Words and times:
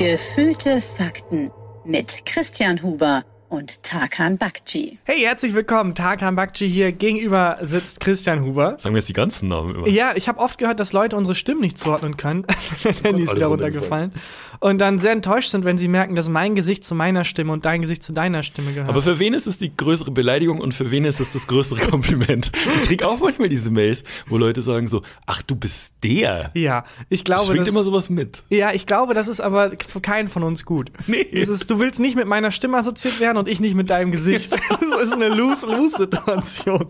Gefühlte 0.00 0.80
Fakten 0.80 1.50
mit 1.84 2.24
Christian 2.24 2.82
Huber 2.82 3.22
und 3.50 3.82
Tarkan 3.82 4.38
Bakci. 4.38 4.98
Hey, 5.04 5.20
herzlich 5.20 5.52
willkommen. 5.52 5.94
Tarkan 5.94 6.36
Bakci 6.36 6.66
hier. 6.70 6.90
Gegenüber 6.90 7.58
sitzt 7.60 8.00
Christian 8.00 8.42
Huber. 8.42 8.78
Sagen 8.80 8.94
wir 8.94 9.00
jetzt 9.00 9.10
die 9.10 9.12
ganzen 9.12 9.48
Namen 9.48 9.74
immer. 9.74 9.88
Ja, 9.88 10.12
ich 10.14 10.26
habe 10.26 10.38
oft 10.38 10.56
gehört, 10.56 10.80
dass 10.80 10.94
Leute 10.94 11.16
unsere 11.16 11.34
Stimmen 11.34 11.60
nicht 11.60 11.76
zuordnen 11.76 12.16
können. 12.16 12.46
Mein 12.84 12.94
Handy 12.94 13.24
ist 13.24 13.34
wieder 13.34 13.48
runtergefallen. 13.48 14.14
Und 14.62 14.78
dann 14.78 14.98
sehr 14.98 15.12
enttäuscht 15.12 15.48
sind, 15.50 15.64
wenn 15.64 15.78
sie 15.78 15.88
merken, 15.88 16.16
dass 16.16 16.28
mein 16.28 16.54
Gesicht 16.54 16.84
zu 16.84 16.94
meiner 16.94 17.24
Stimme 17.24 17.50
und 17.52 17.64
dein 17.64 17.80
Gesicht 17.80 18.02
zu 18.02 18.12
deiner 18.12 18.42
Stimme 18.42 18.72
gehört. 18.74 18.90
Aber 18.90 19.00
für 19.00 19.18
wen 19.18 19.32
ist 19.32 19.46
es 19.46 19.56
die 19.56 19.74
größere 19.74 20.10
Beleidigung 20.10 20.60
und 20.60 20.74
für 20.74 20.90
wen 20.90 21.06
ist 21.06 21.18
es 21.18 21.32
das 21.32 21.46
größere 21.46 21.80
Kompliment? 21.90 22.52
Ich 22.82 22.88
krieg 22.88 23.02
auch 23.02 23.18
manchmal 23.20 23.48
diese 23.48 23.70
Mails, 23.70 24.04
wo 24.26 24.36
Leute 24.36 24.60
sagen 24.60 24.86
so, 24.86 25.00
ach, 25.24 25.40
du 25.40 25.56
bist 25.56 25.94
der. 26.02 26.50
ja, 26.54 26.84
ich 27.08 27.24
glaube, 27.24 27.46
Schwingt 27.46 27.60
das, 27.60 27.68
immer 27.68 27.82
sowas 27.82 28.10
mit. 28.10 28.42
ja, 28.50 28.72
ich 28.72 28.84
glaube, 28.84 29.14
das 29.14 29.28
ist 29.28 29.40
aber 29.40 29.70
für 29.86 30.02
keinen 30.02 30.28
von 30.28 30.42
uns 30.42 30.66
gut. 30.66 30.92
Nee. 31.06 31.22
Ist, 31.22 31.70
du 31.70 31.78
willst 31.78 31.98
nicht 31.98 32.14
mit 32.16 32.26
meiner 32.26 32.50
Stimme 32.50 32.76
assoziiert 32.76 33.18
werden 33.18 33.38
und 33.38 33.48
ich 33.48 33.60
nicht 33.60 33.74
mit 33.74 33.88
deinem 33.88 34.12
Gesicht. 34.12 34.54
Das 34.90 35.08
ist 35.08 35.14
eine 35.14 35.28
Lose-Lose-Situation. 35.28 36.86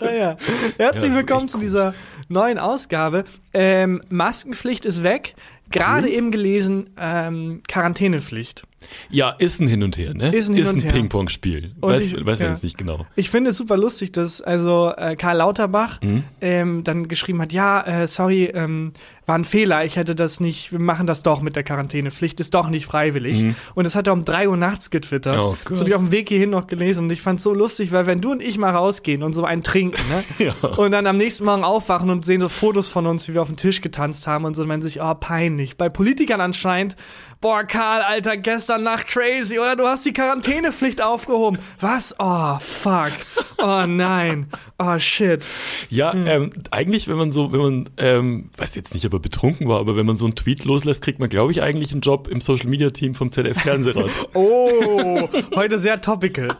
Naja. 0.00 0.36
Herzlich 0.78 1.10
Ja, 1.10 1.16
willkommen 1.16 1.48
zu 1.48 1.58
dieser 1.58 1.94
neuen 2.28 2.58
Ausgabe. 2.58 3.24
Ähm, 3.52 4.00
Maskenpflicht 4.08 4.84
ist 4.84 5.02
weg. 5.02 5.34
Gerade 5.72 6.08
eben 6.08 6.30
gelesen, 6.30 6.90
ähm, 6.98 7.62
Quarantänepflicht. 7.66 8.62
Ja, 9.10 9.30
ist 9.30 9.60
ein 9.60 9.66
Hin 9.68 9.82
und 9.82 9.96
Her, 9.98 10.14
ne? 10.14 10.34
Ist 10.34 10.48
ein 10.50 10.66
und 10.66 10.82
Her. 10.84 10.92
Ping-Pong-Spiel. 10.92 11.72
Weiß, 11.80 12.02
ich- 12.06 12.14
weiß 12.14 12.38
man 12.40 12.48
ja. 12.48 12.54
jetzt 12.54 12.62
nicht 12.64 12.78
genau. 12.78 13.06
Ich 13.16 13.30
finde 13.30 13.50
es 13.50 13.56
super 13.56 13.76
lustig, 13.76 14.12
dass 14.12 14.40
also 14.40 14.92
äh, 14.96 15.16
Karl 15.16 15.36
Lauterbach 15.38 16.00
Mhm. 16.02 16.24
ähm, 16.40 16.84
dann 16.84 17.08
geschrieben 17.08 17.40
hat, 17.40 17.52
ja, 17.52 17.80
äh, 18.02 18.06
sorry, 18.06 18.44
ähm, 18.54 18.92
war 19.24 19.38
ein 19.38 19.44
Fehler, 19.44 19.84
ich 19.84 19.94
hätte 19.96 20.16
das 20.16 20.40
nicht, 20.40 20.72
wir 20.72 20.80
machen 20.80 21.06
das 21.06 21.22
doch 21.22 21.42
mit 21.42 21.54
der 21.54 21.62
Quarantänepflicht, 21.62 22.40
ist 22.40 22.54
doch 22.54 22.68
nicht 22.68 22.86
freiwillig. 22.86 23.54
Und 23.76 23.84
das 23.84 23.94
hat 23.94 24.08
er 24.08 24.14
um 24.14 24.24
drei 24.24 24.48
Uhr 24.48 24.56
nachts 24.56 24.90
getwittert. 24.90 25.36
Mhm. 25.36 25.42
Oh 25.42 25.56
das 25.68 25.78
habe 25.78 25.88
ich 25.90 25.94
auf 25.94 26.00
dem 26.02 26.10
Weg 26.10 26.28
hierhin 26.28 26.50
noch 26.50 26.66
gelesen 26.66 27.04
und 27.04 27.12
ich 27.12 27.22
fand 27.22 27.38
es 27.38 27.44
so 27.44 27.54
lustig, 27.54 27.92
weil 27.92 28.06
wenn 28.06 28.20
du 28.20 28.32
und 28.32 28.42
ich 28.42 28.58
mal 28.58 28.70
rausgehen 28.70 29.22
und 29.22 29.32
so 29.32 29.44
einen 29.44 29.62
trinken, 29.62 30.00
ne? 30.08 30.24
Ja. 30.62 30.68
Und 30.70 30.90
dann 30.90 31.06
am 31.06 31.16
nächsten 31.18 31.44
Morgen 31.44 31.62
aufwachen 31.62 32.10
und 32.10 32.24
sehen 32.24 32.40
so 32.40 32.48
Fotos 32.48 32.88
von 32.88 33.06
uns, 33.06 33.28
wie 33.28 33.34
wir 33.34 33.42
auf 33.42 33.48
dem 33.48 33.56
Tisch 33.56 33.80
getanzt 33.80 34.26
haben 34.26 34.44
und 34.44 34.54
so, 34.56 34.62
und 34.62 34.68
man 34.68 34.82
sich, 34.82 35.00
oh, 35.00 35.14
peinlich. 35.14 35.76
Bei 35.76 35.88
Politikern 35.88 36.40
anscheinend, 36.40 36.96
boah, 37.42 37.64
Karl, 37.64 38.00
Alter, 38.00 38.38
gestern 38.38 38.84
Nacht 38.84 39.08
crazy, 39.08 39.58
oder 39.58 39.76
du 39.76 39.86
hast 39.86 40.06
die 40.06 40.14
Quarantänepflicht 40.14 41.02
aufgehoben. 41.02 41.58
Was? 41.80 42.14
Oh, 42.18 42.56
fuck. 42.60 43.12
Oh 43.58 43.84
nein. 43.86 44.46
Oh 44.78 44.98
shit. 44.98 45.46
Ja, 45.90 46.14
Hm. 46.14 46.26
ähm, 46.26 46.50
eigentlich, 46.70 47.08
wenn 47.08 47.16
man 47.16 47.30
so, 47.32 47.52
wenn 47.52 47.60
man, 47.60 47.90
ähm, 47.98 48.50
weiß 48.56 48.74
jetzt 48.76 48.94
nicht, 48.94 49.04
ob 49.04 49.12
er 49.12 49.20
betrunken 49.20 49.68
war, 49.68 49.78
aber 49.80 49.94
wenn 49.96 50.06
man 50.06 50.16
so 50.16 50.24
einen 50.24 50.34
Tweet 50.34 50.64
loslässt, 50.64 51.02
kriegt 51.02 51.18
man, 51.18 51.28
glaube 51.28 51.52
ich, 51.52 51.60
eigentlich 51.62 51.92
einen 51.92 52.00
Job 52.00 52.28
im 52.28 52.40
Social 52.40 52.68
Media 52.68 52.88
Team 52.90 53.14
vom 53.14 53.30
ZDF 53.30 53.60
Fernsehrat. 53.60 54.08
Oh, 54.34 55.28
heute 55.54 55.78
sehr 55.78 56.00
topical. 56.00 56.56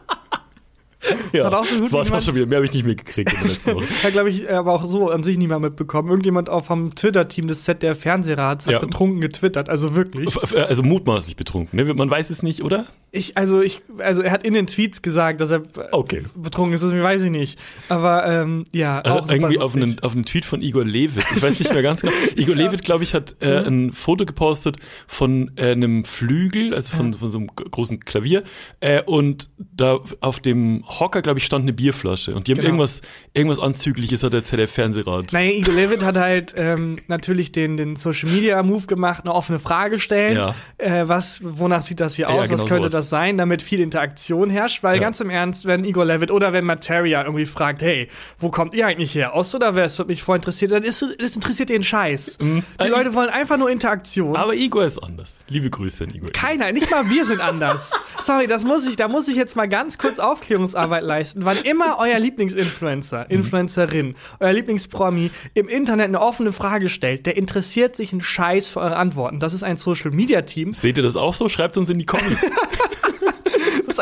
Ja, 1.32 1.46
Hat 1.46 1.54
auch 1.54 1.64
so 1.64 1.78
das 1.80 1.92
auch 1.94 2.04
jemand- 2.04 2.24
schon 2.24 2.34
wieder. 2.34 2.46
Mehr 2.46 2.56
habe 2.56 2.66
ich 2.66 2.72
nicht 2.72 2.86
mitgekriegt 2.86 3.32
in 3.32 3.38
der 3.40 3.48
letzten 3.48 3.74
Woche. 3.74 3.84
Hat, 4.02 4.12
glaube 4.12 4.28
ich, 4.30 4.48
aber 4.50 4.72
auch 4.72 4.84
so 4.84 5.10
an 5.10 5.22
sich 5.22 5.38
niemand 5.38 5.62
mitbekommen. 5.62 6.08
Irgendjemand 6.08 6.48
auch 6.50 6.64
vom 6.64 6.94
Twitter-Team 6.94 7.48
des 7.48 7.64
ZDF 7.64 7.98
Fernsehrats 8.00 8.66
hat 8.66 8.72
Ja. 8.72 8.78
betrunken 8.78 9.20
getwittert. 9.20 9.68
Also 9.68 9.94
wirklich. 9.94 10.28
Also 10.54 10.82
mutmaßlich 10.82 11.36
betrunken, 11.36 11.76
ne? 11.76 11.92
Man 11.94 12.10
weiß 12.10 12.30
es 12.30 12.42
nicht, 12.42 12.62
oder? 12.62 12.86
Ich, 13.14 13.36
also 13.36 13.60
ich, 13.60 13.82
also 13.98 14.22
er 14.22 14.30
hat 14.32 14.42
in 14.42 14.54
den 14.54 14.66
Tweets 14.66 15.02
gesagt, 15.02 15.42
dass 15.42 15.50
er 15.50 15.62
Okay. 15.92 16.22
betrunken 16.34 16.72
ist. 16.72 16.82
Das 16.82 16.92
weiß 16.94 17.20
ich 17.24 17.30
nicht. 17.30 17.58
Aber 17.90 18.24
ähm, 18.26 18.64
ja, 18.72 19.04
auch 19.04 19.20
Also 19.22 19.34
irgendwie 19.34 19.58
auf 19.58 19.76
einen, 19.76 19.98
auf 19.98 20.12
einen 20.14 20.24
Tweet 20.24 20.46
von 20.46 20.62
Igor 20.62 20.82
Levit. 20.86 21.22
Ich 21.36 21.42
weiß 21.42 21.58
nicht 21.58 21.74
mehr 21.74 21.82
ganz 21.82 22.00
genau. 22.00 22.12
Igor 22.36 22.54
Levit, 22.56 22.82
glaube 22.82 23.04
ich, 23.04 23.12
hat 23.12 23.36
äh, 23.40 23.66
ein 23.66 23.92
Foto 23.92 24.24
gepostet 24.24 24.78
von 25.06 25.50
äh, 25.56 25.72
einem 25.72 26.06
Flügel, 26.06 26.72
also 26.74 26.96
von, 26.96 27.12
von 27.12 27.30
so 27.30 27.36
einem 27.36 27.48
großen 27.48 28.00
Klavier. 28.00 28.44
Äh, 28.80 29.02
und 29.02 29.50
da 29.58 29.98
auf 30.20 30.40
dem 30.40 30.82
Hocker, 30.88 31.20
glaube 31.20 31.38
ich, 31.38 31.44
stand 31.44 31.64
eine 31.64 31.74
Bierflasche. 31.74 32.34
Und 32.34 32.46
die 32.46 32.52
haben 32.52 32.60
Genau. 32.60 32.68
irgendwas, 32.70 33.02
irgendwas 33.34 33.58
Anzügliches 33.58 34.22
hat 34.22 34.32
der 34.32 34.42
ZDF-Fernsehrat. 34.42 35.34
Naja, 35.34 35.50
Igor 35.52 35.74
Levit 35.74 36.02
hat 36.02 36.16
halt 36.16 36.54
ähm, 36.56 36.96
natürlich 37.08 37.52
den, 37.52 37.76
den 37.76 37.96
Social 37.96 38.30
Media 38.30 38.62
Move 38.62 38.86
gemacht, 38.86 39.24
eine 39.24 39.34
offene 39.34 39.58
Frage 39.58 39.98
stellen. 39.98 40.36
Ja. 40.38 40.54
Äh, 40.78 41.08
was, 41.08 41.40
wonach 41.44 41.82
sieht 41.82 42.00
das 42.00 42.14
hier 42.16 42.28
Ja, 42.28 42.30
aus? 42.30 42.48
was 42.50 42.60
genau 42.62 42.62
könnte 42.68 42.88
sowas. 42.88 42.92
das 42.92 43.01
sein, 43.02 43.36
damit 43.38 43.62
viel 43.62 43.80
Interaktion 43.80 44.50
herrscht? 44.50 44.82
Weil 44.82 44.96
Ja. 44.96 45.02
ganz 45.02 45.20
im 45.20 45.30
Ernst, 45.30 45.64
wenn 45.66 45.84
Igor 45.84 46.04
Levit 46.04 46.30
oder 46.30 46.52
wenn 46.52 46.64
Materia 46.64 47.22
irgendwie 47.24 47.46
fragt, 47.46 47.82
hey, 47.82 48.08
wo 48.38 48.50
kommt 48.50 48.74
ihr 48.74 48.86
eigentlich 48.86 49.14
her? 49.14 49.34
Ost 49.34 49.54
oder 49.54 49.74
West? 49.74 49.98
Wird 49.98 50.08
mich 50.08 50.22
voll 50.22 50.36
interessiert, 50.36 50.72
dann 50.72 50.82
ist 50.82 51.04
das 51.18 51.34
interessiert 51.34 51.68
den 51.68 51.82
Scheiß. 51.82 52.38
Die 52.38 52.62
Äh, 52.78 52.88
Leute 52.88 53.14
wollen 53.14 53.30
einfach 53.30 53.56
nur 53.58 53.70
Interaktion. 53.70 54.36
Aber 54.36 54.54
Igor 54.54 54.84
ist 54.84 54.98
anders. 54.98 55.40
Liebe 55.48 55.70
Grüße 55.70 56.04
an 56.04 56.10
Igor. 56.14 56.30
keiner, 56.32 56.72
nicht 56.72 56.90
mal 56.90 57.08
wir 57.10 57.24
sind 57.26 57.40
anders. 57.40 57.92
Sorry, 58.20 58.46
das 58.46 58.64
muss 58.64 58.86
ich, 58.88 58.96
da 58.96 59.08
muss 59.08 59.28
ich 59.28 59.36
jetzt 59.36 59.56
mal 59.56 59.68
ganz 59.68 59.98
kurz 59.98 60.18
Aufklärungsarbeit 60.18 61.02
leisten. 61.02 61.44
Wann 61.44 61.58
immer 61.58 61.96
euer 61.98 62.18
Lieblingsinfluencer, 62.18 63.30
Influencerin, 63.30 64.14
euer 64.40 64.52
Lieblingspromi 64.52 65.30
im 65.54 65.68
Internet 65.68 66.06
eine 66.06 66.20
offene 66.20 66.52
Frage 66.52 66.88
stellt, 66.88 67.26
der 67.26 67.36
interessiert 67.36 67.96
sich 67.96 68.12
einen 68.12 68.20
Scheiß 68.22 68.68
für 68.68 68.80
eure 68.80 68.96
Antworten. 68.96 69.40
Das 69.40 69.54
ist 69.54 69.62
ein 69.62 69.76
Social 69.76 70.10
Media 70.10 70.42
Team, 70.42 70.72
Seht 70.72 70.96
ihr 70.96 71.02
das 71.02 71.16
auch 71.16 71.34
so? 71.34 71.48
Schreibt 71.48 71.76
uns 71.78 71.90
in 71.90 71.98
die 71.98 72.06
Kommis. 72.06 72.40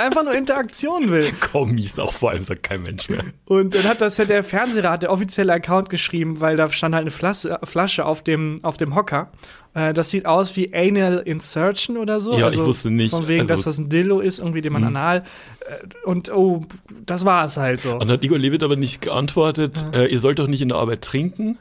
einfach 0.01 0.25
nur 0.25 0.35
Interaktion 0.35 1.11
will. 1.11 1.33
Kommis 1.53 1.99
auch 1.99 2.13
vor 2.13 2.31
allem, 2.31 2.43
sagt 2.43 2.63
kein 2.63 2.83
Mensch 2.83 3.09
mehr. 3.09 3.23
Und 3.47 3.75
dann 3.75 3.85
hat 3.85 4.01
das 4.01 4.17
ja 4.19 4.25
der 4.25 4.43
Fernsehrat, 4.43 5.03
der 5.03 5.13
offizielle 5.13 5.53
Account 5.53 5.91
geschrieben, 5.91 6.41
weil 6.41 6.57
da 6.57 6.69
stand 6.71 6.95
halt 6.95 7.03
eine 7.03 7.11
Flasche, 7.11 7.59
Flasche 7.65 8.05
auf 8.07 8.23
dem, 8.23 8.59
auf 8.63 8.77
dem 8.77 8.95
Hocker. 8.95 9.31
Äh, 9.75 9.93
das 9.93 10.11
sieht 10.11 10.27
aus 10.27 10.57
wie 10.57 10.75
Anal 10.75 11.19
Insertion 11.25 11.97
oder 11.97 12.21
so. 12.21 12.37
Ja, 12.37 12.47
also 12.47 12.63
ich 12.63 12.67
wusste 12.67 12.91
nicht. 12.91 13.11
Von 13.11 13.29
wegen, 13.29 13.41
Also- 13.43 13.55
dass 13.55 13.63
das 13.63 13.79
ein 13.79 13.89
Dildo 13.89 14.21
ist, 14.21 14.39
irgendwie, 14.39 14.61
den 14.61 14.73
man 14.73 14.85
anal. 14.85 15.25
Äh, 15.61 16.07
und 16.09 16.31
oh, 16.33 16.65
das 17.07 17.25
war 17.25 17.45
es 17.45 17.57
halt 17.57 17.81
so. 17.83 17.93
Und 17.93 18.01
dann 18.01 18.11
hat 18.13 18.25
Igor 18.25 18.39
Levit 18.39 18.63
aber 18.65 18.77
nicht 18.77 19.01
geantwortet, 19.01 19.85
äh, 19.93 20.07
ihr 20.07 20.19
sollt 20.19 20.39
doch 20.39 20.49
nicht 20.49 20.61
in 20.63 20.69
der 20.69 20.79
Arbeit 20.79 21.03
trinken. 21.03 21.59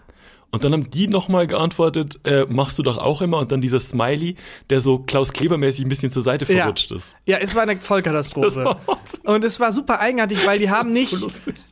Und 0.51 0.63
dann 0.63 0.73
haben 0.73 0.89
die 0.89 1.07
nochmal 1.07 1.45
geantwortet, 1.45 2.19
äh, 2.23 2.45
machst 2.49 2.79
du 2.79 2.83
doch 2.83 2.97
auch 2.97 3.21
immer. 3.21 3.37
Und 3.37 3.51
dann 3.51 3.61
dieser 3.61 3.79
Smiley, 3.79 4.35
der 4.69 4.79
so 4.79 4.97
Klaus 4.99 5.31
Kleber-mäßig 5.31 5.85
ein 5.85 5.89
bisschen 5.89 6.09
zur 6.11 6.23
Seite 6.23 6.51
Ja. 6.51 6.61
verrutscht 6.63 6.91
ist. 6.91 7.13
Ja, 7.25 7.37
es 7.37 7.53
war 7.53 7.61
eine 7.63 7.75
Vollkatastrophe. 7.77 8.77
Und 9.25 9.43
es 9.43 9.59
war 9.59 9.71
super 9.73 9.99
eigenartig, 9.99 10.45
weil 10.45 10.57
die 10.57 10.71
haben 10.71 10.91
nicht, 10.91 11.15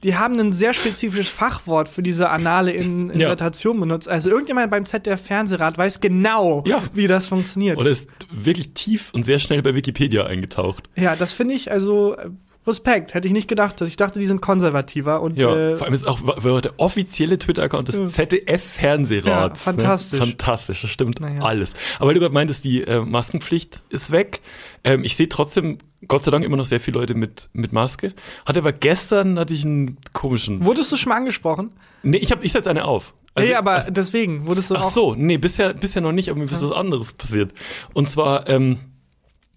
die 0.03 0.15
haben 0.15 0.39
ein 0.39 0.53
sehr 0.53 0.73
spezifisches 0.73 1.29
Fachwort 1.29 1.89
für 1.89 2.03
diese 2.03 2.29
anale 2.29 2.71
In 2.71 3.09
Insertion 3.09 3.79
benutzt. 3.79 4.07
Also 4.09 4.29
irgendjemand 4.29 4.69
beim 4.69 4.85
ZDF 4.85 5.21
Fernsehrat 5.25 5.77
weiß 5.77 5.99
genau, 5.99 6.63
Ja. 6.67 6.83
wie 6.93 7.07
das 7.07 7.27
funktioniert. 7.27 7.77
Oder 7.79 7.89
ist 7.89 8.07
wirklich 8.31 8.73
tief 8.73 9.11
und 9.13 9.25
sehr 9.25 9.39
schnell 9.39 9.61
bei 9.63 9.73
Wikipedia 9.73 10.25
eingetaucht. 10.25 10.89
Ja, 10.95 11.15
das 11.15 11.33
finde 11.33 11.55
ich 11.55 11.71
also 11.71 12.15
äh, 12.15 12.29
Respekt. 12.67 13.13
Hätte 13.13 13.27
ich 13.27 13.33
nicht 13.33 13.47
gedacht. 13.47 13.79
Ich 13.81 13.95
dachte, 13.95 14.19
die 14.19 14.25
sind 14.25 14.41
konservativer 14.41 15.21
und 15.21 15.37
Ja, 15.41 15.55
äh, 15.55 15.75
vor 15.77 15.85
allem 15.85 15.93
ist 15.93 16.07
auch 16.07 16.19
war 16.23 16.61
der 16.61 16.73
offizielle 16.77 17.37
Twitter-Account 17.37 17.87
des 17.87 18.11
ZDF-Fernsehrats. 18.13 19.59
Ja, 19.59 19.71
fantastisch. 19.71 20.19
Ne? 20.19 20.25
Fantastisch, 20.27 20.81
das 20.81 20.89
stimmt 20.91 21.19
Naja. 21.19 21.41
alles. 21.41 21.73
Aber 21.97 22.07
weil 22.07 22.13
du 22.15 22.19
gerade 22.19 22.33
meintest, 22.33 22.63
die 22.63 22.83
äh, 22.83 22.99
Maskenpflicht 23.01 23.81
ist 23.89 24.11
weg. 24.11 24.41
Ähm, 24.83 25.03
ich 25.03 25.15
sehe 25.15 25.29
trotzdem, 25.29 25.77
Gott 26.07 26.23
sei 26.23 26.31
Dank, 26.31 26.45
immer 26.45 26.57
noch 26.57 26.65
sehr 26.65 26.79
viele 26.79 26.99
Leute 26.99 27.15
mit, 27.15 27.49
mit 27.53 27.71
Maske. 27.73 28.13
Hatte 28.45 28.59
aber 28.59 28.71
gestern, 28.73 29.39
hatte 29.39 29.53
ich 29.53 29.65
einen 29.65 29.97
komischen... 30.13 30.63
wurdest 30.65 30.91
du 30.91 30.95
schon 30.97 31.09
mal 31.09 31.17
angesprochen? 31.17 31.71
Nee, 32.03 32.17
ich, 32.17 32.31
hab, 32.31 32.43
ich 32.43 32.51
setze 32.51 32.69
eine 32.69 32.85
auf. 32.85 33.13
Also- 33.33 33.49
nee, 33.49 33.55
aber 33.55 33.71
also- 33.71 33.91
deswegen 33.91 34.47
wurdest 34.47 34.71
du 34.71 34.75
Ach 34.75 34.85
auch. 34.85 34.91
so, 34.91 35.15
nee, 35.15 35.37
bisher, 35.37 35.73
bisher 35.73 36.01
noch 36.01 36.11
nicht, 36.11 36.29
aber 36.29 36.39
mir 36.39 36.45
ist 36.45 36.63
was 36.63 36.71
anderes 36.71 37.13
passiert. 37.13 37.53
Und 37.93 38.09
zwar, 38.09 38.47
ähm, 38.49 38.79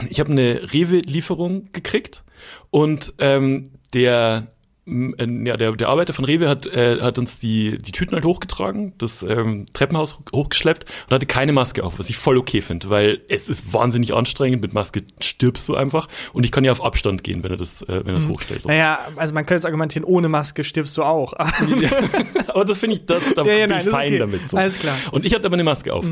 ich 0.08 0.20
habe 0.20 0.30
eine 0.32 0.72
Rewe-Lieferung 0.72 1.68
gekriegt 1.72 2.22
und 2.70 3.14
ähm, 3.18 3.70
der, 3.92 4.48
ja, 4.86 5.56
der, 5.56 5.72
der 5.72 5.88
Arbeiter 5.88 6.12
von 6.12 6.24
Rewe 6.24 6.48
hat, 6.48 6.66
äh, 6.66 7.00
hat 7.00 7.18
uns 7.18 7.38
die, 7.38 7.78
die 7.78 7.92
Tüten 7.92 8.14
halt 8.14 8.24
hochgetragen, 8.24 8.94
das 8.98 9.22
ähm, 9.22 9.66
Treppenhaus 9.72 10.14
hoch- 10.18 10.32
hochgeschleppt 10.32 10.84
und 11.08 11.14
hatte 11.14 11.26
keine 11.26 11.52
Maske 11.52 11.84
auf, 11.84 11.98
was 11.98 12.08
ich 12.10 12.16
voll 12.16 12.36
okay 12.38 12.60
finde, 12.62 12.90
weil 12.90 13.20
es 13.28 13.48
ist 13.48 13.72
wahnsinnig 13.72 14.14
anstrengend, 14.14 14.62
mit 14.62 14.72
Maske 14.72 15.02
stirbst 15.20 15.68
du 15.68 15.76
einfach 15.76 16.08
und 16.32 16.44
ich 16.44 16.50
kann 16.50 16.64
ja 16.64 16.72
auf 16.72 16.84
Abstand 16.84 17.22
gehen, 17.22 17.42
wenn 17.44 17.50
er 17.52 17.56
das, 17.56 17.82
äh, 17.82 17.86
wenn 17.88 18.06
er 18.08 18.14
das 18.14 18.26
hochstellt. 18.26 18.62
So. 18.62 18.68
Naja, 18.68 18.98
also 19.16 19.34
man 19.34 19.44
könnte 19.46 19.60
jetzt 19.60 19.66
argumentieren, 19.66 20.04
ohne 20.04 20.28
Maske 20.28 20.64
stirbst 20.64 20.96
du 20.96 21.02
auch. 21.04 21.34
aber 22.48 22.64
das 22.64 22.78
finde 22.78 22.96
ich, 22.96 23.04
da, 23.04 23.18
da 23.36 23.42
Ja, 23.44 23.52
ja, 23.52 23.66
bin 23.66 23.70
nein, 23.76 23.84
ich 23.84 23.90
fein 23.90 24.08
okay. 24.08 24.18
damit. 24.18 24.50
So. 24.50 24.56
Alles 24.56 24.78
klar. 24.78 24.96
Und 25.12 25.24
ich 25.24 25.34
hatte 25.34 25.46
aber 25.46 25.54
eine 25.54 25.64
Maske 25.64 25.92
auf. 25.94 26.04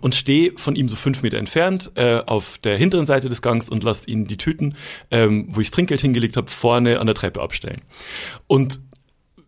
Und 0.00 0.14
stehe 0.14 0.52
von 0.56 0.76
ihm 0.76 0.88
so 0.88 0.96
fünf 0.96 1.22
Meter 1.22 1.38
entfernt 1.38 1.92
äh, 1.94 2.20
auf 2.26 2.58
der 2.58 2.76
hinteren 2.76 3.06
Seite 3.06 3.28
des 3.28 3.42
Gangs 3.42 3.68
und 3.68 3.84
lasse 3.84 4.08
ihn 4.08 4.26
die 4.26 4.36
Tüten, 4.36 4.76
ähm, 5.10 5.46
wo 5.50 5.60
ich 5.60 5.68
das 5.68 5.74
Trinkgeld 5.74 6.00
hingelegt 6.00 6.36
habe, 6.36 6.50
vorne 6.50 7.00
an 7.00 7.06
der 7.06 7.14
Treppe 7.14 7.40
abstellen. 7.40 7.80
Und 8.46 8.80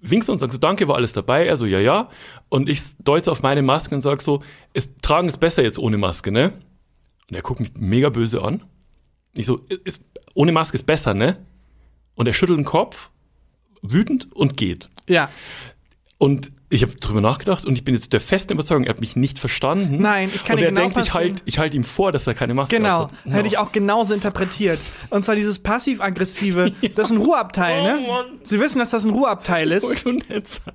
winkst 0.00 0.30
und 0.30 0.38
sagst 0.38 0.54
so, 0.54 0.60
danke, 0.60 0.88
war 0.88 0.96
alles 0.96 1.12
dabei? 1.12 1.46
Er 1.46 1.56
so, 1.56 1.66
ja, 1.66 1.80
ja. 1.80 2.10
Und 2.48 2.68
ich 2.68 2.80
deute 2.98 3.30
auf 3.30 3.42
meine 3.42 3.62
Maske 3.62 3.94
und 3.94 4.02
sag 4.02 4.22
so, 4.22 4.42
es, 4.72 4.88
tragen 5.02 5.28
ist 5.28 5.38
besser 5.38 5.62
jetzt 5.62 5.78
ohne 5.78 5.98
Maske, 5.98 6.30
ne? 6.30 6.52
Und 7.28 7.34
er 7.34 7.42
guckt 7.42 7.60
mich 7.60 7.72
mega 7.76 8.08
böse 8.08 8.42
an. 8.42 8.62
Ich 9.34 9.46
so, 9.46 9.58
ist, 9.84 10.02
ohne 10.34 10.52
Maske 10.52 10.76
ist 10.76 10.86
besser, 10.86 11.14
ne? 11.14 11.44
Und 12.14 12.26
er 12.26 12.32
schüttelt 12.32 12.58
den 12.58 12.64
Kopf, 12.64 13.10
wütend 13.82 14.32
und 14.32 14.56
geht. 14.56 14.90
ja. 15.08 15.28
Und 16.18 16.50
ich 16.68 16.82
habe 16.82 16.94
drüber 16.96 17.20
nachgedacht 17.20 17.64
und 17.64 17.74
ich 17.76 17.84
bin 17.84 17.94
jetzt 17.94 18.12
der 18.12 18.20
festen 18.20 18.52
Überzeugung, 18.54 18.84
er 18.84 18.90
hat 18.90 19.00
mich 19.00 19.14
nicht 19.16 19.38
verstanden. 19.38 19.98
Nein, 20.00 20.30
ich 20.34 20.44
kann 20.44 20.56
Und 20.56 20.62
er 20.64 20.70
genau 20.70 20.80
denkt, 20.82 20.98
ich 20.98 21.14
halte 21.14 21.42
ich 21.44 21.58
halt 21.58 21.74
ihm 21.74 21.84
vor, 21.84 22.10
dass 22.12 22.26
er 22.26 22.34
keine 22.34 22.54
Maske 22.54 22.76
Genau, 22.76 23.04
aufhat. 23.04 23.32
hätte 23.32 23.48
ich 23.48 23.58
auch 23.58 23.70
genauso 23.72 24.14
interpretiert. 24.14 24.80
Und 25.10 25.24
zwar 25.24 25.36
dieses 25.36 25.58
passiv-aggressive, 25.60 26.72
das 26.94 27.06
ist 27.10 27.12
ein 27.16 27.18
Ruheabteil, 27.22 27.82
ne? 27.82 27.98
Oh 28.04 28.06
Mann. 28.12 28.26
Sie 28.42 28.58
wissen, 28.60 28.78
dass 28.80 28.90
das 28.90 29.04
ein 29.04 29.10
Ruheabteil 29.12 29.70
ist. 29.72 29.82
Wollte 29.88 30.08
nur 30.08 30.22
nett 30.28 30.48
sein. 30.48 30.74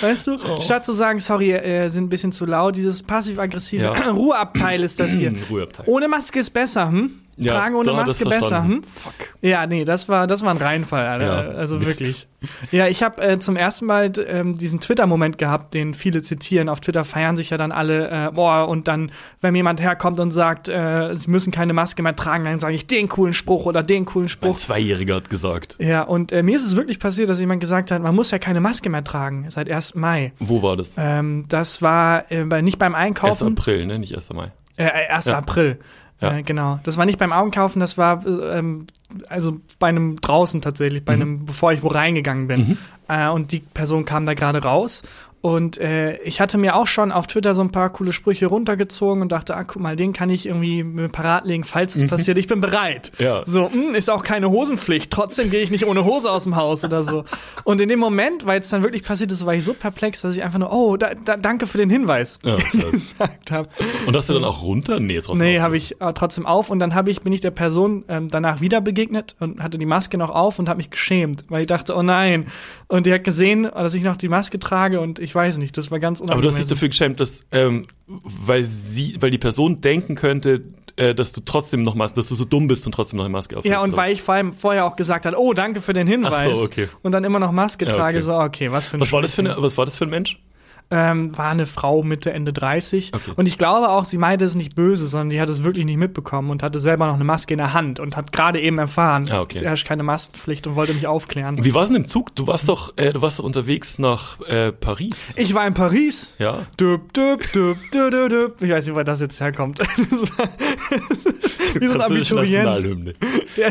Weißt 0.00 0.26
du? 0.28 0.38
Oh. 0.42 0.60
Statt 0.62 0.86
zu 0.86 0.92
sagen, 0.94 1.20
sorry, 1.20 1.52
äh, 1.52 1.88
sind 1.90 2.04
ein 2.04 2.08
bisschen 2.08 2.32
zu 2.32 2.46
laut, 2.46 2.74
dieses 2.76 3.02
passiv-aggressive 3.02 3.82
Ja. 3.82 3.92
Ruheabteil 4.10 4.82
ist 4.82 4.98
das 4.98 5.12
hier. 5.12 5.34
Ruheabteil. 5.50 5.84
Ohne 5.86 6.08
Maske 6.08 6.38
ist 6.38 6.50
besser, 6.50 6.88
hm? 6.88 7.10
Ja, 7.40 7.54
Tragen 7.54 7.76
ohne 7.76 7.92
Maske 7.92 8.24
besser, 8.24 8.64
hm? 8.64 8.82
Fuck. 8.82 9.14
Ja, 9.42 9.66
nee, 9.66 9.84
das 9.84 10.08
war, 10.08 10.26
das 10.26 10.42
war 10.42 10.50
ein 10.50 10.56
Reinfall, 10.56 11.06
Alter. 11.06 11.52
Ja, 11.52 11.56
also 11.56 11.76
Mist. 11.76 11.88
wirklich. 11.88 12.26
Ja, 12.70 12.86
ich 12.86 13.02
habe 13.02 13.22
äh, 13.22 13.38
zum 13.38 13.56
ersten 13.56 13.86
Mal 13.86 14.12
ähm, 14.26 14.56
diesen 14.58 14.80
Twitter-Moment 14.80 15.38
gehabt, 15.38 15.74
den 15.74 15.94
viele 15.94 16.22
zitieren. 16.22 16.68
Auf 16.68 16.80
Twitter 16.80 17.04
feiern 17.04 17.36
sich 17.36 17.50
ja 17.50 17.56
dann 17.56 17.72
alle, 17.72 18.08
äh, 18.10 18.30
boah, 18.32 18.68
und 18.68 18.88
dann, 18.88 19.12
wenn 19.40 19.54
jemand 19.54 19.80
herkommt 19.80 20.20
und 20.20 20.30
sagt, 20.30 20.68
äh, 20.68 21.14
sie 21.14 21.30
müssen 21.30 21.52
keine 21.52 21.72
Maske 21.72 22.02
mehr 22.02 22.14
tragen, 22.16 22.44
dann 22.44 22.58
sage 22.58 22.74
ich 22.74 22.86
den 22.86 23.08
coolen 23.08 23.32
Spruch 23.32 23.66
oder 23.66 23.82
den 23.82 24.04
coolen 24.04 24.26
Ein 24.26 24.30
Spruch. 24.30 24.56
Zweijähriger 24.56 25.16
hat 25.16 25.30
gesagt. 25.30 25.76
Ja, 25.78 26.02
und 26.02 26.32
äh, 26.32 26.42
mir 26.42 26.56
ist 26.56 26.66
es 26.66 26.76
wirklich 26.76 26.98
passiert, 26.98 27.28
dass 27.28 27.40
jemand 27.40 27.60
gesagt 27.60 27.90
hat, 27.90 28.02
man 28.02 28.14
muss 28.14 28.30
ja 28.30 28.38
keine 28.38 28.60
Maske 28.60 28.90
mehr 28.90 29.04
tragen, 29.04 29.46
seit 29.48 29.70
1. 29.70 29.94
Mai. 29.94 30.32
Wo 30.38 30.62
war 30.62 30.76
das? 30.76 30.94
Ähm, 30.96 31.44
das 31.48 31.82
war 31.82 32.30
äh, 32.30 32.62
nicht 32.62 32.78
beim 32.78 32.94
1. 32.94 33.08
Einkaufen. 33.08 33.56
April, 33.56 33.86
ne? 33.86 33.98
Nicht 33.98 34.14
1. 34.14 34.32
Mai. 34.32 34.52
Äh, 34.76 34.84
äh, 34.84 35.08
1. 35.08 35.26
Ja. 35.26 35.38
April. 35.38 35.78
Ja. 36.20 36.36
Äh, 36.38 36.42
genau. 36.42 36.80
Das 36.82 36.96
war 36.96 37.06
nicht 37.06 37.18
beim 37.18 37.32
Augenkaufen, 37.32 37.80
das 37.80 37.96
war 37.96 38.26
äh, 38.26 38.58
ähm, 38.58 38.86
also 39.28 39.60
bei 39.78 39.88
einem 39.88 40.20
draußen 40.20 40.60
tatsächlich, 40.60 41.02
Mhm. 41.02 41.04
bei 41.04 41.12
einem, 41.14 41.46
bevor 41.46 41.72
ich 41.72 41.82
wo 41.82 41.88
reingegangen 41.88 42.46
bin. 42.48 42.76
Äh, 43.08 43.28
und 43.28 43.52
die 43.52 43.60
Person 43.60 44.04
kam 44.04 44.26
da 44.26 44.34
gerade 44.34 44.62
raus. 44.62 45.02
Und 45.40 45.78
äh, 45.78 46.16
ich 46.22 46.40
hatte 46.40 46.58
mir 46.58 46.74
auch 46.74 46.86
schon 46.86 47.12
auf 47.12 47.28
Twitter 47.28 47.54
so 47.54 47.60
ein 47.60 47.70
paar 47.70 47.90
coole 47.90 48.12
Sprüche 48.12 48.46
runtergezogen 48.46 49.22
und 49.22 49.30
dachte, 49.30 49.56
ah, 49.56 49.64
guck 49.64 49.80
mal, 49.80 49.94
den 49.94 50.12
kann 50.12 50.30
ich 50.30 50.46
irgendwie 50.46 50.82
mir 50.82 51.08
parat 51.08 51.46
legen, 51.46 51.62
falls 51.62 51.94
es 51.94 52.06
passiert. 52.08 52.38
Ich 52.38 52.48
bin 52.48 52.60
bereit. 52.60 53.12
Mhm. 53.18 53.24
Ja. 53.24 53.42
So, 53.46 53.68
mh, 53.68 53.96
ist 53.96 54.10
auch 54.10 54.24
keine 54.24 54.50
Hosenpflicht. 54.50 55.12
Trotzdem 55.12 55.50
gehe 55.50 55.60
ich 55.60 55.70
nicht 55.70 55.86
ohne 55.86 56.04
Hose 56.04 56.30
aus 56.30 56.44
dem 56.44 56.56
Haus 56.56 56.84
oder 56.84 57.02
so. 57.02 57.24
Und 57.64 57.80
in 57.80 57.88
dem 57.88 58.00
Moment, 58.00 58.46
weil 58.46 58.60
es 58.60 58.68
dann 58.68 58.82
wirklich 58.82 59.04
passiert 59.04 59.30
ist, 59.30 59.46
war 59.46 59.54
ich 59.54 59.64
so 59.64 59.74
perplex, 59.74 60.22
dass 60.22 60.36
ich 60.36 60.42
einfach 60.42 60.58
nur, 60.58 60.72
oh, 60.72 60.96
da, 60.96 61.14
da, 61.14 61.36
danke 61.36 61.66
für 61.66 61.78
den 61.78 61.90
Hinweis 61.90 62.38
Ja, 62.44 62.56
gesagt 62.90 63.50
habe. 63.50 63.68
Und 64.06 64.16
hast 64.16 64.28
du 64.28 64.34
dann 64.34 64.44
auch 64.44 64.62
runter? 64.62 64.98
Nee, 64.98 65.20
trotzdem. 65.20 65.46
Nee, 65.46 65.60
habe 65.60 65.76
ich 65.76 66.00
äh, 66.00 66.12
trotzdem 66.14 66.46
auf 66.46 66.70
und 66.70 66.80
dann 66.80 66.94
habe 66.94 67.10
ich 67.10 67.22
bin 67.22 67.32
ich 67.32 67.40
der 67.40 67.50
Person 67.50 68.04
ähm, 68.08 68.28
danach 68.28 68.60
wieder 68.60 68.80
begegnet 68.80 69.36
und 69.38 69.62
hatte 69.62 69.78
die 69.78 69.86
Maske 69.86 70.18
noch 70.18 70.30
auf 70.30 70.58
und 70.58 70.68
habe 70.68 70.78
mich 70.78 70.90
geschämt, 70.90 71.44
weil 71.48 71.60
ich 71.62 71.66
dachte, 71.66 71.94
oh 71.94 72.02
nein. 72.02 72.46
Und 72.88 73.06
die 73.06 73.12
hat 73.12 73.24
gesehen, 73.24 73.64
dass 73.64 73.94
ich 73.94 74.02
noch 74.02 74.16
die 74.16 74.28
Maske 74.28 74.58
trage 74.58 75.00
und 75.00 75.18
ich 75.18 75.27
weiß 75.34 75.58
nicht, 75.58 75.76
das 75.76 75.90
war 75.90 75.98
ganz 76.00 76.20
Aber 76.20 76.40
du 76.40 76.48
hast 76.48 76.58
dich 76.58 76.68
dafür 76.68 76.88
geschämt, 76.88 77.20
dass, 77.20 77.44
ähm, 77.52 77.86
weil 78.06 78.64
sie, 78.64 79.16
weil 79.20 79.30
die 79.30 79.38
Person 79.38 79.80
denken 79.80 80.14
könnte, 80.14 80.64
äh, 80.96 81.14
dass 81.14 81.32
du 81.32 81.40
trotzdem 81.40 81.82
noch 81.82 81.94
Maske, 81.94 82.16
dass 82.16 82.28
du 82.28 82.34
so 82.34 82.44
dumm 82.44 82.66
bist 82.66 82.84
und 82.86 82.92
trotzdem 82.92 83.18
noch 83.18 83.24
eine 83.24 83.32
Maske 83.32 83.56
aufsetzt. 83.56 83.72
ja, 83.72 83.82
und 83.82 83.96
weil 83.96 84.12
ich 84.12 84.22
vor 84.22 84.34
allem 84.34 84.52
vorher 84.52 84.84
auch 84.84 84.96
gesagt 84.96 85.26
habe, 85.26 85.38
oh, 85.38 85.52
danke 85.52 85.80
für 85.80 85.92
den 85.92 86.06
Hinweis. 86.06 86.48
Ach 86.50 86.56
so, 86.56 86.62
okay. 86.62 86.88
Und 87.02 87.12
dann 87.12 87.24
immer 87.24 87.38
noch 87.38 87.52
Maske 87.52 87.84
Ja, 87.84 87.92
trage, 87.92 88.18
okay. 88.18 88.24
so, 88.24 88.34
okay, 88.34 88.72
was 88.72 88.88
für 88.88 88.96
ein 88.96 89.00
was 89.00 89.12
war 89.12 89.22
das 89.22 89.34
für 89.34 89.42
eine, 89.42 89.54
was 89.58 89.78
war 89.78 89.84
das 89.84 89.96
für 89.96 90.04
ein 90.04 90.10
Mensch? 90.10 90.40
Ähm, 90.90 91.36
war 91.36 91.50
eine 91.50 91.66
Frau 91.66 92.02
Mitte, 92.02 92.32
Ende 92.32 92.52
30. 92.52 93.12
Okay. 93.14 93.32
Und 93.36 93.46
ich 93.46 93.58
glaube 93.58 93.90
auch, 93.90 94.04
sie 94.06 94.16
meinte 94.18 94.44
es 94.44 94.54
nicht 94.54 94.74
böse, 94.74 95.06
sondern 95.06 95.30
die 95.30 95.40
hat 95.40 95.48
es 95.50 95.62
wirklich 95.62 95.84
nicht 95.84 95.98
mitbekommen 95.98 96.50
und 96.50 96.62
hatte 96.62 96.78
selber 96.78 97.06
noch 97.06 97.14
eine 97.14 97.24
Maske 97.24 97.52
in 97.54 97.58
der 97.58 97.74
Hand 97.74 98.00
und 98.00 98.16
hat 98.16 98.32
gerade 98.32 98.60
eben 98.60 98.78
erfahren, 98.78 99.28
Ah, 99.30 99.40
okay. 99.42 99.58
es 99.58 99.64
herrscht 99.64 99.86
keine 99.86 100.02
Maskenpflicht 100.02 100.66
und 100.66 100.76
wollte 100.76 100.94
mich 100.94 101.06
aufklären. 101.06 101.62
Wie 101.62 101.74
war 101.74 101.82
es 101.82 101.88
denn 101.88 101.96
im 101.96 102.04
Zug? 102.06 102.34
Du 102.36 102.46
warst 102.46 102.68
doch, 102.68 102.94
äh, 102.96 103.12
du 103.12 103.20
warst 103.20 103.38
doch 103.38 103.44
unterwegs 103.44 103.98
nach 103.98 104.40
äh, 104.46 104.72
Paris. 104.72 105.34
Ich 105.36 105.52
war 105.54 105.66
in 105.66 105.74
Paris. 105.74 106.34
Ja. 106.38 106.66
Düb, 106.80 107.12
düb, 107.12 107.52
düb, 107.52 107.76
düb, 107.92 108.10
düb, 108.10 108.28
düb. 108.30 108.54
Ich 108.62 108.70
weiß 108.70 108.86
nicht, 108.86 108.96
wo 108.96 109.02
das 109.02 109.20
jetzt 109.20 109.40
herkommt. 109.40 109.80
Das 110.08 110.38
war 110.38 111.78
Wie 111.82 111.86
so 111.86 111.94
ein 111.94 112.00
Abiturient. 112.00 113.14
Ja, 113.56 113.68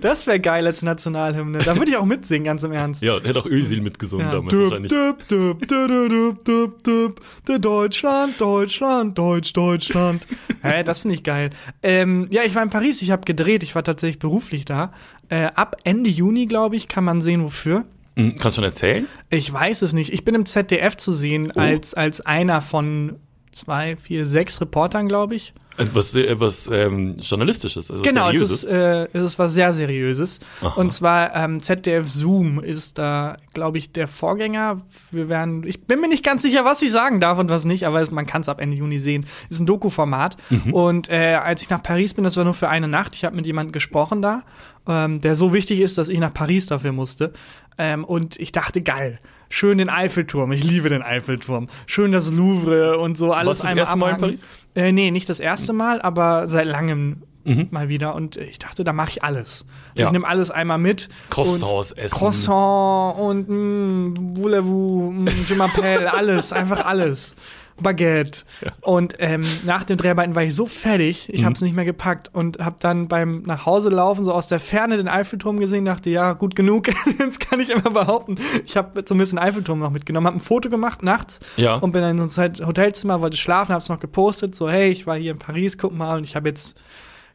das 0.00 0.26
wäre 0.26 0.38
geil 0.40 0.64
als 0.66 0.82
Nationalhymne. 0.82 1.58
Da 1.58 1.76
würde 1.76 1.90
ich 1.90 1.96
auch 1.96 2.04
mitsingen, 2.04 2.44
ganz 2.44 2.62
im 2.62 2.72
Ernst. 2.72 3.02
Ja, 3.02 3.18
hätte 3.20 3.40
auch 3.40 3.46
Özil 3.46 3.80
mitgesungen 3.80 4.26
Ja, 4.26 4.32
damals 4.32 4.52
düb, 4.54 4.62
wahrscheinlich. 4.62 4.92
düb, 4.92 5.28
düb, 5.28 5.68
düb, 5.68 5.88
düb, 5.88 6.08
düb, 6.10 6.35
düb, 6.44 6.82
düb, 6.84 7.20
Deutschland, 7.60 8.40
Deutschland, 8.40 9.16
Deutsch, 9.16 9.52
Deutschland. 9.52 10.26
Hä, 10.62 10.82
das 10.84 11.00
finde 11.00 11.14
ich 11.14 11.22
geil. 11.22 11.50
Ähm, 11.82 12.28
ja, 12.30 12.42
ich 12.44 12.54
war 12.54 12.62
in 12.62 12.70
Paris, 12.70 13.02
ich 13.02 13.10
habe 13.10 13.24
gedreht, 13.24 13.62
ich 13.62 13.74
war 13.74 13.84
tatsächlich 13.84 14.18
beruflich 14.18 14.64
da. 14.64 14.92
Äh, 15.28 15.46
ab 15.54 15.76
Ende 15.84 16.10
Juni, 16.10 16.46
glaube 16.46 16.76
ich, 16.76 16.88
kann 16.88 17.04
man 17.04 17.20
sehen, 17.20 17.42
wofür. 17.42 17.84
Hm, 18.16 18.34
Kannst 18.36 18.56
du 18.56 18.62
schon 18.62 18.64
erzählen? 18.64 19.06
Ich 19.30 19.52
weiß 19.52 19.82
es 19.82 19.92
nicht. 19.92 20.12
Ich 20.12 20.24
bin 20.24 20.34
im 20.34 20.46
ZDF 20.46 20.96
zu 20.96 21.12
sehen 21.12 21.52
Oh. 21.54 21.60
als, 21.60 21.94
als 21.94 22.20
einer 22.20 22.60
von 22.62 23.16
zwei, 23.52 23.96
vier, 23.96 24.24
sechs 24.26 24.60
Reportern, 24.60 25.08
glaube 25.08 25.34
ich. 25.34 25.52
Äh, 25.78 25.86
Was, 25.92 26.14
äh, 26.68 26.84
ähm, 26.84 27.16
Journalistisches, 27.18 27.90
also 27.90 28.02
Genau, 28.02 28.30
es 28.30 28.40
ist, 28.40 28.64
äh, 28.64 29.08
es 29.12 29.22
ist 29.22 29.38
was 29.38 29.52
sehr 29.52 29.72
Seriöses. 29.72 30.40
Aha. 30.60 30.80
Und 30.80 30.92
zwar 30.92 31.34
ähm, 31.34 31.60
ZDF 31.60 32.08
Zoom 32.08 32.60
ist 32.60 32.98
da, 32.98 33.36
glaube 33.52 33.78
ich, 33.78 33.92
der 33.92 34.08
Vorgänger. 34.08 34.78
Wir 35.10 35.28
werden, 35.28 35.64
ich 35.66 35.82
bin 35.82 36.00
mir 36.00 36.08
nicht 36.08 36.24
ganz 36.24 36.42
sicher, 36.42 36.64
was 36.64 36.82
ich 36.82 36.90
sagen 36.90 37.20
darf 37.20 37.38
und 37.38 37.48
was 37.48 37.64
nicht, 37.64 37.86
aber 37.86 38.00
es, 38.00 38.10
man 38.10 38.26
kann 38.26 38.42
es 38.42 38.48
ab 38.48 38.60
Ende 38.60 38.76
Juni 38.76 38.98
sehen. 38.98 39.26
Ist 39.50 39.60
ein 39.60 39.66
Doku-Format. 39.66 40.36
Mhm. 40.50 40.72
Und 40.72 41.10
äh, 41.10 41.34
als 41.34 41.62
ich 41.62 41.70
nach 41.70 41.82
Paris 41.82 42.14
bin, 42.14 42.24
das 42.24 42.36
war 42.36 42.44
nur 42.44 42.54
für 42.54 42.68
eine 42.68 42.88
Nacht. 42.88 43.14
Ich 43.14 43.24
habe 43.24 43.36
mit 43.36 43.46
jemandem 43.46 43.72
gesprochen 43.72 44.22
da, 44.22 44.42
ähm, 44.88 45.20
der 45.20 45.34
so 45.34 45.52
wichtig 45.52 45.80
ist, 45.80 45.98
dass 45.98 46.08
ich 46.08 46.18
nach 46.18 46.32
Paris 46.32 46.66
dafür 46.66 46.92
musste. 46.92 47.32
Ähm, 47.78 48.04
und 48.04 48.38
ich 48.38 48.52
dachte, 48.52 48.82
geil. 48.82 49.18
Schön 49.48 49.78
den 49.78 49.88
Eiffelturm. 49.88 50.52
Ich 50.52 50.64
liebe 50.64 50.88
den 50.88 51.02
Eiffelturm. 51.02 51.68
Schön 51.86 52.12
das 52.12 52.30
Louvre 52.32 52.98
und 52.98 53.16
so 53.16 53.32
alles 53.32 53.58
du 53.58 53.62
das 53.62 53.70
einmal 53.70 53.78
erste 53.84 53.98
Mal 53.98 54.10
in. 54.14 54.16
Paris? 54.20 54.46
Äh, 54.74 54.92
nee, 54.92 55.10
nicht 55.10 55.28
das 55.28 55.40
erste 55.40 55.72
Mal, 55.72 56.02
aber 56.02 56.48
seit 56.48 56.66
langem 56.66 57.22
Mhm. 57.44 57.68
mal 57.70 57.88
wieder. 57.88 58.16
Und 58.16 58.36
ich 58.38 58.58
dachte, 58.58 58.82
da 58.82 58.92
mache 58.92 59.10
ich 59.10 59.22
alles. 59.22 59.64
Also 59.90 60.00
Ja. 60.02 60.06
Ich 60.06 60.12
nehme 60.12 60.26
alles 60.26 60.50
einmal 60.50 60.78
mit. 60.78 61.08
Croissants 61.30 61.92
essen. 61.92 62.12
Croissant 62.18 63.16
und 63.20 63.48
mh, 63.48 64.36
Voulez-vous, 64.36 65.12
mh, 65.12 65.30
Je 65.48 65.54
m'appelle, 65.54 66.06
alles, 66.12 66.52
einfach 66.52 66.84
alles. 66.84 67.36
Baguette. 67.80 68.44
Ja. 68.64 68.72
Und 68.82 69.14
ähm, 69.18 69.44
nach 69.64 69.84
dem 69.84 69.96
Dreharbeiten 69.98 70.34
war 70.34 70.42
ich 70.42 70.54
so 70.54 70.66
fertig, 70.66 71.28
ich 71.32 71.42
Mhm. 71.42 71.44
habe 71.44 71.54
es 71.54 71.60
nicht 71.60 71.76
mehr 71.76 71.84
gepackt 71.84 72.30
und 72.32 72.58
habe 72.58 72.76
dann 72.80 73.08
beim 73.08 73.42
nach 73.42 73.66
Hause 73.66 73.90
laufen 73.90 74.24
so 74.24 74.32
aus 74.32 74.48
der 74.48 74.60
Ferne 74.60 74.96
den 74.96 75.08
Eiffelturm 75.08 75.58
gesehen, 75.60 75.84
dachte, 75.84 76.08
ja, 76.10 76.32
gut 76.32 76.56
genug, 76.56 76.88
jetzt 77.18 77.40
kann 77.40 77.60
ich 77.60 77.68
immer 77.70 77.90
behaupten. 77.90 78.36
Ich 78.64 78.76
habe 78.76 79.04
zumindest 79.04 79.32
den 79.32 79.38
Eiffelturm 79.38 79.78
noch 79.78 79.90
mitgenommen, 79.90 80.26
habe 80.26 80.36
ein 80.36 80.40
Foto 80.40 80.70
gemacht 80.70 81.02
nachts 81.02 81.40
Ja. 81.56 81.74
und 81.76 81.92
bin 81.92 82.02
dann 82.02 82.18
in 82.18 82.28
so 82.28 82.40
ein 82.40 82.54
Hotelzimmer, 82.66 83.20
wollte 83.20 83.36
schlafen, 83.36 83.72
habe 83.72 83.82
es 83.82 83.88
noch 83.88 84.00
gepostet, 84.00 84.54
so 84.54 84.68
hey, 84.70 84.90
ich 84.90 85.06
war 85.06 85.16
hier 85.16 85.32
in 85.32 85.38
Paris, 85.38 85.76
guck 85.78 85.94
mal 85.94 86.16
und 86.16 86.24
ich 86.24 86.34
habe 86.36 86.48
jetzt 86.48 86.78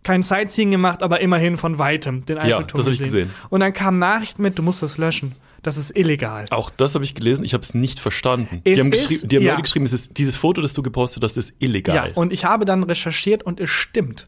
kein 0.04 0.24
Sightseeing 0.24 0.72
gemacht, 0.72 1.04
aber 1.04 1.20
immerhin 1.20 1.58
von 1.58 1.78
weitem 1.78 2.26
den 2.26 2.40
Eiffelturm 2.40 2.78
das 2.80 2.88
hab 2.88 2.94
ich 2.94 3.00
gesehen. 3.00 3.14
gesehen. 3.28 3.32
Und 3.50 3.60
dann 3.60 3.74
kam 3.74 4.00
Nachricht 4.00 4.40
mit, 4.40 4.58
du 4.58 4.64
musst 4.64 4.82
das 4.82 4.98
löschen. 4.98 5.36
Das 5.64 5.78
ist 5.78 5.96
illegal. 5.96 6.46
Auch 6.50 6.70
das 6.70 6.96
habe 6.96 7.04
ich 7.04 7.14
gelesen, 7.16 7.44
ich 7.46 7.54
habe 7.54 7.62
es 7.62 7.74
nicht 7.74 8.00
verstanden. 8.00 8.62
Es 8.64 8.74
die 8.76 8.80
haben, 8.80 8.92
ist- 8.94 9.08
geschrieben, 9.10 9.30
die 9.30 9.36
haben 9.38 9.44
ja. 9.44 9.52
Leute 9.52 9.62
geschrieben, 9.64 9.86
es 9.86 9.94
ist, 9.94 10.18
dieses 10.18 10.36
Foto, 10.36 10.62
das 10.62 10.74
du 10.74 10.82
gepostet 10.82 11.24
hast, 11.24 11.38
ist 11.38 11.54
illegal. 11.60 11.96
Ja, 12.10 12.16
und 12.16 12.34
ich 12.34 12.46
habe 12.46 12.66
dann 12.66 12.84
recherchiert 12.84 13.44
und 13.44 13.60
es 13.60 13.70
stimmt. 13.70 14.28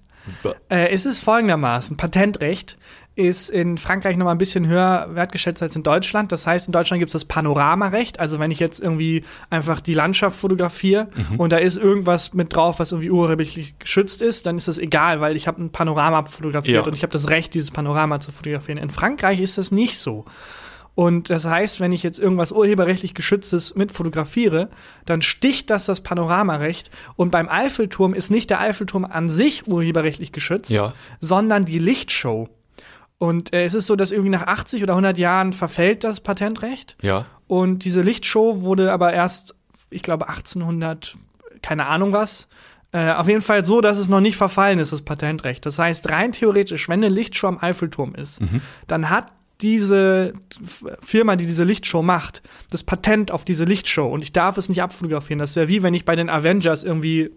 Äh, 0.70 0.90
es 0.90 1.06
ist 1.06 1.20
folgendermaßen: 1.20 1.98
Patentrecht 1.98 2.78
ist 3.16 3.50
in 3.50 3.78
Frankreich 3.78 4.16
noch 4.16 4.26
mal 4.26 4.32
ein 4.32 4.38
bisschen 4.38 4.66
höher 4.68 5.10
wertgeschätzt 5.12 5.62
als 5.62 5.76
in 5.76 5.84
Deutschland. 5.84 6.32
Das 6.32 6.48
heißt, 6.48 6.68
in 6.68 6.72
Deutschland 6.72 7.00
gibt 7.02 7.10
es 7.10 7.14
das 7.14 7.26
Panoramarecht. 7.26 8.20
Also 8.20 8.40
wenn 8.40 8.50
ich 8.50 8.60
jetzt 8.60 8.80
irgendwie 8.80 9.24
einfach 9.50 9.82
die 9.82 9.94
Landschaft 9.94 10.40
fotografiere 10.40 11.10
und 11.38 11.52
da 11.52 11.58
ist 11.58 11.78
irgendwas 11.78 12.34
mit 12.34 12.56
drauf, 12.56 12.80
was 12.80 12.92
irgendwie 12.92 13.12
urheberrechtlich 13.12 13.78
geschützt 13.80 14.22
ist, 14.22 14.46
dann 14.46 14.56
ist 14.58 14.68
das 14.68 14.78
egal, 14.80 15.20
weil 15.22 15.36
ich 15.36 15.48
habe 15.48 15.62
ein 15.62 15.72
Panorama 15.72 16.24
fotografiert 16.26 16.86
Ja. 16.86 16.90
und 16.90 16.98
ich 16.98 17.04
habe 17.04 17.12
das 17.14 17.30
Recht, 17.30 17.54
dieses 17.54 17.70
Panorama 17.70 18.20
zu 18.20 18.32
fotografieren. 18.32 18.78
In 18.80 18.90
Frankreich 18.92 19.42
ist 19.42 19.58
das 19.58 19.72
nicht 19.72 20.00
so. 20.00 20.26
Und 20.96 21.30
das 21.32 21.46
heißt, 21.46 21.80
wenn 21.80 21.92
ich 21.92 22.04
jetzt 22.04 22.20
irgendwas 22.20 22.52
urheberrechtlich 22.52 23.16
geschütztes 23.16 23.74
mit 23.74 23.92
fotografiere, 23.92 24.70
dann 25.06 25.22
sticht 25.24 25.70
das 25.72 25.86
das 25.86 26.02
Panoramarecht. 26.02 26.92
Und 27.16 27.32
beim 27.32 27.50
Eiffelturm 27.50 28.14
ist 28.14 28.30
nicht 28.30 28.50
der 28.52 28.60
Eiffelturm 28.60 29.04
an 29.06 29.28
sich 29.30 29.68
urheberrechtlich 29.68 30.32
geschützt, 30.32 30.70
Ja. 30.70 30.94
sondern 31.20 31.66
die 31.66 31.80
Lichtshow. 31.80 32.48
Und 33.18 33.54
äh, 33.54 33.64
es 33.66 33.74
ist 33.74 33.88
so, 33.88 33.96
dass 33.96 34.12
irgendwie 34.12 34.30
nach 34.30 34.46
80 34.46 34.84
oder 34.84 34.94
100 34.94 35.18
Jahren 35.18 35.54
verfällt 35.54 36.04
das 36.04 36.20
Patentrecht. 36.20 36.96
Ja. 37.02 37.26
Und 37.48 37.86
diese 37.86 38.02
Lichtshow 38.02 38.62
wurde 38.62 38.92
aber 38.92 39.14
erst, 39.14 39.56
ich 39.90 40.04
glaube, 40.04 40.28
1800, 40.30 41.18
keine 41.64 41.88
Ahnung 41.88 42.12
was. 42.14 42.48
Äh, 42.92 43.14
auf 43.14 43.28
jeden 43.28 43.42
Fall 43.42 43.66
so, 43.66 43.82
dass 43.82 43.98
es 43.98 44.10
noch 44.10 44.20
nicht 44.22 44.38
verfallen 44.38 44.78
ist, 44.78 44.92
das 44.92 45.02
Patentrecht. 45.02 45.66
Das 45.66 45.80
heißt, 45.80 46.10
rein 46.10 46.34
theoretisch, 46.34 46.88
wenn 46.90 47.04
eine 47.04 47.10
Lichtshow 47.14 47.48
am 47.48 47.58
Eiffelturm 47.60 48.14
ist, 48.14 48.42
dann 48.88 49.10
hat 49.10 49.32
diese 49.62 50.34
Firma, 51.02 51.36
die 51.36 51.46
diese 51.46 51.64
Lichtshow 51.64 52.02
macht, 52.02 52.42
das 52.70 52.84
Patent 52.84 53.32
auf 53.32 53.44
diese 53.44 53.64
Lichtshow 53.64 54.08
und 54.08 54.24
ich 54.24 54.34
darf 54.34 54.58
es 54.58 54.70
nicht 54.70 54.82
abfotografieren. 54.82 55.40
Das 55.40 55.56
wäre 55.56 55.68
wie 55.68 55.84
wenn 55.84 55.94
ich 55.94 56.06
bei 56.06 56.16
den 56.16 56.30
Avengers 56.30 56.84
irgendwie 56.84 57.32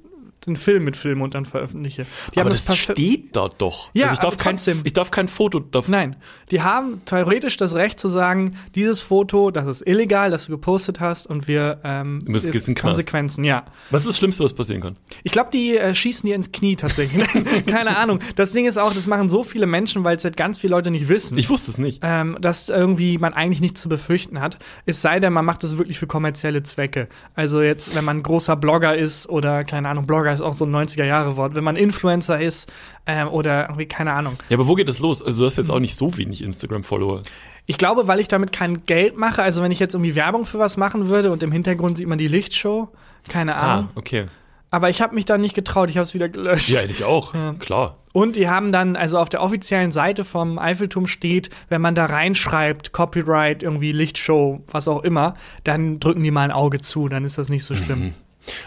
den 0.46 0.56
Film 0.56 0.84
mit 0.84 0.96
Film 0.96 1.20
und 1.20 1.34
dann 1.34 1.44
veröffentliche. 1.44 2.06
Die 2.34 2.40
Aber 2.40 2.50
das, 2.50 2.66
perfe- 2.66 2.92
steht 2.92 3.36
da 3.36 3.48
doch. 3.48 3.90
Ja, 3.94 4.04
also 4.06 4.14
ich 4.14 4.20
darf, 4.20 4.36
kein, 4.36 4.58
ich 4.84 4.92
darf 4.92 5.10
kein 5.10 5.28
Foto 5.28 5.60
davon. 5.60 5.90
Nein, 5.92 6.16
die 6.50 6.62
haben 6.62 7.00
theoretisch 7.04 7.56
das 7.56 7.74
Recht 7.74 7.98
zu 8.00 8.08
sagen, 8.08 8.56
dieses 8.74 9.00
Foto, 9.00 9.50
das 9.50 9.66
ist 9.66 9.86
illegal, 9.86 10.30
das 10.30 10.46
du 10.46 10.52
gepostet 10.52 11.00
hast 11.00 11.26
und 11.26 11.48
wir 11.48 11.80
ähm, 11.84 12.20
Du 12.24 12.32
ist 12.34 12.50
Knast. 12.50 12.76
Konsequenzen, 12.80 13.44
ja. 13.44 13.64
Was 13.90 14.02
ist 14.02 14.08
das 14.08 14.18
Schlimmste, 14.18 14.44
was 14.44 14.52
passieren 14.52 14.80
kann? 14.82 14.96
Ich 15.24 15.32
glaube, 15.32 15.50
die 15.52 15.76
äh, 15.76 15.94
schießen 15.94 16.26
dir 16.26 16.34
ins 16.36 16.52
Knie 16.52 16.76
tatsächlich. 16.76 17.26
Keine 17.66 17.96
Ahnung. 17.96 18.20
Das 18.36 18.52
Ding 18.52 18.66
ist 18.66 18.78
auch, 18.78 18.92
das 18.94 19.06
machen 19.06 19.28
so 19.28 19.42
viele 19.42 19.66
Menschen, 19.66 20.04
weil 20.04 20.16
es 20.16 20.24
halt 20.24 20.36
ganz 20.36 20.58
viele 20.58 20.70
Leute 20.72 20.90
nicht 20.90 21.08
wissen. 21.08 21.36
Ich 21.38 21.50
wusste 21.50 21.70
es 21.70 21.78
nicht. 21.78 22.00
ähm, 22.02 22.36
dass 22.40 22.68
irgendwie 22.68 23.18
man 23.18 23.34
eigentlich 23.34 23.60
nichts 23.60 23.80
zu 23.80 23.88
befürchten 23.88 24.40
hat. 24.40 24.58
Es 24.84 25.02
sei 25.02 25.20
denn, 25.20 25.32
man 25.32 25.44
macht 25.44 25.62
das 25.64 25.78
wirklich 25.78 25.98
für 25.98 26.06
kommerzielle 26.06 26.62
Zwecke. 26.62 27.08
Also 27.34 27.60
jetzt, 27.62 27.94
wenn 27.94 28.04
man 28.04 28.18
ein 28.18 28.22
großer 28.22 28.56
Blogger 28.56 28.96
ist 28.96 29.28
oder, 29.28 29.64
keine 29.64 29.88
Ahnung, 29.88 30.06
Blogger 30.06 30.32
ist 30.36 30.42
auch 30.42 30.52
so 30.52 30.64
ein 30.64 30.74
90er-Jahre-Wort, 30.74 31.54
wenn 31.54 31.64
man 31.64 31.76
Influencer 31.76 32.40
ist 32.40 32.72
ähm, 33.06 33.28
oder 33.28 33.64
irgendwie, 33.64 33.86
keine 33.86 34.12
Ahnung. 34.12 34.36
Ja, 34.48 34.56
aber 34.56 34.66
wo 34.66 34.74
geht 34.74 34.88
das 34.88 34.98
los? 34.98 35.22
Also 35.22 35.40
du 35.40 35.46
hast 35.46 35.56
jetzt 35.56 35.70
auch 35.70 35.80
nicht 35.80 35.96
so 35.96 36.16
wenig 36.16 36.42
Instagram-Follower. 36.42 37.22
Ich 37.66 37.78
glaube, 37.78 38.06
weil 38.06 38.20
ich 38.20 38.28
damit 38.28 38.52
kein 38.52 38.86
Geld 38.86 39.16
mache, 39.16 39.42
also 39.42 39.62
wenn 39.62 39.72
ich 39.72 39.80
jetzt 39.80 39.94
irgendwie 39.94 40.14
Werbung 40.14 40.46
für 40.46 40.58
was 40.58 40.76
machen 40.76 41.08
würde 41.08 41.32
und 41.32 41.42
im 41.42 41.50
Hintergrund 41.50 41.98
sieht 41.98 42.06
man 42.06 42.18
die 42.18 42.28
Lichtshow, 42.28 42.88
keine 43.28 43.56
Ahnung. 43.56 43.88
Ah, 43.88 43.98
okay. 43.98 44.26
Aber 44.70 44.90
ich 44.90 45.00
habe 45.00 45.14
mich 45.14 45.24
da 45.24 45.38
nicht 45.38 45.54
getraut, 45.54 45.90
ich 45.90 45.96
habe 45.96 46.04
es 46.04 46.14
wieder 46.14 46.28
gelöscht. 46.28 46.68
Ja, 46.68 46.82
ich 46.82 47.02
auch. 47.04 47.32
Klar. 47.58 47.96
Und 48.12 48.36
die 48.36 48.48
haben 48.48 48.72
dann, 48.72 48.96
also 48.96 49.18
auf 49.18 49.28
der 49.28 49.42
offiziellen 49.42 49.92
Seite 49.92 50.24
vom 50.24 50.58
Eiffelturm 50.58 51.06
steht, 51.06 51.50
wenn 51.68 51.82
man 51.82 51.94
da 51.94 52.06
reinschreibt, 52.06 52.92
Copyright, 52.92 53.62
irgendwie 53.62 53.92
Lichtshow, 53.92 54.62
was 54.68 54.88
auch 54.88 55.02
immer, 55.04 55.34
dann 55.64 56.00
drücken 56.00 56.22
die 56.22 56.30
mal 56.30 56.42
ein 56.42 56.50
Auge 56.50 56.80
zu, 56.80 57.08
dann 57.08 57.24
ist 57.24 57.36
das 57.38 57.48
nicht 57.48 57.64
so 57.64 57.74
schlimm. 57.74 58.14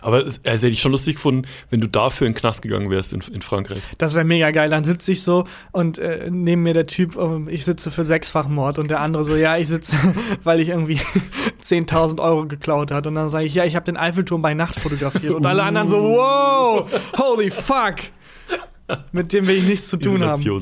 Aber 0.01 0.25
es 0.25 0.39
also 0.43 0.65
hätte 0.65 0.73
ich 0.73 0.81
schon 0.81 0.91
lustig 0.91 1.15
gefunden, 1.15 1.47
wenn 1.69 1.81
du 1.81 1.87
dafür 1.87 2.27
in 2.27 2.33
den 2.33 2.39
Knast 2.39 2.61
gegangen 2.61 2.89
wärst 2.89 3.13
in, 3.13 3.21
in 3.33 3.41
Frankreich. 3.41 3.81
Das 3.97 4.15
wäre 4.15 4.25
mega 4.25 4.51
geil. 4.51 4.69
Dann 4.69 4.83
sitze 4.83 5.11
ich 5.11 5.23
so 5.23 5.45
und 5.71 5.97
äh, 5.97 6.29
neben 6.29 6.63
mir 6.63 6.73
der 6.73 6.87
Typ, 6.87 7.17
ähm, 7.17 7.47
ich 7.49 7.65
sitze 7.65 7.91
für 7.91 8.03
Sechsfachmord 8.03 8.79
und 8.79 8.89
der 8.89 8.99
andere 8.99 9.25
so, 9.25 9.35
ja, 9.35 9.57
ich 9.57 9.67
sitze, 9.67 9.95
weil 10.43 10.59
ich 10.59 10.69
irgendwie 10.69 10.99
10.000 11.63 12.21
Euro 12.21 12.45
geklaut 12.45 12.91
hat. 12.91 13.07
Und 13.07 13.15
dann 13.15 13.29
sage 13.29 13.45
ich, 13.45 13.55
ja, 13.55 13.65
ich 13.65 13.75
habe 13.75 13.85
den 13.85 13.97
Eiffelturm 13.97 14.41
bei 14.41 14.53
Nacht 14.53 14.79
fotografiert. 14.79 15.33
Und 15.33 15.45
alle 15.45 15.63
anderen 15.63 15.87
so, 15.87 15.97
wow, 16.01 16.85
holy 17.17 17.49
fuck. 17.49 17.95
Mit 19.11 19.33
dem 19.33 19.47
will 19.47 19.57
ich 19.57 19.63
nichts 19.65 19.89
zu 19.89 19.97
tun 19.97 20.23
haben. 20.23 20.41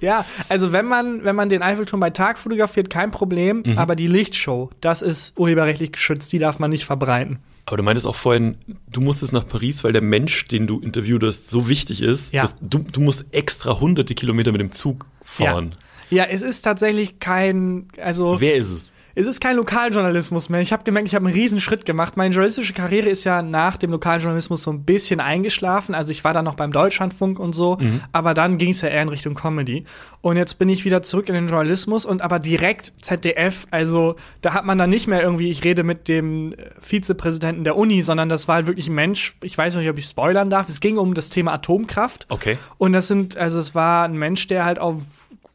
Ja, 0.00 0.24
also 0.48 0.72
wenn 0.72 0.86
man, 0.86 1.22
wenn 1.24 1.36
man 1.36 1.48
den 1.48 1.62
Eiffelturm 1.62 2.00
bei 2.00 2.10
Tag 2.10 2.38
fotografiert, 2.38 2.90
kein 2.90 3.10
Problem, 3.12 3.62
Mhm. 3.64 3.78
aber 3.78 3.94
die 3.94 4.08
Lichtshow, 4.08 4.70
das 4.80 5.00
ist 5.00 5.38
urheberrechtlich 5.38 5.92
geschützt, 5.92 6.32
die 6.32 6.38
darf 6.40 6.58
man 6.58 6.70
nicht 6.70 6.84
verbreiten. 6.84 7.38
Aber 7.66 7.76
du 7.76 7.84
meintest 7.84 8.08
auch 8.08 8.16
vorhin, 8.16 8.56
du 8.90 9.00
musstest 9.00 9.32
nach 9.32 9.46
Paris, 9.46 9.84
weil 9.84 9.92
der 9.92 10.02
Mensch, 10.02 10.48
den 10.48 10.66
du 10.66 10.80
interviewt 10.80 11.22
hast, 11.22 11.48
so 11.50 11.68
wichtig 11.68 12.02
ist, 12.02 12.32
Ja. 12.32 12.42
dass 12.42 12.56
du, 12.60 12.78
du 12.80 13.00
musst 13.00 13.24
extra 13.30 13.78
hunderte 13.78 14.14
Kilometer 14.16 14.50
mit 14.50 14.60
dem 14.60 14.72
Zug 14.72 15.06
fahren. 15.24 15.70
Ja, 16.10 16.24
es 16.24 16.42
ist 16.42 16.62
tatsächlich 16.62 17.20
kein, 17.20 17.86
also 18.00 18.40
Wer 18.40 18.56
ist 18.56 18.72
es? 18.72 18.94
Es 19.14 19.26
ist 19.26 19.40
kein 19.40 19.56
Lokaljournalismus 19.56 20.48
mehr. 20.48 20.60
Ich 20.60 20.72
habe 20.72 20.84
gemerkt, 20.84 21.08
ich 21.08 21.14
habe 21.14 21.26
einen 21.26 21.34
riesen 21.34 21.60
Schritt 21.60 21.84
gemacht. 21.84 22.16
Meine 22.16 22.32
journalistische 22.34 22.72
Karriere 22.72 23.08
ist 23.08 23.24
ja 23.24 23.42
nach 23.42 23.76
dem 23.76 23.90
Lokaljournalismus 23.90 24.62
so 24.62 24.72
ein 24.72 24.84
bisschen 24.84 25.20
eingeschlafen. 25.20 25.94
Also 25.94 26.10
ich 26.10 26.24
war 26.24 26.32
dann 26.32 26.44
noch 26.44 26.54
beim 26.54 26.72
Deutschlandfunk 26.72 27.38
und 27.38 27.52
so, 27.52 27.78
aber 28.12 28.34
dann 28.34 28.58
ging 28.58 28.70
es 28.70 28.80
ja 28.80 28.88
eher 28.88 29.02
in 29.02 29.08
Richtung 29.08 29.34
Comedy. 29.34 29.84
Und 30.22 30.36
jetzt 30.36 30.58
bin 30.58 30.68
ich 30.68 30.84
wieder 30.84 31.02
zurück 31.02 31.28
in 31.28 31.34
den 31.34 31.48
Journalismus 31.48 32.06
und 32.06 32.22
aber 32.22 32.38
direkt 32.38 32.92
ZDF. 33.02 33.66
Also 33.70 34.14
da 34.40 34.54
hat 34.54 34.64
man 34.64 34.78
dann 34.78 34.88
nicht 34.88 35.08
mehr 35.08 35.22
irgendwie, 35.22 35.50
ich 35.50 35.64
rede 35.64 35.82
mit 35.82 36.08
dem 36.08 36.52
äh, 36.52 36.70
Vizepräsidenten 36.80 37.64
der 37.64 37.76
Uni, 37.76 38.02
sondern 38.02 38.28
das 38.28 38.48
war 38.48 38.56
halt 38.56 38.66
wirklich 38.66 38.88
ein 38.88 38.94
Mensch. 38.94 39.36
Ich 39.42 39.58
weiß 39.58 39.76
nicht, 39.76 39.90
ob 39.90 39.98
ich 39.98 40.04
spoilern 40.04 40.48
darf. 40.48 40.68
Es 40.68 40.80
ging 40.80 40.96
um 40.96 41.14
das 41.14 41.28
Thema 41.28 41.52
Atomkraft. 41.52 42.26
Okay. 42.28 42.56
Und 42.78 42.92
das 42.92 43.08
sind, 43.08 43.36
also 43.36 43.58
es 43.58 43.74
war 43.74 44.04
ein 44.04 44.14
Mensch, 44.14 44.46
der 44.46 44.64
halt 44.64 44.78
auf 44.78 45.02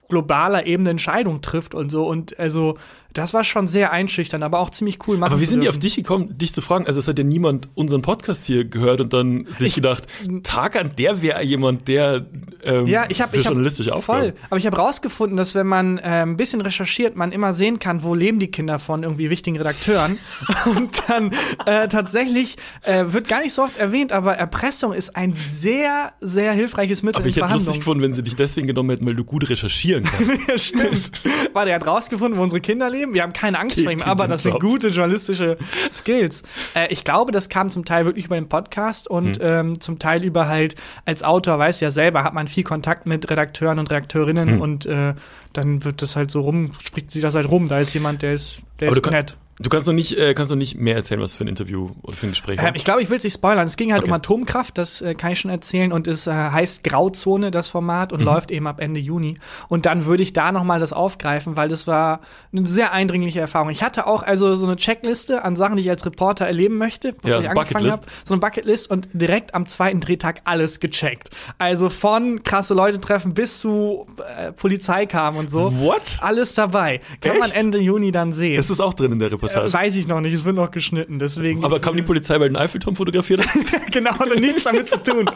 globaler 0.09 0.65
Ebene 0.65 0.89
Entscheidungen 0.89 1.41
trifft 1.41 1.75
und 1.75 1.89
so. 1.89 2.05
Und 2.07 2.37
also, 2.39 2.77
das 3.13 3.33
war 3.33 3.43
schon 3.43 3.67
sehr 3.67 3.91
einschüchternd, 3.91 4.43
aber 4.43 4.59
auch 4.59 4.69
ziemlich 4.69 4.99
cool. 5.07 5.17
machen 5.17 5.33
Aber 5.33 5.41
wie 5.41 5.45
sind 5.45 5.63
die 5.63 5.69
auf 5.69 5.79
dich 5.79 5.95
gekommen, 5.95 6.37
dich 6.37 6.53
zu 6.53 6.61
fragen? 6.61 6.85
Also 6.85 6.99
es 6.99 7.07
hat 7.07 7.17
ja 7.17 7.23
niemand 7.23 7.69
unseren 7.73 8.01
Podcast 8.01 8.45
hier 8.45 8.65
gehört 8.65 9.01
und 9.01 9.13
dann 9.13 9.45
sich 9.57 9.75
gedacht, 9.75 10.03
Tarkan, 10.43 10.91
der 10.97 11.21
wäre 11.21 11.43
jemand, 11.43 11.87
der 11.87 12.25
ähm, 12.63 12.85
Ja, 12.85 13.05
ich 13.09 13.21
habe 13.21 13.31
für 13.31 13.37
ich 13.37 13.45
hab, 13.45 13.53
journalistische 13.53 13.93
Aufgaben. 13.93 14.19
voll. 14.19 14.33
Aber 14.49 14.57
ich 14.57 14.65
habe 14.65 14.77
rausgefunden, 14.77 15.37
dass 15.37 15.55
wenn 15.55 15.67
man 15.67 15.97
äh, 15.97 16.01
ein 16.03 16.37
bisschen 16.37 16.61
recherchiert, 16.61 17.15
man 17.15 17.31
immer 17.31 17.53
sehen 17.53 17.79
kann, 17.79 18.03
wo 18.03 18.13
leben 18.13 18.39
die 18.39 18.51
Kinder 18.51 18.79
von 18.79 19.03
irgendwie 19.03 19.29
wichtigen 19.29 19.57
Redakteuren. 19.57 20.19
und 20.75 21.01
dann 21.07 21.31
äh, 21.65 21.87
tatsächlich 21.87 22.57
äh, 22.83 23.05
wird 23.07 23.27
gar 23.27 23.41
nicht 23.41 23.53
so 23.53 23.63
oft 23.63 23.77
erwähnt, 23.77 24.11
aber 24.11 24.35
Erpressung 24.35 24.93
ist 24.93 25.15
ein 25.15 25.33
sehr, 25.35 26.13
sehr 26.21 26.51
hilfreiches 26.51 27.03
Mittel 27.03 27.17
Aber 27.17 27.25
in 27.25 27.29
ich 27.29 27.37
hätte 27.37 27.51
lustig 27.51 27.77
gefunden, 27.77 28.03
wenn 28.03 28.13
sie 28.13 28.23
dich 28.23 28.35
deswegen 28.35 28.67
genommen 28.67 28.91
hätten, 28.91 29.05
weil 29.05 29.15
du 29.15 29.23
gut 29.23 29.49
recherchieren 29.49 30.03
kannst. 30.03 30.27
Ja, 30.47 30.57
stimmt. 30.57 31.11
Warte, 31.53 31.71
er 31.71 31.75
hat 31.75 31.87
rausgefunden, 31.87 32.37
wo 32.37 32.43
unsere 32.43 32.61
Kinder 32.61 32.89
leben. 32.89 32.96
Wir 33.11 33.23
haben 33.23 33.33
keine 33.33 33.59
Angst 33.59 33.81
vor 33.81 33.91
ihm, 33.91 34.01
aber 34.01 34.27
das 34.27 34.43
sind 34.43 34.59
gute 34.59 34.89
journalistische 34.89 35.57
Skills. 35.91 36.43
Äh, 36.75 36.87
ich 36.91 37.03
glaube, 37.03 37.31
das 37.31 37.49
kam 37.49 37.69
zum 37.69 37.85
Teil 37.85 38.05
wirklich 38.05 38.25
über 38.25 38.35
den 38.35 38.49
Podcast 38.49 39.07
und 39.07 39.39
ähm, 39.41 39.79
zum 39.79 39.99
Teil 39.99 40.23
über 40.23 40.47
halt 40.47 40.75
als 41.05 41.23
Autor, 41.23 41.59
weiß 41.59 41.79
ja 41.79 41.91
selber, 41.91 42.23
hat 42.23 42.33
man 42.33 42.47
viel 42.47 42.63
Kontakt 42.63 43.05
mit 43.05 43.29
Redakteuren 43.29 43.79
und 43.79 43.89
Redakteurinnen 43.89 44.59
und 44.61 44.85
äh, 44.85 45.13
dann 45.53 45.83
wird 45.83 46.01
das 46.01 46.15
halt 46.15 46.31
so 46.31 46.41
rum, 46.41 46.71
spricht 46.79 47.11
sie 47.11 47.21
das 47.21 47.35
halt 47.35 47.49
rum. 47.49 47.67
Da 47.67 47.79
ist 47.79 47.93
jemand, 47.93 48.21
der 48.21 48.33
ist, 48.33 48.59
der 48.79 48.89
Aber 48.89 48.97
ist 48.97 49.11
nett. 49.11 49.37
Du 49.59 49.69
kannst 49.69 49.87
noch 49.87 49.93
nicht, 49.93 50.17
äh, 50.17 50.33
kannst 50.33 50.51
noch 50.51 50.57
nicht 50.57 50.77
mehr 50.79 50.95
erzählen, 50.95 51.19
was 51.21 51.35
für 51.35 51.43
ein 51.43 51.47
Interview 51.47 51.89
oder 52.03 52.15
für 52.15 52.27
ein 52.27 52.29
Gespräch 52.31 52.57
war. 52.57 52.67
Ähm, 52.67 52.73
ich 52.75 52.83
glaube, 52.83 53.01
ich 53.01 53.09
will 53.09 53.17
es 53.17 53.23
nicht 53.23 53.33
spoilern. 53.33 53.65
Es 53.67 53.77
ging 53.77 53.91
halt 53.93 54.03
Okay. 54.03 54.11
um 54.11 54.15
Atomkraft, 54.15 54.77
das 54.77 55.01
äh, 55.01 55.15
kann 55.15 55.31
ich 55.31 55.39
schon 55.39 55.51
erzählen. 55.51 55.91
Und 55.91 56.07
es 56.07 56.27
äh, 56.27 56.31
heißt 56.31 56.83
Grauzone, 56.83 57.51
das 57.51 57.67
Format, 57.67 58.11
Mhm. 58.11 58.19
und 58.19 58.25
läuft 58.25 58.51
eben 58.51 58.67
ab 58.67 58.79
Ende 58.81 58.99
Juni. 58.99 59.37
Und 59.69 59.85
dann 59.85 60.05
würde 60.05 60.23
ich 60.23 60.33
da 60.33 60.51
nochmal 60.51 60.79
das 60.79 60.93
aufgreifen, 60.93 61.55
weil 61.55 61.69
das 61.69 61.87
war 61.87 62.21
eine 62.51 62.65
sehr 62.65 62.91
eindringliche 62.93 63.39
Erfahrung. 63.39 63.69
Ich 63.69 63.83
hatte 63.83 64.07
auch 64.07 64.23
also 64.23 64.55
so 64.55 64.65
eine 64.65 64.75
Checkliste 64.75 65.43
an 65.43 65.55
Sachen, 65.55 65.75
die 65.77 65.81
ich 65.83 65.89
als 65.89 66.05
Reporter 66.05 66.45
erleben 66.45 66.77
möchte, 66.77 67.13
bevor 67.13 67.29
Ja, 67.31 67.37
ich 67.39 67.45
so 67.45 67.49
angefangen 67.51 67.91
habe. 67.91 68.03
So 68.25 68.33
eine 68.33 68.39
Bucketlist 68.41 68.89
und 68.89 69.09
direkt 69.13 69.53
am 69.55 69.65
zweiten 69.65 69.99
Drehtag 69.99 70.41
alles 70.45 70.79
gecheckt. 70.79 71.29
Also 71.57 71.89
von 71.89 72.43
krasse 72.43 72.73
Leute 72.73 72.99
treffen 73.01 73.33
bis 73.33 73.59
zu 73.59 74.05
äh, 74.37 74.51
Polizei 74.51 75.05
kam 75.05 75.37
und 75.37 75.49
so. 75.49 75.73
What? 75.79 76.17
Alles 76.21 76.53
dabei. 76.55 77.01
Kann 77.21 77.37
man 77.39 77.49
Echt? 77.49 77.57
Ende 77.59 77.79
Juni 77.79 78.11
dann 78.11 78.31
sehen. 78.31 78.59
Ist 78.59 78.69
das 78.69 78.79
auch 78.79 78.93
drin 78.93 79.11
in 79.13 79.19
der 79.19 79.29
Äh, 79.53 79.57
Reportage? 79.57 79.73
Weiß 79.73 79.95
ich 79.97 80.07
noch 80.07 80.21
nicht, 80.21 80.33
es 80.33 80.45
wird 80.45 80.55
noch 80.55 80.71
geschnitten, 80.71 81.19
deswegen. 81.19 81.63
Aber 81.63 81.79
kam 81.79 81.95
die 81.95 82.01
Polizei, 82.03 82.39
weil 82.39 82.49
den 82.49 82.55
Eiffelturm 82.55 82.95
fotografiert 82.95 83.41
hat? 83.47 83.91
genau, 83.91 84.11
hatte 84.11 84.39
nichts 84.39 84.63
damit 84.63 84.89
zu 84.89 85.01
tun. 85.01 85.29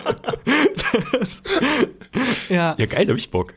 Das, 1.20 1.44
ja. 2.50 2.76
ja, 2.78 2.86
geil, 2.86 3.06
da 3.06 3.12
hab 3.12 3.18
ich 3.18 3.32
Bock. 3.32 3.54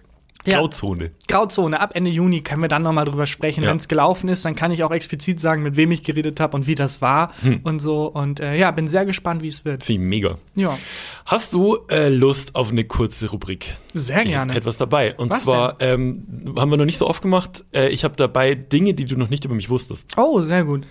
Ja. 0.46 0.58
Grauzone. 0.58 1.10
Grauzone, 1.28 1.80
ab 1.80 1.92
Ende 1.94 2.10
Juni 2.10 2.42
können 2.42 2.60
wir 2.62 2.68
dann 2.68 2.82
nochmal 2.82 3.04
drüber 3.06 3.26
sprechen. 3.26 3.64
Ja. 3.64 3.70
Wenn 3.70 3.78
es 3.78 3.88
gelaufen 3.88 4.28
ist, 4.28 4.44
dann 4.44 4.54
kann 4.54 4.70
ich 4.70 4.84
auch 4.84 4.90
explizit 4.90 5.40
sagen, 5.40 5.62
mit 5.62 5.76
wem 5.76 5.90
ich 5.90 6.02
geredet 6.02 6.38
habe 6.40 6.56
und 6.56 6.66
wie 6.66 6.74
das 6.74 7.00
war 7.00 7.32
Hm. 7.42 7.60
und 7.64 7.78
so. 7.80 8.06
Und 8.06 8.40
äh, 8.40 8.54
ja, 8.56 8.70
bin 8.70 8.86
sehr 8.88 9.06
gespannt, 9.06 9.42
wie 9.42 9.48
es 9.48 9.64
wird. 9.64 9.84
Finde 9.84 10.02
ich 10.02 10.08
mega. 10.08 10.38
Ja, 10.54 10.78
Hast 11.26 11.52
du 11.54 11.78
äh, 11.88 12.08
Lust 12.10 12.54
auf 12.54 12.70
eine 12.70 12.84
kurze 12.84 13.30
Rubrik? 13.30 13.74
sehr 13.94 14.22
Ich 14.22 14.28
gerne. 14.28 14.52
hab 14.52 14.58
etwas 14.58 14.76
dabei. 14.76 15.14
Und 15.16 15.30
Was 15.30 15.44
zwar 15.44 15.80
ähm, 15.80 16.24
haben 16.58 16.70
wir 16.70 16.76
noch 16.76 16.84
nicht 16.84 16.98
so 16.98 17.06
oft 17.08 17.22
gemacht. 17.22 17.64
Äh, 17.72 17.88
ich 17.88 18.04
habe 18.04 18.14
dabei 18.16 18.54
Dinge, 18.54 18.92
die 18.94 19.06
du 19.06 19.16
noch 19.16 19.30
nicht 19.30 19.44
über 19.44 19.54
mich 19.54 19.70
wusstest. 19.70 20.10
Oh, 20.18 20.42
sehr 20.42 20.64
gut. 20.64 20.86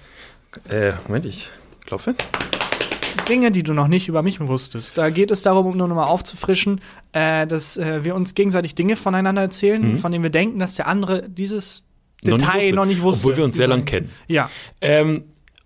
Äh, 0.69 0.93
Moment, 1.07 1.25
ich 1.27 1.49
klopfe. 1.85 2.15
Dinge, 3.25 3.51
die 3.51 3.63
du 3.63 3.73
noch 3.73 3.87
nicht 3.87 4.07
über 4.07 4.21
mich 4.21 4.39
wusstest. 4.39 4.97
Da 4.97 5.09
geht 5.09 5.31
es 5.31 5.41
darum, 5.41 5.65
um 5.67 5.77
nur 5.77 5.87
nochmal 5.87 6.07
aufzufrischen, 6.07 6.81
äh, 7.13 7.47
dass 7.47 7.77
äh, 7.77 8.03
wir 8.03 8.15
uns 8.15 8.33
gegenseitig 8.35 8.75
Dinge 8.75 8.95
voneinander 8.95 9.41
erzählen, 9.41 9.97
von 9.97 10.11
denen 10.11 10.23
wir 10.23 10.29
denken, 10.31 10.59
dass 10.59 10.75
der 10.75 10.87
andere 10.87 11.27
dieses 11.29 11.83
Mhm. 12.23 12.29
Noch 12.29 12.37
nicht 12.37 12.47
Detail 12.47 12.61
wusste. 12.63 12.75
noch 12.75 12.85
nicht 12.85 13.01
wusste. 13.01 13.25
Obwohl 13.27 13.37
wir 13.37 13.43
uns 13.43 13.55
sehr 13.55 13.67
lang 13.67 13.85
kennen. 13.85 14.09
Ja. 14.27 14.49
Ähm, 14.81 15.23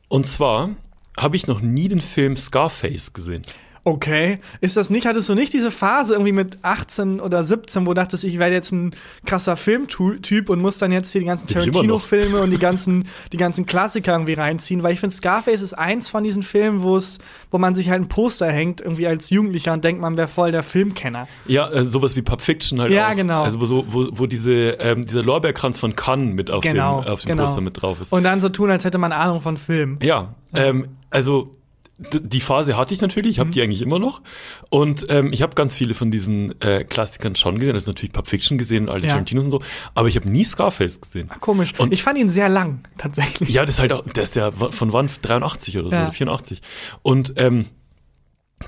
und 0.08 0.26
zwar 0.26 0.72
habe 1.18 1.36
ich 1.36 1.48
noch 1.48 1.62
nie 1.62 1.88
den 1.88 2.02
Film 2.02 2.36
Scarface 2.36 3.14
gesehen. 3.14 3.44
Okay. 3.88 4.40
Ist 4.60 4.76
das 4.76 4.90
nicht, 4.90 5.08
hattest 5.08 5.30
du 5.30 5.34
nicht 5.34 5.54
diese 5.54 5.72
Phase 5.72 6.12
irgendwie 6.14 6.34
mit 6.34 6.58
18 6.62 7.22
oder 7.22 7.42
17, 7.42 7.86
wo 7.86 7.92
du 7.92 7.94
dachtest, 7.94 8.26
ich 8.26 8.38
werde 8.38 8.54
jetzt 8.54 8.74
ein 8.74 8.92
krasser 9.26 9.56
Filmtyp 9.56 10.50
und 10.50 10.60
muss 10.60 10.78
dann 10.78 10.92
jetzt 10.92 11.10
hier 11.14 11.22
die 11.22 11.28
ganzen. 11.28 11.48
Tarantino-Filme 11.48 12.42
und 12.42 12.50
die 12.52 12.58
ganzen, 12.58 13.08
die 13.32 13.38
ganzen 13.38 13.66
Klassiker 13.66 14.12
irgendwie 14.12 14.34
reinziehen? 14.34 14.84
Weil 14.84 14.92
ich 14.92 15.00
finde, 15.00 15.16
Scarface 15.16 15.62
ist 15.62 15.74
eins 15.74 16.10
von 16.10 16.26
diesen 16.26 16.44
Filmen, 16.44 16.84
wo 16.84 16.98
es, 16.98 17.20
wo 17.50 17.60
man 17.60 17.76
sich 17.76 17.90
halt 17.90 18.02
ein 18.02 18.10
Poster 18.10 18.52
hängt, 18.52 18.82
irgendwie 18.82 19.08
als 19.08 19.30
Jugendlicher 19.30 19.72
und 19.72 19.86
denkt, 19.86 20.02
man 20.02 20.18
wäre 20.18 20.28
voll 20.28 20.52
der 20.52 20.64
Filmkenner. 20.64 21.30
Ja, 21.46 21.70
äh, 21.72 21.86
sowas 21.86 22.18
wie 22.18 22.22
Pulp 22.24 22.42
Fiction 22.42 22.82
halt 22.82 22.92
Ja, 22.92 23.12
auch. 23.12 23.16
genau. 23.16 23.44
Also 23.44 23.62
wo, 23.62 23.66
so, 23.66 23.86
wo, 23.88 24.06
wo 24.12 24.26
diese, 24.26 24.72
ähm, 24.80 25.06
dieser 25.06 25.24
Lorbeerkranz 25.24 25.78
von 25.78 25.96
Cannes 25.96 26.34
mit 26.34 26.52
auf 26.52 26.62
Genau. 26.62 27.04
dem, 27.04 27.10
auf 27.14 27.22
dem 27.22 27.28
genau. 27.30 27.44
Poster 27.44 27.62
mit 27.62 27.82
drauf 27.82 28.02
ist. 28.02 28.12
Und 28.12 28.24
dann 28.24 28.42
so 28.42 28.50
tun, 28.50 28.70
als 28.70 28.84
hätte 28.84 28.98
man 28.98 29.14
Ahnung 29.14 29.40
von 29.40 29.56
Film. 29.56 29.98
Ja, 30.02 30.36
ähm, 30.54 30.90
also 31.10 31.54
die 32.00 32.42
Phase 32.42 32.78
hatte 32.78 32.94
ich 32.94 33.02
natürlich, 33.02 33.32
ich 33.32 33.40
habe 33.40 33.50
die 33.50 33.62
eigentlich 33.62 33.82
immer 33.82 33.98
noch. 33.98 34.22
Und 34.70 35.06
ähm, 35.10 35.34
ich 35.34 35.42
habe 35.42 35.56
ganz 35.56 35.74
viele 35.76 35.94
von 35.96 36.12
diesen 36.12 36.60
äh, 36.62 36.84
Klassikern 36.84 37.36
schon 37.36 37.58
gesehen. 37.60 37.74
Also 37.74 37.90
natürlich 37.90 38.12
Pulp 38.14 38.28
Fiction 38.28 38.58
gesehen, 38.60 38.88
alte 38.88 39.08
Ja. 39.08 39.14
Tarantinos 39.14 39.46
und 39.46 39.52
so. 39.52 39.62
Aber 39.96 40.08
ich 40.08 40.16
habe 40.16 40.30
nie 40.30 40.44
Scarface 40.44 41.02
gesehen. 41.02 41.30
Komisch. 41.40 41.74
Und- 41.80 41.92
ich 41.94 42.04
fand 42.04 42.18
ihn 42.20 42.30
sehr 42.30 42.50
lang, 42.50 42.82
tatsächlich. 42.98 43.50
Ja, 43.50 43.66
das 43.66 43.76
ist 43.76 43.80
halt 43.82 43.94
auch, 43.94 44.04
der 44.04 44.24
ist 44.24 44.36
ja 44.36 44.52
von 44.52 44.94
wann? 44.94 45.10
83 45.22 45.78
oder 45.80 45.90
so, 45.90 45.96
Ja. 45.96 46.04
oder 46.04 46.12
84. 46.14 46.62
Und 47.02 47.34
ähm, 47.38 47.66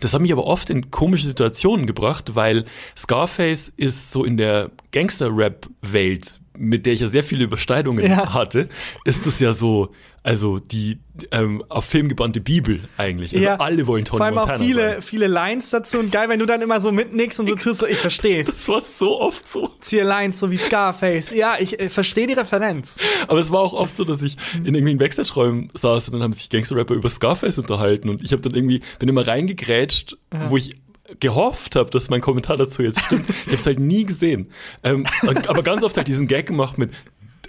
Das 0.01 0.13
hat 0.13 0.21
mich 0.21 0.31
aber 0.31 0.45
oft 0.45 0.69
in 0.69 0.91
komische 0.91 1.25
Situationen 1.25 1.87
gebracht, 1.87 2.35
weil 2.35 2.65
Scarface 2.95 3.69
ist 3.75 4.11
so 4.11 4.23
in 4.23 4.37
der 4.37 4.69
Gangster-Rap-Welt, 4.91 6.39
mit 6.59 6.85
der 6.85 6.93
ich 6.93 6.99
ja 6.99 7.07
sehr 7.07 7.23
viele 7.23 7.45
Überschneidungen 7.45 8.05
Ja. 8.05 8.33
hatte, 8.33 8.69
ist 9.05 9.25
das 9.25 9.39
ja 9.39 9.53
so, 9.53 9.91
also 10.21 10.59
die 10.59 10.99
ähm, 11.31 11.63
auf 11.69 11.85
Film 11.85 12.09
gebannte 12.09 12.41
Bibel 12.41 12.81
eigentlich. 12.97 13.33
Also 13.35 13.47
alle 13.49 13.87
wollen 13.87 14.03
Tony 14.05 14.17
Vor 14.17 14.25
allem 14.25 14.35
Montana 14.35 14.55
auch 14.59 14.61
viele, 14.65 14.89
sein. 14.93 15.01
viele 15.01 15.27
Lines 15.27 15.69
dazu 15.69 15.97
und 15.99 16.11
geil, 16.11 16.27
wenn 16.29 16.39
du 16.39 16.45
dann 16.45 16.61
immer 16.61 16.81
so 16.81 16.91
mitnickst 16.91 17.39
und 17.39 17.45
so 17.47 17.55
tust, 17.55 17.79
so, 17.79 17.87
ich 17.87 17.97
versteh's. 17.97 18.47
Das 18.47 18.67
war 18.67 18.81
so 18.81 19.21
oft 19.21 19.47
so. 19.49 19.69
Ziehe 19.79 20.03
Lines, 20.03 20.39
so 20.39 20.51
wie 20.51 20.57
Scarface. 20.57 21.31
Ja, 21.31 21.55
ich 21.59 21.79
äh, 21.79 21.89
verstehe 21.89 22.27
die 22.27 22.33
Referenz. 22.33 22.97
Aber 23.27 23.39
es 23.39 23.51
war 23.51 23.61
auch 23.61 23.73
oft 23.73 23.95
so, 23.97 24.03
dass 24.03 24.21
ich 24.21 24.35
in 24.57 24.65
irgendwelchen 24.65 24.99
Backstage-Räumen 24.99 25.69
saß 25.73 26.09
und 26.09 26.13
dann 26.15 26.23
haben 26.23 26.33
sich 26.33 26.49
Gangster-Rapper 26.49 26.93
über 26.95 27.09
Scarface 27.09 27.57
unterhalten 27.57 28.09
und 28.09 28.21
ich 28.21 28.33
habe 28.33 28.41
dann 28.41 28.53
irgendwie, 28.53 28.81
bin 28.99 29.07
immer 29.07 29.25
reingegrätscht, 29.25 30.17
wo 30.49 30.57
ich 30.57 30.75
gehofft 31.19 31.75
habe, 31.75 31.89
dass 31.89 32.09
mein 32.09 32.21
Kommentar 32.21 32.57
dazu 32.57 32.81
jetzt 32.83 32.99
stimmt. 33.01 33.25
Ich 33.29 33.45
habe 33.47 33.55
es 33.55 33.65
halt 33.65 33.79
nie 33.79 34.05
gesehen. 34.05 34.51
Ähm, 34.83 35.05
aber 35.47 35.63
ganz 35.63 35.83
oft 35.83 35.97
halt 35.97 36.07
diesen 36.07 36.27
Gag 36.27 36.47
gemacht 36.47 36.77
mit 36.77 36.91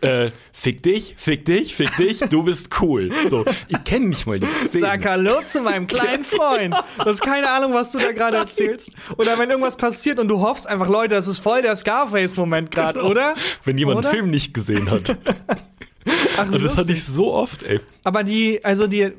äh, 0.02 0.31
fick 0.52 0.83
dich, 0.83 1.14
fick 1.19 1.45
dich, 1.45 1.75
fick 1.75 1.95
dich, 1.97 2.21
du 2.21 2.43
bist 2.43 2.71
cool. 2.81 3.11
So, 3.29 3.45
ich 3.69 3.85
kenne 3.85 4.07
nicht 4.07 4.26
mal 4.26 4.38
die 4.40 4.47
Szene. 4.47 4.81
Sag 4.81 5.05
Hallo 5.05 5.43
zu 5.47 5.61
meinem 5.61 5.87
kleinen 5.88 6.25
Freund. 6.25 6.75
Du 6.99 7.05
hast 7.05 7.21
keine 7.21 7.50
Ahnung, 7.50 7.75
was 7.75 7.93
du 7.93 7.99
da 7.99 8.12
gerade 8.12 8.38
erzählst. 8.38 8.93
Oder 9.19 9.38
wenn 9.38 9.50
irgendwas 9.50 9.76
passiert 9.76 10.19
und 10.19 10.29
du 10.29 10.40
hoffst 10.40 10.67
einfach, 10.67 10.88
Leute, 10.88 11.14
das 11.17 11.29
ist 11.29 11.40
voll 11.40 11.61
der 11.62 11.76
Scarface-Moment 11.76 12.71
gerade, 12.71 12.99
Genau. 12.99 13.11
oder? 13.11 13.35
Wenn 13.64 13.76
jemand 13.76 13.99
Oder? 13.99 14.09
einen 14.09 14.17
Film 14.17 14.31
nicht 14.31 14.55
gesehen 14.55 14.90
hat. 14.90 15.19
Ach, 16.38 16.50
Und 16.50 16.64
das 16.64 16.79
hatte 16.79 16.93
ich 16.93 17.05
so 17.05 17.33
oft, 17.35 17.62
ey. 17.62 17.81
Aber 18.05 18.25
die, 18.25 18.64
also 18.64 18.87
die, 18.87 19.12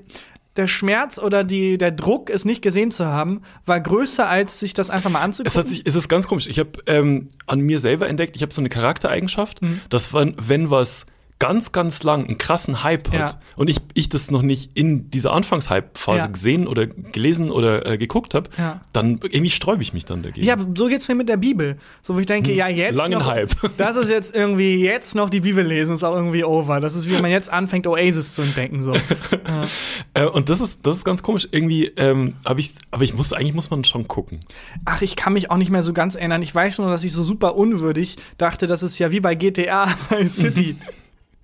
der 0.58 0.68
Schmerz 0.68 1.18
oder 1.18 1.44
die, 1.44 1.78
der 1.78 1.92
Druck, 1.92 2.30
es 2.30 2.44
nicht 2.46 2.62
gesehen 2.62 2.92
zu 2.92 3.06
haben, 3.06 3.42
war 3.66 3.80
größer, 3.80 4.28
als 4.28 4.60
sich 4.60 4.74
das 4.74 4.90
einfach 4.90 5.10
mal 5.10 5.20
Es 5.20 5.24
anzugucken. 5.26 5.60
hat 5.60 5.70
sich, 5.70 5.84
es 5.86 5.96
ist 5.96 6.10
ganz 6.10 6.28
komisch. 6.28 6.48
Ich 6.48 6.60
habe 6.60 6.72
ähm, 6.88 7.30
an 7.48 7.62
mir 7.62 7.80
selber 7.80 8.08
entdeckt, 8.10 8.36
ich 8.36 8.42
habe 8.42 8.54
so 8.54 8.62
eine 8.62 8.70
Charaktereigenschaft, 8.70 9.62
Mhm. 9.62 9.82
dass 9.90 10.14
wenn, 10.14 10.36
wenn 10.38 10.70
was 10.70 11.06
ganz, 11.42 11.72
ganz 11.72 12.04
lang 12.04 12.28
einen 12.28 12.38
krassen 12.38 12.84
Hype 12.84 13.08
hat 13.12 13.14
Ja. 13.20 13.40
und 13.56 13.68
ich, 13.68 13.78
ich 13.96 14.10
das 14.10 14.30
noch 14.30 14.44
nicht 14.44 14.70
in 14.76 15.10
dieser 15.10 15.34
Anfangshype-Phase 15.34 16.20
Ja. 16.20 16.28
gesehen 16.28 16.68
oder 16.68 16.86
gelesen 16.86 17.50
oder 17.50 17.84
äh, 17.86 17.98
geguckt 17.98 18.36
habe, 18.36 18.50
Ja. 18.60 18.82
dann 18.94 19.20
irgendwie 19.24 19.50
sträube 19.50 19.82
ich 19.82 19.92
mich 19.92 20.06
dann 20.06 20.22
dagegen. 20.22 20.46
Ja, 20.46 20.56
so 20.78 20.86
geht's 20.88 21.08
mir 21.08 21.16
mit 21.16 21.28
der 21.30 21.38
Bibel. 21.38 21.78
So, 22.04 22.14
wo 22.16 22.20
ich 22.20 22.28
denke, 22.28 22.54
ja, 22.54 22.68
jetzt. 22.68 22.96
Langen 22.96 23.18
noch, 23.20 23.26
Hype. 23.26 23.50
Das 23.78 23.96
ist 23.98 24.10
jetzt 24.10 24.36
irgendwie, 24.36 24.76
jetzt 24.84 25.16
noch 25.16 25.32
die 25.32 25.40
Bibel 25.40 25.66
lesen, 25.66 25.96
ist 25.96 26.04
auch 26.04 26.16
irgendwie 26.16 26.44
over. 26.44 26.80
Das 26.80 26.96
ist 26.96 27.10
wie 27.10 27.14
wenn 27.14 27.24
man 27.24 27.32
jetzt 27.32 27.50
anfängt, 27.52 27.88
Oasis 27.88 28.36
zu 28.36 28.44
entdecken, 28.44 28.84
so. 28.84 28.94
Äh, 30.14 30.26
und 30.26 30.50
das 30.50 30.60
ist, 30.60 30.80
das 30.84 30.98
ist 30.98 31.06
ganz 31.06 31.24
komisch. 31.24 31.48
Irgendwie 31.52 31.86
ähm, 31.98 32.36
habe 32.46 32.60
ich, 32.60 32.76
aber 32.92 33.04
ich 33.04 33.14
muss, 33.14 33.32
eigentlich 33.34 33.54
muss 33.54 33.70
man 33.70 33.84
schon 33.84 34.08
gucken. 34.08 34.40
Ach, 34.86 35.02
ich 35.02 35.16
kann 35.16 35.34
mich 35.34 35.50
auch 35.50 35.58
nicht 35.58 35.72
mehr 35.72 35.84
so 35.84 35.94
ganz 35.94 36.16
erinnern. 36.16 36.42
Ich 36.42 36.54
weiß 36.54 36.80
nur, 36.80 36.90
dass 36.90 37.04
ich 37.04 37.14
so 37.14 37.24
super 37.24 37.56
unwürdig 37.56 38.18
dachte, 38.38 38.68
das 38.68 38.84
ist 38.84 39.00
ja 39.00 39.12
wie 39.12 39.20
bei 39.22 39.36
GTA 39.36 39.88
bei 40.10 40.26
City. 40.28 40.76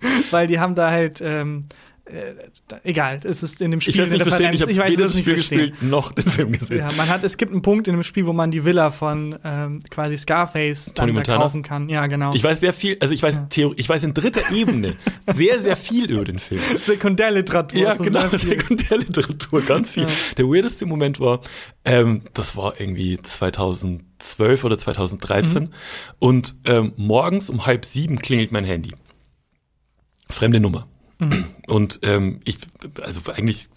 Weil 0.30 0.46
die 0.46 0.58
haben 0.60 0.74
da 0.74 0.90
halt, 0.90 1.20
ähm, 1.22 1.64
äh, 2.04 2.32
da, 2.68 2.80
egal, 2.84 3.20
es 3.24 3.42
ist 3.42 3.60
in 3.60 3.70
dem 3.70 3.78
Ich 3.78 3.84
Spiel 3.84 3.98
werde 3.98 4.14
eine 4.14 4.24
Referenz. 4.26 4.62
ich 4.62 4.68
ich 4.68 4.78
weiß, 4.78 4.96
das 4.96 5.14
nicht 5.14 5.24
Spiel 5.24 5.34
verstehen. 5.34 5.58
gespielt 5.72 5.82
noch 5.90 6.12
den 6.12 6.24
Film 6.30 6.52
gesehen. 6.52 6.78
Ja, 6.78 6.90
man 6.96 7.06
hat, 7.08 7.22
es 7.22 7.36
gibt 7.36 7.52
einen 7.52 7.60
Punkt 7.60 7.86
in 7.86 7.94
dem 7.94 8.02
Spiel, 8.02 8.24
wo 8.26 8.32
man 8.32 8.50
die 8.50 8.64
Villa 8.64 8.88
von 8.88 9.38
ähm, 9.44 9.80
quasi 9.90 10.16
Scarface 10.16 10.94
Tony 10.94 11.12
dann 11.12 11.24
da 11.24 11.36
kaufen 11.36 11.62
kann. 11.62 11.90
Ja, 11.90 12.06
genau. 12.06 12.32
Ich 12.34 12.42
weiß 12.42 12.60
sehr 12.60 12.72
viel, 12.72 12.96
also 13.00 13.12
ich 13.12 13.22
weiß 13.22 13.42
Theorie, 13.50 13.74
ich 13.76 13.86
weiß 13.90 14.04
in 14.04 14.14
dritter 14.14 14.40
Ebene 14.54 14.94
sehr, 15.36 15.60
sehr 15.60 15.76
viel 15.76 16.10
über 16.10 16.24
den 16.24 16.38
Film. 16.38 16.62
Sekundärliteratur. 16.82 17.78
Ja, 17.78 17.94
genau. 17.94 18.26
Sekundärliteratur, 18.34 19.60
ganz 19.62 19.90
viel. 19.90 20.04
Ja. 20.04 20.08
Der 20.38 20.46
weirdeste 20.46 20.86
Moment 20.86 21.20
war, 21.20 21.42
ähm, 21.84 22.22
das 22.32 22.56
war 22.56 22.80
irgendwie 22.80 23.18
2012 23.20 24.64
oder 24.64 24.78
2013 24.78 25.64
Mhm. 25.64 25.68
und 26.18 26.54
ähm, 26.64 26.92
morgens 26.96 27.50
um 27.50 27.66
halb 27.66 27.84
sieben 27.84 28.18
klingelt 28.18 28.50
mein 28.52 28.64
Handy. 28.64 28.90
Fremde 30.28 30.60
Nummer. 30.60 30.86
Mhm. 31.18 31.44
Und 31.66 32.00
ähm, 32.02 32.40
ich, 32.44 32.58
also 33.02 33.20
eigentlich 33.32 33.68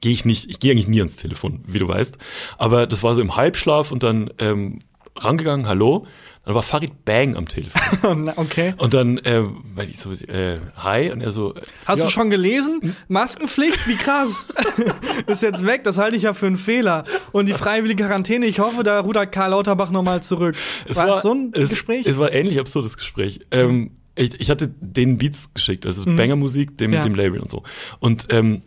gehe 0.00 0.12
ich 0.12 0.24
nicht, 0.24 0.48
ich 0.50 0.60
gehe 0.60 0.72
eigentlich 0.72 0.88
nie 0.88 1.00
ans 1.00 1.16
Telefon, 1.16 1.62
wie 1.66 1.78
du 1.78 1.88
weißt. 1.88 2.16
Aber 2.58 2.86
das 2.86 3.02
war 3.02 3.14
so 3.14 3.22
im 3.22 3.36
Halbschlaf 3.36 3.92
und 3.92 4.02
dann 4.02 4.30
ähm, 4.38 4.80
rangegangen, 5.16 5.66
hallo. 5.66 6.06
Dann 6.44 6.54
war 6.54 6.62
Farid 6.62 7.04
Bang 7.04 7.34
am 7.34 7.48
Telefon. 7.48 8.24
Na, 8.24 8.34
okay. 8.36 8.74
Und 8.78 8.94
dann, 8.94 9.18
äh, 9.18 9.42
weil 9.74 9.90
ich 9.90 9.98
so, 9.98 10.12
äh, 10.12 10.60
hi, 10.76 11.10
und 11.10 11.20
er 11.20 11.32
so, 11.32 11.54
Hast 11.86 11.98
ja, 11.98 12.04
du 12.04 12.10
schon 12.10 12.30
gelesen? 12.30 12.94
Maskenpflicht? 13.08 13.88
Wie 13.88 13.96
krass. 13.96 14.46
ist 15.26 15.42
jetzt 15.42 15.66
weg, 15.66 15.82
das 15.82 15.98
halte 15.98 16.16
ich 16.16 16.22
ja 16.22 16.34
für 16.34 16.46
einen 16.46 16.56
Fehler. 16.56 17.02
Und 17.32 17.46
die 17.46 17.52
freiwillige 17.52 18.04
Quarantäne, 18.04 18.46
ich 18.46 18.60
hoffe, 18.60 18.84
da 18.84 19.00
rudert 19.00 19.32
Karl 19.32 19.50
Lauterbach 19.50 19.90
nochmal 19.90 20.22
zurück. 20.22 20.54
Es 20.88 20.96
war, 20.96 21.08
war 21.08 21.16
es 21.16 21.22
so 21.22 21.34
ein 21.34 21.50
es, 21.52 21.68
Gespräch? 21.68 22.06
Es 22.06 22.16
war 22.16 22.30
ähnlich 22.30 22.60
absurdes 22.60 22.96
Gespräch. 22.96 23.40
Ähm, 23.50 23.90
ich, 24.16 24.40
ich 24.40 24.50
hatte 24.50 24.68
den 24.80 25.18
Beats 25.18 25.52
geschickt, 25.54 25.86
also 25.86 26.08
Mhm. 26.08 26.16
Banger-Musik, 26.16 26.76
dem, 26.78 26.92
Ja. 26.92 27.04
dem 27.04 27.14
Label 27.14 27.38
und 27.40 27.50
so. 27.50 27.62
Und, 28.00 28.26
ähm, 28.30 28.62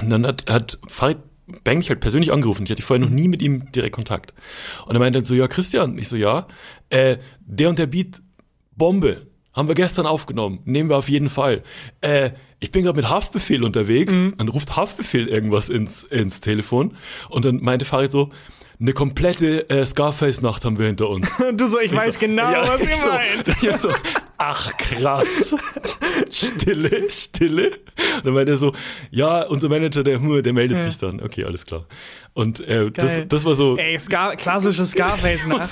und 0.00 0.10
dann 0.10 0.26
hat, 0.26 0.50
hat 0.50 0.78
Farid 0.86 1.18
Bang 1.62 1.78
mich 1.78 1.90
halt 1.90 2.00
persönlich 2.00 2.32
angerufen. 2.32 2.64
Ich 2.64 2.70
hatte 2.72 2.82
vorher 2.82 3.04
noch 3.06 3.12
nie 3.12 3.28
mit 3.28 3.40
ihm 3.40 3.70
direkt 3.70 3.94
Kontakt. 3.94 4.34
Und 4.84 4.96
er 4.96 4.98
meinte 4.98 5.18
dann 5.18 5.24
so, 5.24 5.34
ja, 5.36 5.46
Christian. 5.46 5.96
Ich 5.96 6.08
so, 6.08 6.16
ja, 6.16 6.48
äh, 6.90 7.18
der 7.40 7.68
und 7.68 7.78
der 7.78 7.86
Beat, 7.86 8.20
Bombe. 8.74 9.28
Haben 9.52 9.68
wir 9.68 9.74
gestern 9.76 10.06
aufgenommen. 10.06 10.58
Nehmen 10.64 10.90
wir 10.90 10.96
auf 10.98 11.08
jeden 11.08 11.28
Fall. 11.30 11.62
Äh, 12.00 12.32
ich 12.58 12.72
bin 12.72 12.82
gerade 12.84 12.96
mit 12.96 13.08
Haftbefehl 13.08 13.62
unterwegs. 13.64 14.12
Mhm. 14.12 14.34
Dann 14.38 14.48
ruft 14.48 14.76
Haftbefehl 14.76 15.28
irgendwas 15.28 15.68
ins, 15.68 16.02
ins 16.02 16.40
Telefon. 16.40 16.96
Und 17.30 17.44
dann 17.44 17.62
meinte 17.62 17.84
Farid 17.84 18.10
so, 18.10 18.30
eine 18.80 18.92
komplette 18.92 19.70
äh, 19.70 19.86
Scarface-Nacht 19.86 20.64
haben 20.64 20.78
wir 20.80 20.86
hinter 20.88 21.08
uns. 21.08 21.38
Und 21.40 21.58
du 21.60 21.68
so, 21.68 21.78
ich 21.78 21.94
weiß 21.94 22.18
genau, 22.18 22.50
Ja, 22.50 22.68
was 22.68 22.82
ich 22.82 22.88
ihr 22.90 22.96
so, 22.96 23.08
meint. 23.08 23.48
Ich 23.62 23.76
so, 23.80 23.88
ach 24.38 24.76
krass. 24.76 25.54
Stille, 26.30 27.10
Stille. 27.10 27.70
Und 28.16 28.26
dann 28.26 28.34
meinte 28.34 28.52
er 28.52 28.58
so, 28.58 28.72
ja, 29.10 29.42
unser 29.46 29.68
Manager, 29.68 30.02
der 30.02 30.20
Hu, 30.20 30.40
der 30.40 30.52
meldet 30.52 30.78
Ja. 30.78 30.84
sich 30.84 30.98
dann. 30.98 31.20
Okay, 31.22 31.44
alles 31.44 31.64
klar. 31.66 31.84
Und 32.34 32.60
äh, 32.60 32.90
das, 32.90 33.28
das 33.28 33.44
war 33.46 33.54
so, 33.54 33.78
Ey, 33.78 33.98
Scar 33.98 34.36
klassische 34.36 34.84
Scarface-Nacht. 34.84 35.70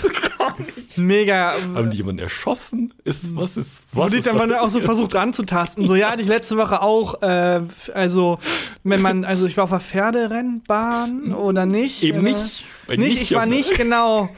Mega. 0.96 1.54
haben 1.74 1.90
die 1.90 1.98
jemanden 1.98 2.20
erschossen? 2.22 2.94
Ist, 3.04 3.36
was 3.36 3.56
ist, 3.58 3.68
was 3.92 4.14
ist 4.14 4.26
dann 4.26 4.36
mal 4.36 4.54
auch 4.56 4.70
so 4.70 4.80
versucht 4.80 5.14
ranzutasten. 5.14 5.84
So, 5.84 5.94
ja, 5.94 6.10
hatte 6.12 6.22
ich 6.22 6.28
letzte 6.28 6.56
Woche 6.56 6.80
auch, 6.80 7.20
äh, 7.22 7.60
also, 7.92 8.38
wenn 8.82 9.02
man, 9.02 9.24
also 9.26 9.44
ich 9.46 9.56
war 9.58 9.64
auf 9.64 9.70
der 9.70 9.80
Pferderennbahn 9.80 11.34
oder 11.34 11.66
nicht? 11.66 12.02
Eben 12.02 12.20
oder? 12.20 12.28
nicht. 12.30 12.64
Weil 12.86 12.98
Nicht, 12.98 13.20
ich 13.20 13.34
war 13.34 13.46
nicht 13.46 13.74
genau. 13.76 14.28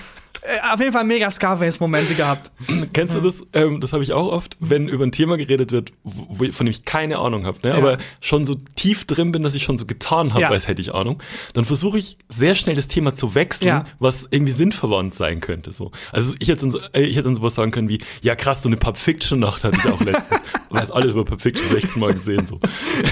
Äh, 0.47 0.73
auf 0.73 0.81
jeden 0.81 0.93
Fall 0.93 1.05
mega 1.05 1.31
Scarface-Momente 1.31 2.15
gehabt. 2.15 2.53
Kennst 2.93 3.15
du 3.15 3.21
das? 3.21 3.35
Ähm, 3.53 3.81
das 3.81 3.93
habe 3.93 4.03
ich 4.03 4.13
auch 4.13 4.27
oft, 4.31 4.57
wenn 4.61 4.89
über 4.89 5.05
ein 5.05 5.13
Thema 5.13 5.37
geredet 5.37 5.73
wird, 5.73 5.93
wo, 6.05 6.45
von 6.53 6.67
dem 6.67 6.71
ich 6.71 6.85
keine 6.85 7.19
Ahnung 7.19 7.47
habe, 7.47 7.59
ne? 7.63 7.71
Ja. 7.71 7.77
aber 7.77 7.99
schon 8.21 8.45
so 8.45 8.55
tief 8.77 9.05
drin 9.05 9.33
bin, 9.33 9.43
dass 9.43 9.55
ich 9.55 9.65
schon 9.65 9.79
so 9.79 9.87
getan 9.87 10.31
habe, 10.33 10.43
Ja. 10.43 10.51
als 10.51 10.69
hätte 10.69 10.81
ich 10.81 10.95
Ahnung, 10.95 11.23
dann 11.55 11.65
versuche 11.65 11.99
ich 11.99 12.17
sehr 12.29 12.55
schnell 12.55 12.77
das 12.77 12.87
Thema 12.89 13.15
zu 13.15 13.35
wechseln, 13.35 13.69
Ja. 13.69 13.85
was 13.99 14.27
irgendwie 14.31 14.53
sinnverwandt 14.53 15.15
sein 15.15 15.41
könnte. 15.41 15.73
So. 15.73 15.91
Also 16.13 16.35
ich 16.39 16.49
hätte, 16.49 16.69
dann 16.69 16.81
äh, 16.93 17.03
ich 17.03 17.17
hätte 17.17 17.25
dann 17.25 17.35
sowas 17.35 17.55
sagen 17.55 17.71
können 17.71 17.89
wie, 17.89 17.99
ja 18.23 18.35
krass, 18.37 18.63
so 18.63 18.69
eine 18.69 18.77
Pulp 18.77 18.97
Fiction 18.97 19.41
Nacht 19.41 19.65
hatte 19.65 19.77
ich 19.85 19.91
auch 19.93 20.01
letztens. 20.01 20.41
Hast 20.73 20.91
alles 20.91 21.13
über 21.13 21.25
Pulp 21.25 21.41
Fiction 21.41 21.69
16 21.71 22.01
Mal 22.01 22.13
gesehen. 22.13 22.47
So. 22.47 22.59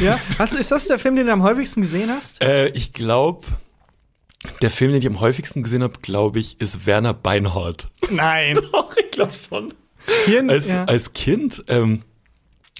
Ja? 0.05 0.18
Hast, 0.38 0.55
ist 0.55 0.70
das 0.70 0.87
der 0.88 0.99
Film, 0.99 1.16
den 1.16 1.27
du 1.27 1.33
am 1.33 1.42
häufigsten 1.42 1.81
gesehen 1.83 2.11
hast? 2.11 2.42
Äh, 2.42 2.68
ich 2.68 2.92
glaube, 2.92 3.47
der 4.62 4.70
Film, 4.70 4.92
den 4.92 5.00
ich 5.00 5.07
am 5.07 5.20
häufigsten 5.20 5.62
gesehen 5.62 5.83
habe, 5.83 5.98
glaube 6.00 6.38
ich, 6.38 6.61
ist 6.61 6.87
Werner 6.87 7.14
Beinhardt. 7.14 7.88
Nein. 8.11 8.59
Doch, 8.72 8.96
ich 8.96 9.11
glaube 9.11 9.33
schon. 9.33 9.74
Hier, 10.26 10.44
als, 10.48 10.66
ja. 10.66 10.85
als 10.85 11.12
Kind, 11.12 11.64
ähm, 11.68 12.02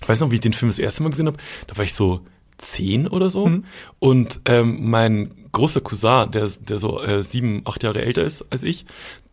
ich 0.01 0.09
weiß 0.09 0.21
noch, 0.21 0.31
wie 0.31 0.35
ich 0.35 0.41
den 0.41 0.53
Film 0.53 0.71
das 0.71 0.79
erste 0.79 1.03
Mal 1.03 1.11
gesehen 1.11 1.27
habe, 1.27 1.39
da 1.67 1.77
war 1.77 1.85
ich 1.85 1.95
so 1.95 2.21
zehn 2.59 3.07
oder 3.07 3.31
so. 3.31 3.47
Mhm. 3.47 3.65
Und 3.99 4.41
ähm, 4.45 4.91
mein 4.91 5.49
großer 5.53 5.81
Cousin, 5.81 6.31
der, 6.31 6.51
der 6.61 6.79
so 6.79 7.01
äh, 7.01 7.23
sieben, 7.23 7.63
acht 7.65 7.83
Jahre 7.83 8.03
älter 8.03 8.25
ist 8.25 8.43
als 8.51 8.63
ich, 8.63 8.85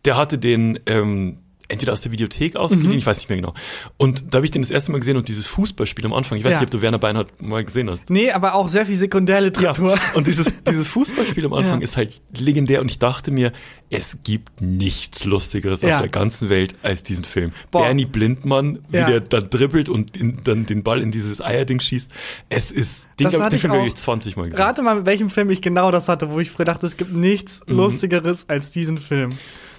der 0.04 0.16
hatte 0.16 0.38
den 0.38 0.80
ähm, 0.86 1.38
entweder 1.72 1.92
aus 1.92 2.00
der 2.02 2.12
Videothek 2.12 2.54
ausgeliehen, 2.56 2.92
Mhm. 2.92 2.98
ich 2.98 3.06
weiß 3.06 3.16
nicht 3.18 3.28
mehr 3.28 3.36
genau. 3.38 3.54
Und 3.96 4.24
da 4.32 4.36
habe 4.36 4.44
ich 4.44 4.50
den 4.52 4.62
das 4.62 4.70
erste 4.70 4.92
Mal 4.92 4.98
gesehen 4.98 5.16
und 5.16 5.26
dieses 5.28 5.46
Fußballspiel 5.48 6.04
am 6.06 6.12
Anfang, 6.12 6.38
ich 6.38 6.44
weiß 6.44 6.52
Ja. 6.52 6.58
nicht, 6.60 6.66
ob 6.66 6.70
du 6.70 6.82
Werner 6.82 6.98
Beinhardt 6.98 7.42
mal 7.42 7.64
gesehen 7.64 7.90
hast. 7.90 8.10
Nee, 8.10 8.30
aber 8.30 8.54
auch 8.54 8.68
sehr 8.68 8.86
viel 8.86 8.96
Sekundärliteratur. 8.96 9.98
Und 10.14 10.26
dieses, 10.26 10.46
dieses 10.68 10.86
Fußballspiel 10.88 11.44
am 11.46 11.54
Anfang 11.54 11.80
Ja. 11.80 11.84
ist 11.84 11.96
halt 11.96 12.20
legendär 12.36 12.80
und 12.80 12.90
ich 12.90 12.98
dachte 12.98 13.30
mir, 13.30 13.52
es 13.90 14.18
gibt 14.22 14.60
nichts 14.60 15.24
Lustigeres 15.24 15.82
Ja. 15.82 15.96
auf 15.96 16.02
der 16.02 16.10
ganzen 16.10 16.48
Welt 16.48 16.74
als 16.82 17.02
diesen 17.02 17.24
Film. 17.24 17.52
Boah. 17.70 17.82
Bernie 17.82 18.04
Blindmann, 18.06 18.78
wie 18.88 18.98
Ja. 18.98 19.06
der 19.06 19.20
dann 19.20 19.50
dribbelt 19.50 19.88
und 19.88 20.16
in, 20.16 20.38
dann 20.44 20.66
den 20.66 20.82
Ball 20.82 21.00
in 21.02 21.10
dieses 21.10 21.40
Eierding 21.40 21.80
schießt. 21.80 22.10
Es 22.48 22.70
ist, 22.70 23.06
den, 23.18 23.24
Das 23.24 23.32
glaub, 23.34 23.42
hatte 23.42 23.50
den 23.50 23.56
ich 23.56 23.60
Film 23.62 23.72
habe 23.74 23.86
ich 23.86 23.94
20 23.94 24.36
Mal 24.36 24.44
gesehen. 24.50 24.60
Rate 24.62 24.82
mal, 24.82 24.96
mit 24.96 25.06
welchem 25.06 25.30
Film 25.30 25.50
ich 25.50 25.60
genau 25.62 25.90
das 25.90 26.08
hatte, 26.08 26.30
wo 26.30 26.40
ich 26.40 26.50
früher 26.50 26.64
dachte, 26.64 26.86
es 26.86 26.96
gibt 26.96 27.16
nichts 27.16 27.60
Mhm. 27.66 27.76
Lustigeres 27.76 28.48
als 28.48 28.70
diesen 28.70 28.98
Film. 28.98 29.30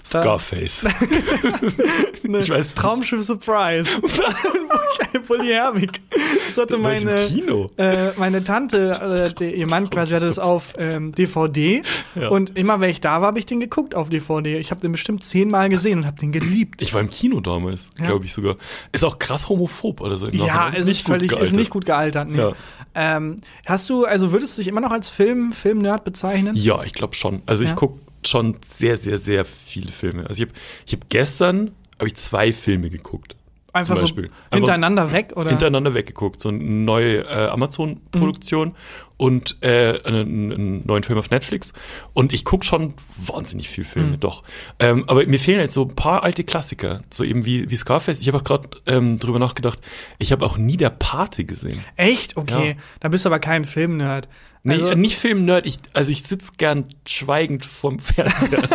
Scarface. 0.05 0.85
Ne, 2.25 2.39
Ich 2.39 2.49
weiß 2.49 2.59
nicht. 2.65 2.75
Traumschiff 2.77 3.21
Surprise. 3.21 3.89
Bully 5.27 5.47
Herbig. 5.47 6.01
Das 6.47 6.57
hatte 6.57 6.77
meine, 6.77 7.25
Kino? 7.27 7.67
äh, 7.77 8.11
meine 8.17 8.43
Tante, 8.43 9.33
äh, 9.39 9.51
ihr 9.57 9.67
Mann 9.67 9.89
quasi 9.89 10.13
hatte 10.13 10.25
das 10.25 10.39
auf 10.39 10.73
ähm, 10.77 11.13
DVD. 11.13 11.81
Ja. 12.15 12.29
Und 12.29 12.57
immer, 12.57 12.79
wenn 12.79 12.89
ich 12.89 13.01
da 13.01 13.19
war, 13.21 13.27
habe 13.27 13.39
ich 13.39 13.45
den 13.45 13.59
geguckt 13.59 13.93
auf 13.95 14.09
DVD. 14.09 14.57
Ich 14.57 14.71
habe 14.71 14.79
den 14.81 14.91
bestimmt 14.93 15.23
zehnmal 15.23 15.67
gesehen 15.69 15.99
und 15.99 16.05
habe 16.05 16.17
den 16.17 16.31
geliebt. 16.31 16.81
Ich 16.81 16.93
war 16.93 17.01
im 17.01 17.09
Kino 17.09 17.41
damals, 17.41 17.89
Ja. 17.99 18.05
glaube 18.05 18.25
ich 18.25 18.33
sogar. 18.33 18.55
Ist 18.93 19.03
auch 19.03 19.19
krass 19.19 19.49
homophob 19.49 19.99
oder 20.01 20.17
so. 20.17 20.27
ja, 20.29 20.69
ist 20.69 21.05
völlig, 21.05 21.31
ist 21.33 21.53
nicht 21.53 21.69
gut 21.69 21.85
gealtert. 21.85 22.29
Nee. 22.29 22.37
Ja. 22.37 22.53
Ähm, 22.95 23.37
hast 23.65 23.89
du, 23.89 24.05
also 24.05 24.31
würdest 24.31 24.57
du 24.57 24.61
dich 24.61 24.67
immer 24.69 24.81
noch 24.81 24.91
als 24.91 25.09
Film, 25.09 25.51
Film-Nerd 25.51 26.03
bezeichnen? 26.03 26.55
Ja, 26.55 26.83
ich 26.83 26.93
glaube 26.93 27.15
schon. 27.15 27.41
Also 27.45 27.65
ich 27.65 27.75
gucke 27.75 27.99
schon 28.27 28.57
sehr, 28.65 28.97
sehr, 28.97 29.17
sehr 29.17 29.45
viele 29.45 29.91
Filme. 29.91 30.27
Also 30.27 30.43
ich 30.43 30.49
habe 30.49 30.59
ich 30.86 30.93
hab 30.93 31.09
gestern 31.09 31.71
hab 31.99 32.07
ich 32.07 32.15
zwei 32.15 32.51
Filme 32.51 32.89
geguckt. 32.89 33.36
Einfach 33.75 33.95
zum 33.95 34.07
so 34.07 34.13
Beispiel. 34.13 34.25
Einfach 34.25 34.57
hintereinander 34.57 35.12
weg? 35.13 35.33
Oder? 35.36 35.49
Hintereinander 35.49 35.95
weggeguckt. 35.95 36.39
So 36.39 36.49
eine 36.49 36.59
neue 36.59 37.21
äh, 37.23 37.47
Amazon-Produktion 37.47 38.67
Mhm. 38.69 38.73
und 39.17 39.57
äh, 39.62 39.99
einen, 40.03 40.51
einen 40.51 40.86
neuen 40.86 41.01
Film 41.01 41.17
auf 41.17 41.31
Netflix. 41.31 41.73
Und 42.13 42.33
ich 42.33 42.45
gucke 42.45 42.65
schon 42.65 42.93
wahnsinnig 43.17 43.69
viel 43.69 43.83
Filme, 43.83 44.12
Mhm. 44.12 44.19
doch. 44.19 44.43
Ähm, 44.77 45.05
aber 45.07 45.25
mir 45.25 45.39
fehlen 45.39 45.59
jetzt 45.59 45.73
so 45.73 45.83
ein 45.86 45.95
paar 45.95 46.23
alte 46.23 46.43
Klassiker. 46.43 47.01
So 47.12 47.23
eben 47.23 47.45
wie, 47.45 47.69
wie 47.71 47.75
Scarface. 47.75 48.21
Ich 48.21 48.27
habe 48.27 48.38
auch 48.38 48.43
gerade 48.43 48.69
ähm, 48.86 49.17
drüber 49.17 49.39
nachgedacht, 49.39 49.79
ich 50.19 50.31
habe 50.31 50.45
auch 50.45 50.57
nie 50.57 50.77
der 50.77 50.91
Pate 50.91 51.43
gesehen. 51.43 51.83
Echt? 51.95 52.38
Okay. 52.38 52.69
Ja. 52.77 52.83
Dann 52.99 53.09
bist 53.12 53.25
du 53.25 53.29
aber 53.29 53.39
kein 53.39 53.65
Film-Nerd. 53.65 54.27
Nee, 54.63 54.76
Also- 54.76 54.93
nicht 54.95 55.17
Film-Nerd. 55.17 55.65
Ich, 55.65 55.78
also 55.93 56.12
ich 56.12 56.23
sitz 56.23 56.54
gern 56.58 56.86
schweigend 57.08 57.65
vorm 57.65 57.99
Fernseher. 57.99 58.62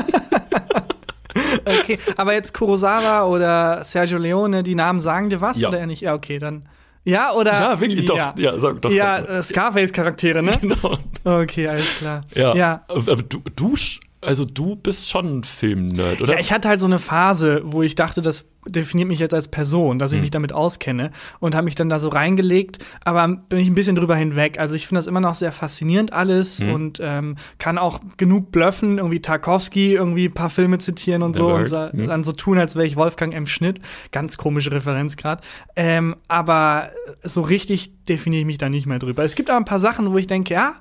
Okay, 1.64 1.98
aber 2.16 2.32
jetzt 2.32 2.54
Kurosawa 2.54 3.24
oder 3.26 3.84
Sergio 3.84 4.18
Leone, 4.18 4.62
die 4.62 4.74
Namen 4.74 5.00
sagen 5.00 5.28
dir 5.28 5.40
was 5.40 5.60
Ja. 5.60 5.68
oder 5.68 5.84
nicht? 5.86 6.00
Ja, 6.00 6.14
okay, 6.14 6.38
dann. 6.38 6.64
Ja, 7.04 7.32
oder? 7.32 7.52
Ja, 7.52 7.80
wirklich, 7.80 8.06
doch. 8.06 8.16
Ja, 8.16 8.34
Ja, 8.36 8.58
sag- 8.58 8.80
doch, 8.82 8.90
Ja, 8.90 9.18
äh, 9.18 9.42
Scarface-Charaktere, 9.42 10.42
ne? 10.42 10.52
genau. 10.60 10.98
Okay, 11.24 11.68
alles 11.68 11.88
klar. 11.98 12.22
Ja. 12.34 12.54
Ja. 12.54 12.84
Aber 12.88 13.16
du, 13.16 13.40
du, 13.54 13.74
also 14.20 14.44
du 14.44 14.74
bist 14.76 15.08
schon 15.08 15.38
ein 15.38 15.44
Film-Nerd, 15.44 16.20
oder? 16.22 16.34
Ja, 16.34 16.38
ich 16.40 16.52
hatte 16.52 16.68
halt 16.68 16.80
so 16.80 16.86
eine 16.86 16.98
Phase, 16.98 17.62
wo 17.64 17.82
ich 17.82 17.94
dachte, 17.94 18.20
das 18.22 18.44
definiert 18.66 19.08
mich 19.08 19.18
jetzt 19.20 19.32
als 19.32 19.48
Person, 19.48 19.98
dass 19.98 20.10
ich 20.12 20.16
Hm. 20.16 20.22
mich 20.22 20.30
damit 20.30 20.52
auskenne 20.52 21.10
und 21.40 21.54
habe 21.54 21.64
mich 21.64 21.74
dann 21.76 21.88
da 21.88 21.98
so 21.98 22.08
reingelegt, 22.10 22.84
aber 23.04 23.26
bin 23.28 23.60
ich 23.60 23.68
ein 23.68 23.74
bisschen 23.74 23.94
drüber 23.96 24.14
hinweg. 24.16 24.58
Also 24.58 24.74
ich 24.74 24.86
finde 24.86 24.98
das 24.98 25.06
immer 25.06 25.20
noch 25.20 25.34
sehr 25.34 25.52
faszinierend 25.52 26.12
alles 26.12 26.58
Hm. 26.60 26.72
und 26.74 27.00
ähm, 27.02 27.36
kann 27.58 27.78
auch 27.78 28.00
genug 28.18 28.50
bluffen, 28.52 28.98
irgendwie 28.98 29.22
Tarkovsky 29.22 29.94
irgendwie 29.94 30.26
ein 30.26 30.34
paar 30.34 30.50
Filme 30.50 30.78
zitieren 30.78 31.22
und 31.22 31.34
so 31.36 31.44
Never 31.44 31.54
und 31.54 31.60
heard. 31.60 31.68
sa- 31.68 31.92
Hm. 31.92 32.08
dann 32.08 32.24
so 32.24 32.32
tun, 32.32 32.58
als 32.58 32.74
wäre 32.76 32.86
ich 32.86 32.96
Wolfgang 32.96 33.32
M. 33.34 33.46
Schnitt. 33.46 33.80
Ganz 34.12 34.36
komische 34.36 34.70
Referenz 34.72 35.16
gerade. 35.16 35.40
Ähm, 35.76 36.16
aber 36.26 36.90
so 37.22 37.40
richtig 37.42 38.04
definiere 38.06 38.40
ich 38.40 38.46
mich 38.46 38.58
da 38.58 38.68
nicht 38.68 38.86
mehr 38.86 38.98
drüber. 38.98 39.22
Es 39.24 39.34
gibt 39.34 39.48
aber 39.48 39.58
ein 39.58 39.64
paar 39.64 39.78
Sachen, 39.78 40.10
wo 40.12 40.18
ich 40.18 40.26
denke, 40.26 40.52
ja, 40.52 40.74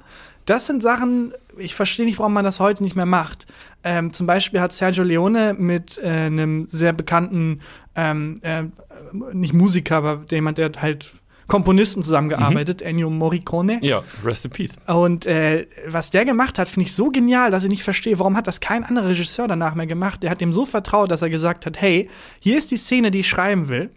das 0.47 0.65
sind 0.65 0.81
Sachen, 0.81 1.33
ich 1.57 1.75
verstehe 1.75 2.05
nicht, 2.05 2.17
warum 2.17 2.33
man 2.33 2.45
das 2.45 2.59
heute 2.59 2.81
nicht 2.81 2.95
mehr 2.95 3.05
macht. 3.05 3.45
Ähm, 3.83 4.13
zum 4.13 4.25
Beispiel 4.25 4.59
hat 4.59 4.73
Sergio 4.73 5.03
Leone 5.03 5.53
mit 5.53 5.97
äh, 5.97 6.07
einem 6.07 6.67
sehr 6.69 6.93
bekannten, 6.93 7.61
ähm, 7.95 8.39
äh, 8.41 8.63
nicht 9.33 9.53
Musiker, 9.53 9.97
aber 9.97 10.25
jemand, 10.31 10.57
der 10.57 10.71
halt 10.79 11.11
Komponisten 11.47 12.03
zusammengearbeitet, 12.03 12.81
Ennio 12.81 13.09
Morricone. 13.09 13.79
ja, 13.81 14.03
rest 14.23 14.45
in 14.45 14.51
peace. 14.51 14.77
Und 14.87 15.25
äh, 15.25 15.67
was 15.87 16.11
der 16.11 16.25
gemacht 16.25 16.59
hat, 16.59 16.67
finde 16.67 16.87
ich 16.87 16.93
so 16.93 17.09
genial, 17.09 17.51
dass 17.51 17.63
ich 17.63 17.69
nicht 17.69 17.83
verstehe, 17.83 18.19
warum 18.19 18.35
hat 18.35 18.47
das 18.47 18.59
kein 18.59 18.83
anderer 18.83 19.09
Regisseur 19.09 19.47
danach 19.47 19.75
mehr 19.75 19.87
gemacht. 19.87 20.23
Der 20.23 20.29
hat 20.29 20.41
dem 20.41 20.51
so 20.51 20.65
vertraut, 20.65 21.09
dass 21.09 21.21
er 21.21 21.29
gesagt 21.29 21.65
hat, 21.65 21.79
hey, 21.79 22.09
hier 22.39 22.57
ist 22.57 22.71
die 22.71 22.77
Szene, 22.77 23.11
die 23.11 23.19
ich 23.19 23.29
schreiben 23.29 23.69
will. 23.69 23.89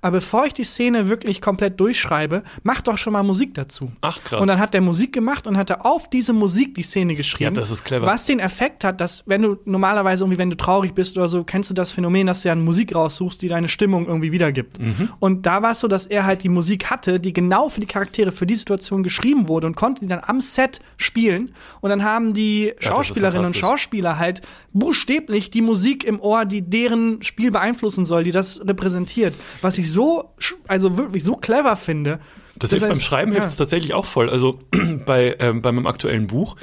Aber 0.00 0.18
bevor 0.18 0.46
ich 0.46 0.54
die 0.54 0.64
Szene 0.64 1.08
wirklich 1.08 1.40
komplett 1.40 1.80
durchschreibe, 1.80 2.42
mach 2.62 2.80
doch 2.82 2.96
schon 2.96 3.12
mal 3.12 3.22
Musik 3.22 3.54
dazu. 3.54 3.90
Ach, 4.00 4.22
krass. 4.22 4.40
Und 4.40 4.46
dann 4.46 4.60
hat 4.60 4.74
der 4.74 4.80
Musik 4.80 5.12
gemacht 5.12 5.46
und 5.46 5.56
hatte 5.56 5.84
auf 5.84 6.08
diese 6.08 6.32
Musik 6.32 6.74
die 6.74 6.82
Szene 6.82 7.16
geschrieben. 7.16 7.54
Ja, 7.54 7.60
das 7.60 7.70
ist 7.70 7.84
clever. 7.84 8.06
Was 8.06 8.24
den 8.24 8.38
Effekt 8.38 8.84
hat, 8.84 9.00
dass 9.00 9.24
wenn 9.26 9.42
du 9.42 9.56
normalerweise 9.64 10.24
irgendwie, 10.24 10.38
wenn 10.38 10.50
du 10.50 10.56
traurig 10.56 10.94
bist 10.94 11.16
oder 11.16 11.28
so, 11.28 11.42
kennst 11.42 11.70
du 11.70 11.74
das 11.74 11.92
Phänomen, 11.92 12.26
dass 12.26 12.42
du 12.42 12.48
ja 12.48 12.52
eine 12.52 12.62
Musik 12.62 12.94
raussuchst, 12.94 13.42
die 13.42 13.48
deine 13.48 13.68
Stimmung 13.68 14.06
irgendwie 14.06 14.30
wiedergibt. 14.30 14.80
Mhm. 14.80 15.10
Und 15.18 15.46
da 15.46 15.62
war 15.62 15.72
es 15.72 15.80
so, 15.80 15.88
dass 15.88 16.06
er 16.06 16.24
halt 16.24 16.44
die 16.44 16.48
Musik 16.48 16.90
hatte, 16.90 17.18
die 17.18 17.32
genau 17.32 17.68
für 17.68 17.80
die 17.80 17.86
Charaktere, 17.86 18.30
für 18.30 18.46
die 18.46 18.54
Situation 18.54 19.02
geschrieben 19.02 19.48
wurde 19.48 19.66
und 19.66 19.74
konnte 19.74 20.02
die 20.02 20.08
dann 20.08 20.20
am 20.24 20.40
Set 20.40 20.80
spielen. 20.96 21.52
Und 21.80 21.90
dann 21.90 22.04
haben 22.04 22.34
die 22.34 22.72
Schauspielerinnen 22.78 23.46
und 23.46 23.54
fantastisch. 23.56 23.60
Schauspieler 23.60 24.18
halt 24.18 24.42
buchstäblich 24.72 25.50
die 25.50 25.62
Musik 25.62 26.04
im 26.04 26.20
Ohr, 26.20 26.44
die 26.44 26.62
deren 26.62 27.22
Spiel 27.22 27.50
beeinflussen 27.50 28.04
soll, 28.04 28.22
die 28.22 28.30
das 28.30 28.60
repräsentiert. 28.64 29.34
Was 29.60 29.78
ich 29.78 29.87
so, 29.92 30.32
sch- 30.38 30.54
also 30.66 30.96
wirklich 30.96 31.24
so 31.24 31.34
clever 31.34 31.76
finde. 31.76 32.20
Das 32.56 32.70
hilft 32.70 32.82
beim 32.82 32.92
heißt, 32.92 33.04
Schreiben 33.04 33.32
ja. 33.32 33.38
hilft 33.38 33.50
es 33.52 33.56
tatsächlich 33.56 33.94
auch 33.94 34.04
voll. 34.04 34.28
Also 34.30 34.60
bei, 35.06 35.36
ähm, 35.38 35.62
bei 35.62 35.70
meinem 35.72 35.86
aktuellen 35.86 36.26
Buch 36.26 36.56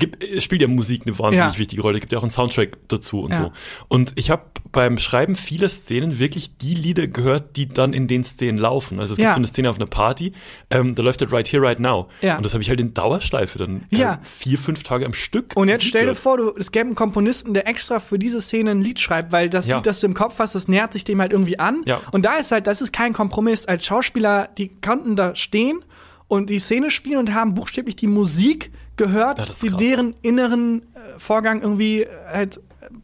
gibt, 0.00 0.42
spielt 0.42 0.60
ja 0.62 0.66
Musik 0.68 1.02
eine 1.06 1.16
wahnsinnig 1.18 1.54
Ja. 1.54 1.58
wichtige 1.58 1.82
Rolle. 1.82 2.00
Gibt 2.00 2.10
ja 2.12 2.18
auch 2.18 2.22
einen 2.22 2.30
Soundtrack 2.32 2.78
dazu 2.88 3.20
und 3.20 3.30
Ja. 3.30 3.36
so. 3.36 3.52
Und 3.88 4.12
ich 4.16 4.30
habe 4.30 4.42
beim 4.72 4.98
Schreiben 4.98 5.36
vieler 5.36 5.68
Szenen 5.68 6.18
wirklich 6.18 6.56
die 6.56 6.74
Lieder 6.74 7.06
gehört, 7.06 7.56
die 7.56 7.68
dann 7.68 7.92
in 7.92 8.08
den 8.08 8.24
Szenen 8.24 8.58
laufen. 8.58 8.98
Also 8.98 9.12
es 9.12 9.16
gibt 9.18 9.26
Ja. 9.28 9.32
so 9.34 9.38
eine 9.38 9.46
Szene 9.46 9.70
auf 9.70 9.76
einer 9.76 9.86
Party, 9.86 10.32
ähm, 10.70 10.94
da 10.96 11.02
läuft 11.02 11.20
halt 11.20 11.32
Right 11.32 11.46
Here, 11.52 11.62
Right 11.62 11.78
Now. 11.78 12.08
Und 12.22 12.44
das 12.44 12.54
habe 12.54 12.62
ich 12.62 12.68
halt 12.68 12.80
in 12.80 12.92
Dauerschleife 12.94 13.58
dann 13.58 13.84
äh, 13.90 14.16
vier, 14.22 14.58
fünf 14.58 14.82
Tage 14.82 15.06
am 15.06 15.12
Stück. 15.12 15.52
Und 15.56 15.68
jetzt 15.68 15.84
stell 15.84 16.06
dir 16.06 16.14
vor, 16.14 16.36
du, 16.36 16.54
es 16.58 16.72
gäbe 16.72 16.86
einen 16.86 16.94
Komponisten, 16.94 17.54
der 17.54 17.68
extra 17.68 18.00
für 18.00 18.18
diese 18.18 18.40
Szene 18.40 18.70
ein 18.72 18.80
Lied 18.80 18.98
schreibt, 18.98 19.30
weil 19.32 19.48
das. 19.50 19.66
Lied, 19.68 19.84
das 19.86 20.00
du 20.00 20.06
im 20.06 20.14
Kopf 20.14 20.38
hast, 20.38 20.54
das 20.54 20.66
nähert 20.68 20.92
sich 20.92 21.04
dem 21.04 21.20
halt 21.20 21.32
irgendwie 21.32 21.58
an. 21.58 21.84
Und 22.12 22.24
da 22.24 22.36
ist 22.36 22.50
halt, 22.50 22.66
das 22.66 22.80
ist 22.80 22.92
kein 22.92 23.12
Kompromiss. 23.12 23.66
Als 23.66 23.84
Schauspieler, 23.84 24.48
die 24.56 24.68
konnten 24.80 25.16
da 25.16 25.36
stehen 25.36 25.84
und 26.28 26.48
die 26.50 26.58
Szene 26.60 26.90
spielen 26.90 27.18
und 27.18 27.34
haben 27.34 27.54
buchstäblich 27.54 27.96
die 27.96 28.06
Musik 28.06 28.70
gehört, 29.04 29.38
das 29.38 29.58
die 29.58 29.68
krass. 29.68 29.78
deren 29.78 30.14
inneren 30.22 30.82
äh, 30.94 31.18
Vorgang 31.18 31.62
irgendwie 31.62 32.02
äh, 32.02 32.08
halt 32.26 32.60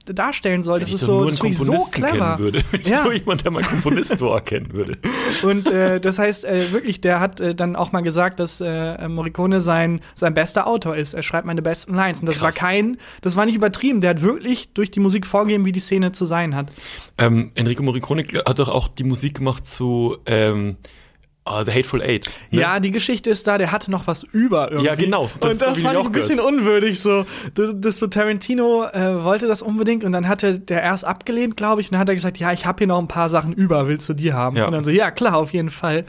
äh, 0.07 0.13
darstellen 0.15 0.63
soll. 0.63 0.81
Das 0.81 0.89
Wenn 0.91 0.97
ich 0.97 1.01
ist 1.03 1.07
so, 1.07 1.21
nur 1.21 1.29
das 1.31 1.41
einen 1.41 1.51
ich 1.53 1.59
so 1.59 1.85
clever. 1.91 2.39
würde. 2.39 2.63
Wenn 2.71 2.81
ich 2.81 2.87
Ja. 2.89 3.03
nur 3.05 3.13
jemand, 3.15 3.45
der 3.45 3.51
mal 3.51 3.63
Komponist 3.63 4.21
war, 4.21 4.41
kennen 4.41 4.73
würde. 4.73 4.99
Und 5.43 5.69
äh, 5.69 6.01
das 6.01 6.19
heißt 6.19 6.45
äh, 6.45 6.73
wirklich, 6.73 7.01
der 7.01 7.21
hat 7.21 7.41
dann 7.61 7.77
auch 7.77 7.93
mal 7.93 8.01
gesagt, 8.03 8.39
dass 8.41 8.61
Morricone 8.61 9.61
sein 9.61 10.01
sein 10.15 10.35
bester 10.35 10.67
Autor 10.67 10.97
ist. 10.97 11.15
Er 11.15 11.23
schreibt 11.23 11.47
meine 11.47 11.63
besten 11.63 11.95
Lines. 11.95 12.21
Und 12.21 12.27
das 12.27 12.37
Krass. 12.37 12.43
war 12.45 12.53
kein, 12.53 12.97
das 13.23 13.37
war 13.37 13.47
nicht 13.47 13.55
übertrieben. 13.57 14.01
Der 14.01 14.11
hat 14.11 14.23
wirklich 14.23 14.73
durch 14.75 14.91
die 14.91 15.01
Musik 15.01 15.27
vorgegeben, 15.27 15.65
wie 15.65 15.73
die 15.73 15.81
Szene 15.81 16.13
zu 16.13 16.25
sein 16.27 16.55
hat. 16.57 16.73
Ähm, 17.19 17.53
Enrico 17.55 17.83
Morricone 17.83 18.25
hat 18.47 18.59
doch 18.59 18.69
auch 18.69 18.89
die 18.89 19.05
Musik 19.05 19.37
gemacht 19.39 19.67
zu 19.67 20.17
ähm, 20.27 20.77
ah, 21.47 21.65
The 21.65 21.73
Hateful 21.73 22.03
Eight. 22.03 22.31
ne? 22.51 22.61
Ja, 22.61 22.81
die 22.81 22.91
Geschichte 22.91 23.31
ist 23.31 23.47
da, 23.47 23.57
der 23.59 23.73
hatte 23.73 23.91
noch 23.91 24.07
was 24.07 24.23
über 24.25 24.71
irgendwie. 24.71 24.87
Ja, 24.87 24.95
genau. 24.95 25.31
Das 25.41 25.51
und 25.51 25.63
das 25.63 25.81
fand 25.81 25.99
ich 26.01 26.07
ein 26.07 26.13
bisschen 26.13 26.41
unwürdig. 26.41 27.01
So, 27.01 27.25
Du- 27.55 27.73
das 27.73 27.99
so 27.99 28.07
Tarantino 28.09 28.85
äh, 28.85 29.25
wollte 29.25 29.47
das 29.49 29.63
unbedingt 29.63 30.05
und 30.05 30.13
dann 30.13 30.29
hatte 30.29 30.59
der 30.59 30.83
erst 30.83 31.05
abgelehnt, 31.05 31.57
glaube 31.57 31.81
ich, 31.81 31.89
und 31.89 31.93
dann 31.93 32.01
hat 32.01 32.09
er 32.09 32.15
gesagt, 32.15 32.39
ja, 32.39 32.53
ich 32.53 32.67
habe 32.67 32.79
hier 32.79 32.87
noch 32.89 32.99
ein 32.99 33.09
paar 33.09 33.29
Sachen 33.29 33.53
über, 33.53 33.89
willst 33.89 34.09
du 34.09 34.15
die 34.15 34.33
haben? 34.33 34.57
Ja. 34.57 34.67
Und 34.67 34.73
dann 34.73 34.85
so, 34.85 34.91
ja, 34.91 35.11
klar, 35.11 35.37
auf 35.37 35.53
jeden 35.53 35.71
Fall. 35.71 36.05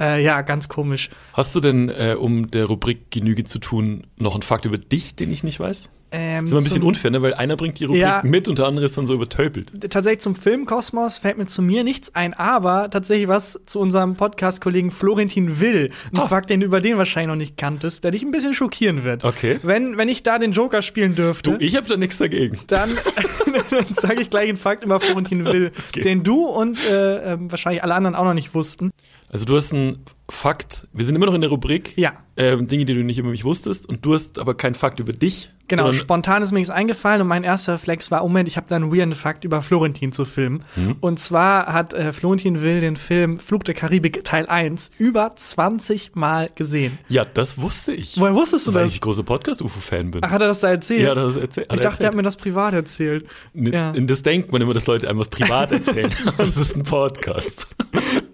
Äh, 0.00 0.22
ja, 0.22 0.42
ganz 0.42 0.68
komisch. 0.68 1.10
Hast 1.32 1.54
du 1.56 1.60
denn, 1.60 1.88
äh, 1.88 2.16
um 2.18 2.50
der 2.50 2.66
Rubrik 2.66 3.10
Genüge 3.10 3.44
zu 3.44 3.58
tun, 3.58 4.06
noch 4.18 4.34
einen 4.34 4.42
Fakt 4.42 4.64
über 4.64 4.78
dich, 4.78 5.16
den 5.16 5.30
ich 5.30 5.42
nicht 5.44 5.58
weiß? 5.60 5.90
Ähm, 6.12 6.44
ist 6.44 6.52
immer 6.52 6.60
ein 6.60 6.64
bisschen 6.64 6.82
unfair, 6.82 7.10
ne? 7.10 7.22
weil 7.22 7.34
einer 7.34 7.56
bringt 7.56 7.78
die 7.80 7.84
Rubrik 7.86 8.02
Ja. 8.02 8.20
mit 8.22 8.46
und 8.48 8.58
der 8.58 8.66
andere 8.66 8.84
ist 8.84 8.96
dann 8.98 9.06
so 9.06 9.14
übertölpelt. 9.14 9.72
tatsächlich 9.90 10.20
zum 10.20 10.34
Filmkosmos 10.34 11.18
fällt 11.18 11.38
mir 11.38 11.46
zu 11.46 11.62
mir 11.62 11.84
nichts 11.84 12.14
ein, 12.14 12.34
aber 12.34 12.90
tatsächlich 12.90 13.28
was 13.28 13.60
zu 13.66 13.80
unserem 13.80 14.14
Podcast-Kollegen 14.16 14.90
Florentin 14.90 15.58
Will. 15.60 15.90
Ein 16.12 16.18
Ah. 16.20 16.26
Fakt, 16.28 16.50
den 16.50 16.60
du 16.60 16.66
über 16.66 16.80
den 16.80 16.98
wahrscheinlich 16.98 17.28
noch 17.28 17.36
nicht 17.36 17.56
kanntest, 17.56 18.04
der 18.04 18.10
dich 18.10 18.22
ein 18.22 18.30
bisschen 18.30 18.54
schockieren 18.54 19.04
wird. 19.04 19.24
Okay. 19.24 19.58
Wenn, 19.62 19.96
wenn 19.98 20.08
ich 20.08 20.22
da 20.22 20.38
den 20.38 20.52
Joker 20.52 20.82
spielen 20.82 21.14
dürfte, 21.14 21.52
Du, 21.52 21.56
ich 21.64 21.76
habe 21.76 21.88
da 21.88 21.96
nichts 21.96 22.18
dagegen. 22.18 22.58
dann, 22.66 22.90
dann 23.70 23.86
sage 23.94 24.22
ich 24.22 24.30
gleich 24.30 24.48
einen 24.48 24.58
Fakt 24.58 24.84
über 24.84 25.00
Florentin 25.00 25.44
Will, 25.44 25.72
Okay. 25.88 26.02
den 26.02 26.22
du 26.22 26.44
und 26.46 26.78
äh, 26.88 27.32
ähm, 27.32 27.50
wahrscheinlich 27.50 27.82
alle 27.82 27.94
anderen 27.94 28.14
auch 28.16 28.24
noch 28.24 28.34
nicht 28.34 28.54
wussten. 28.54 28.90
Also 29.32 29.44
du 29.46 29.56
hast 29.56 29.72
einen 29.72 30.04
Fakt, 30.28 30.86
wir 30.92 31.04
sind 31.04 31.16
immer 31.16 31.26
noch 31.26 31.34
in 31.34 31.40
der 31.40 31.50
Rubrik, 31.50 31.92
Ja. 31.96 32.12
ähm, 32.36 32.66
Dinge, 32.66 32.84
die 32.84 32.94
du 32.94 33.02
nicht 33.02 33.18
über 33.18 33.30
mich 33.30 33.44
wusstest 33.44 33.86
und 33.88 34.04
du 34.04 34.14
hast 34.14 34.38
aber 34.38 34.54
keinen 34.54 34.74
Fakt 34.74 35.00
über 35.00 35.12
dich. 35.12 35.50
Genau, 35.68 35.90
spontan 35.92 36.42
ist 36.42 36.52
mir 36.52 36.58
nichts 36.58 36.70
eingefallen 36.70 37.22
und 37.22 37.28
mein 37.28 37.44
erster 37.44 37.74
Reflex 37.74 38.10
war, 38.10 38.24
oh 38.24 38.28
Moment, 38.28 38.46
ich 38.46 38.56
habe 38.58 38.66
da 38.68 38.76
einen 38.76 38.94
weirden 38.94 39.14
Fakt 39.14 39.44
über 39.44 39.62
Florentin 39.62 40.12
zu 40.12 40.24
filmen. 40.26 40.64
Mhm. 40.76 40.96
Und 41.00 41.18
zwar 41.18 41.72
hat 41.72 41.94
äh, 41.94 42.12
Florentin 42.12 42.60
Will 42.62 42.80
den 42.80 42.96
Film 42.96 43.38
Flug 43.38 43.64
der 43.64 43.74
Karibik 43.74 44.22
Teil 44.24 44.46
1 44.46 44.90
über 44.98 45.32
20 45.34 46.14
Mal 46.14 46.50
gesehen. 46.54 46.98
Ja, 47.08 47.24
das 47.24 47.58
wusste 47.60 47.92
ich. 47.92 48.18
Woher 48.20 48.34
wusstest 48.34 48.66
du 48.66 48.74
weil 48.74 48.84
das? 48.84 48.94
ich 48.94 49.00
großer 49.00 49.22
Podcast-UFO-Fan 49.22 50.10
bin. 50.10 50.20
Ach, 50.24 50.30
hat 50.30 50.42
er 50.42 50.48
das 50.48 50.60
da 50.60 50.68
erzählt? 50.70 51.02
ja, 51.02 51.14
das 51.14 51.36
erzähl, 51.36 51.64
hat 51.64 51.72
ich 51.72 51.78
er 51.80 51.82
dachte, 51.82 51.84
er 51.84 51.88
hat 51.88 51.92
erzählt. 52.00 52.14
mir 52.16 52.22
das 52.22 52.36
privat 52.36 52.74
erzählt. 52.74 53.26
Ne- 53.54 53.70
ja. 53.72 53.92
Das 53.92 54.22
denkt 54.22 54.52
man 54.52 54.60
immer, 54.60 54.74
dass 54.74 54.86
Leute 54.86 55.08
einem 55.08 55.18
was 55.20 55.28
privat 55.28 55.72
erzählen. 55.72 56.10
Das 56.36 56.54
ist 56.56 56.76
ein 56.76 56.82
Podcast. 56.82 57.68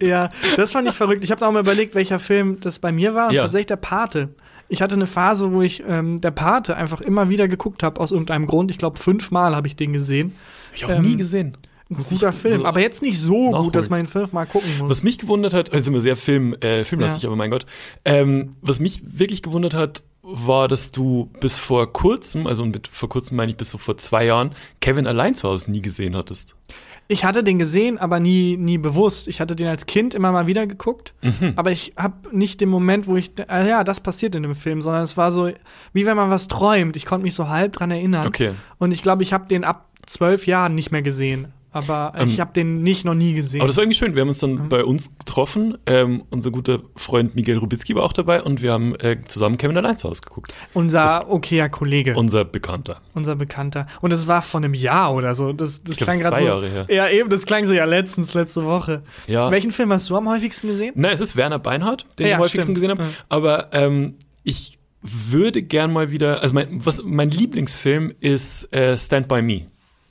ja, 0.03 0.31
das 0.57 0.73
fand 0.73 0.88
ich 0.88 0.88
verrückt. 0.93 1.25
Ich 1.25 1.31
habe 1.31 1.47
auch 1.47 1.53
mal 1.53 1.61
überlegt, 1.61 1.95
welcher 1.95 2.19
Film 2.19 2.59
das 2.61 2.79
bei 2.79 2.93
mir 2.93 3.15
war. 3.15 3.29
Und 3.29 3.35
Ja. 3.35 3.43
tatsächlich 3.43 3.67
der 3.67 3.77
Pate. 3.77 4.29
Ich 4.69 4.83
hatte 4.83 4.95
eine 4.97 5.07
Phase, 5.07 5.53
wo 5.53 5.63
ich 5.63 5.83
ähm, 5.89 6.21
der 6.21 6.31
Pate 6.31 6.77
einfach 6.77 7.01
immer 7.01 7.29
wieder 7.31 7.49
geguckt 7.49 7.83
habe, 7.83 8.01
aus 8.01 8.13
irgendeinem 8.13 8.47
Grund. 8.47 8.71
Ich 8.71 8.79
glaube, 8.79 8.99
fünfmal 8.99 9.57
habe 9.57 9.67
ich 9.67 9.77
den 9.77 9.93
gesehen. 9.93 10.35
Hab 10.69 10.77
ich 10.77 10.85
auch 10.85 10.91
Ähm, 10.91 11.03
nie 11.03 11.17
gesehen. 11.17 11.53
Ein 11.91 11.97
guter 11.97 12.29
ich- 12.29 12.35
Film, 12.35 12.53
also- 12.53 12.65
aber 12.67 12.81
jetzt 12.81 13.01
nicht 13.01 13.19
so 13.19 13.51
gut, 13.53 13.75
dass 13.75 13.89
man 13.89 14.01
ihn 14.01 14.07
fünfmal 14.07 14.47
gucken 14.47 14.69
muss. 14.79 14.91
Was 14.91 15.03
mich 15.03 15.17
gewundert 15.17 15.55
hat, 15.55 15.73
also 15.73 15.87
sind 15.87 15.95
wir 15.95 16.03
sehr 16.03 16.17
Film, 16.17 16.55
äh, 16.61 16.85
filmlastig, 16.85 17.23
Ja. 17.23 17.31
aber 17.31 17.37
mein 17.37 17.51
Gott. 17.51 17.65
Ähm, 18.05 18.51
was 18.61 18.79
mich 18.79 19.01
wirklich 19.05 19.43
gewundert 19.43 19.73
hat, 19.73 20.03
war, 20.23 20.69
dass 20.69 20.91
du 20.93 21.31
bis 21.41 21.55
vor 21.57 21.91
kurzem, 21.91 22.47
also 22.47 22.67
mit 22.67 22.89
vor 22.89 23.09
kurzem 23.09 23.39
meine 23.39 23.53
ich 23.53 23.57
bis 23.57 23.71
so 23.71 23.79
vor 23.79 23.97
zwei 23.97 24.27
Jahren, 24.27 24.51
Kevin 24.83 25.07
allein 25.07 25.35
zu 25.35 25.49
Hause 25.49 25.71
nie 25.71 25.81
gesehen 25.81 26.15
hattest. 26.15 26.55
Ich 27.11 27.25
hatte 27.25 27.43
den 27.43 27.59
gesehen, 27.59 27.97
aber 27.97 28.21
nie, 28.21 28.59
nie 28.59 28.77
bewusst. 28.77 29.29
Ich 29.29 29.41
hatte 29.41 29.57
den 29.57 29.67
als 29.67 29.87
Kind 29.87 30.15
immer 30.15 30.31
mal 30.31 30.47
wieder 30.47 30.67
geguckt, 30.67 31.15
Mhm. 31.23 31.55
aber 31.57 31.73
ich 31.73 31.95
habe 31.97 32.37
nicht 32.37 32.61
den 32.61 32.69
Moment, 32.69 33.07
wo 33.07 33.17
ich, 33.17 33.33
ah 33.49 33.65
ja, 33.65 33.83
das 33.83 34.01
passiert 34.01 34.35
in 34.35 34.43
dem 34.43 34.55
Film, 34.55 34.83
sondern 34.83 35.03
es 35.03 35.17
war 35.17 35.33
so, 35.33 35.51
wie 35.95 36.05
wenn 36.05 36.17
man 36.19 36.29
was 36.29 36.49
träumt. 36.49 36.97
Ich 36.97 37.07
konnte 37.07 37.25
mich 37.25 37.35
so 37.35 37.49
halb 37.49 37.73
dran 37.73 37.91
erinnern. 37.91 38.27
Okay. 38.27 38.53
Und 38.77 38.93
ich 38.93 39.03
glaube, 39.03 39.23
ich 39.23 39.33
habe 39.33 39.49
den 39.49 39.65
ab 39.65 39.87
zwölf 40.07 40.47
Jahren 40.47 40.75
nicht 40.75 40.91
mehr 40.93 41.03
gesehen. 41.03 41.49
Aber 41.71 42.13
Ähm, 42.17 42.29
ich 42.29 42.41
habe 42.41 42.53
den 42.55 42.83
nicht 42.83 43.05
noch 43.05 43.15
nie 43.15 43.35
gesehen. 43.35 43.61
Aber 43.61 43.69
das 43.69 43.77
war 43.77 43.85
irgendwie 43.85 43.99
schön. 43.99 44.15
Wir 44.15 44.23
haben 44.23 44.29
uns 44.29 44.39
dann 44.39 44.53
Mhm. 44.53 44.69
bei 44.71 44.83
uns 44.85 45.11
getroffen. 45.19 45.77
Ähm, 45.87 46.25
unser 46.31 46.51
guter 46.51 46.81
Freund 46.97 47.35
Miguel 47.37 47.59
Rubitzky 47.59 47.95
war 47.95 48.05
auch 48.05 48.13
dabei 48.15 48.43
und 48.43 48.63
wir 48.63 48.73
haben 48.73 48.95
äh, 48.97 49.21
zusammen 49.27 49.59
Kevin 49.59 49.77
allein 49.77 49.99
zu 49.99 50.09
Hause 50.09 50.23
geguckt. 50.23 50.55
unser 50.75 51.31
okayer 51.31 51.69
Kollege, 51.69 52.15
Unser 52.17 52.45
Bekannter. 52.45 53.01
unser 53.15 53.37
Bekannter. 53.37 53.87
Und 54.01 54.13
das 54.13 54.27
war 54.27 54.41
von 54.43 54.65
einem 54.65 54.75
Jahr 54.75 55.15
oder 55.15 55.35
so. 55.35 55.53
Das, 55.53 55.83
das 55.83 55.93
Ich 55.93 55.97
glaub, 55.99 56.09
klang 56.09 56.21
gerade 56.21 56.39
so. 56.39 56.45
Jahre 56.47 56.69
her. 56.69 56.87
Ja, 56.89 57.09
eben, 57.11 57.29
das 57.29 57.45
klang 57.45 57.67
so 57.67 57.75
ja 57.75 57.85
letztens, 57.85 58.33
letzte 58.35 58.65
Woche. 58.65 59.03
Ja. 59.27 59.51
Welchen 59.51 59.71
Film 59.71 59.93
hast 59.93 60.09
du 60.09 60.17
am 60.17 60.29
häufigsten 60.29 60.69
gesehen? 60.69 60.95
Na, 60.97 61.11
es 61.11 61.21
ist 61.21 61.37
Werner 61.37 61.59
Beinhardt, 61.59 62.07
den 62.19 62.27
Ja, 62.27 62.29
ich 62.31 62.35
am 62.37 62.41
häufigsten 62.41 62.63
stimmt. 62.63 62.75
gesehen 62.77 62.91
habe. 62.93 63.03
Ja. 63.03 63.09
Aber 63.29 63.69
ähm, 63.73 64.15
ich 64.43 64.79
würde 65.03 65.63
gern 65.63 65.93
mal 65.93 66.11
wieder, 66.11 66.41
also 66.41 66.55
mein, 66.55 66.85
was, 66.85 67.03
mein 67.05 67.31
Lieblingsfilm 67.31 68.13
ist 68.21 68.73
äh, 68.73 68.97
Stand 68.97 69.29
By 69.29 69.43
Me. 69.43 69.67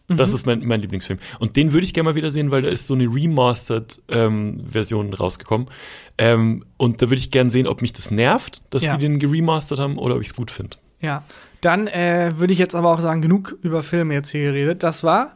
Das 0.09 0.31
ist 0.31 0.45
mein, 0.45 0.65
mein 0.65 0.79
Lieblingsfilm. 0.81 1.19
Und 1.39 1.57
den 1.57 1.73
würde 1.73 1.83
ich 1.85 1.93
gerne 1.93 2.09
mal 2.09 2.15
wieder 2.15 2.31
sehen, 2.31 2.49
weil 2.49 2.61
da 2.61 2.69
ist 2.69 2.87
so 2.87 2.93
eine 2.93 3.13
remastered 3.13 4.01
ähm, 4.07 4.63
rausgekommen. 5.19 5.67
Ähm, 6.17 6.63
und 6.77 7.01
da 7.01 7.07
würde 7.07 7.17
ich 7.19 7.29
gern 7.29 7.49
sehen, 7.49 7.67
ob 7.67 7.81
mich 7.81 7.91
das 7.91 8.09
nervt, 8.09 8.61
dass 8.69 8.83
Ja. 8.83 8.95
die 8.95 9.01
den 9.01 9.19
geremastert 9.19 9.79
haben 9.79 9.97
oder 9.97 10.15
ob 10.15 10.21
ich 10.21 10.27
es 10.27 10.33
gut 10.33 10.49
finde. 10.49 10.77
Ja. 11.01 11.23
Dann 11.61 11.87
äh, 11.87 12.31
würde 12.37 12.53
ich 12.53 12.59
jetzt 12.59 12.75
aber 12.75 12.93
auch 12.93 13.01
sagen, 13.01 13.21
genug 13.21 13.57
über 13.63 13.83
Filme 13.83 14.13
jetzt 14.13 14.29
hier 14.29 14.43
geredet. 14.43 14.83
Das 14.83 15.03
war 15.03 15.33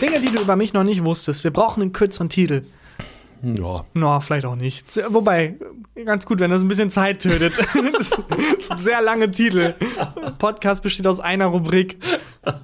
Dinge, 0.00 0.20
die 0.20 0.32
du 0.34 0.40
über 0.40 0.56
mich 0.56 0.72
noch 0.72 0.84
nicht 0.84 1.04
wusstest. 1.04 1.44
Wir 1.44 1.50
brauchen 1.50 1.82
einen 1.82 1.92
kürzeren 1.92 2.28
Titel. 2.30 2.62
Ja. 3.42 3.84
No, 3.94 4.20
vielleicht 4.20 4.46
auch 4.46 4.56
nicht. 4.56 4.86
Wobei, 5.08 5.56
ganz 6.04 6.26
gut, 6.26 6.40
wenn 6.40 6.50
das 6.50 6.62
ein 6.62 6.68
bisschen 6.68 6.90
Zeit 6.90 7.22
tötet. 7.22 7.58
das 7.98 8.08
ist 8.08 8.70
ein 8.70 8.78
sehr 8.78 9.02
langer 9.02 9.30
Titel. 9.30 9.74
Podcast 10.38 10.82
besteht 10.82 11.06
aus 11.06 11.20
einer 11.20 11.46
Rubrik. 11.46 11.98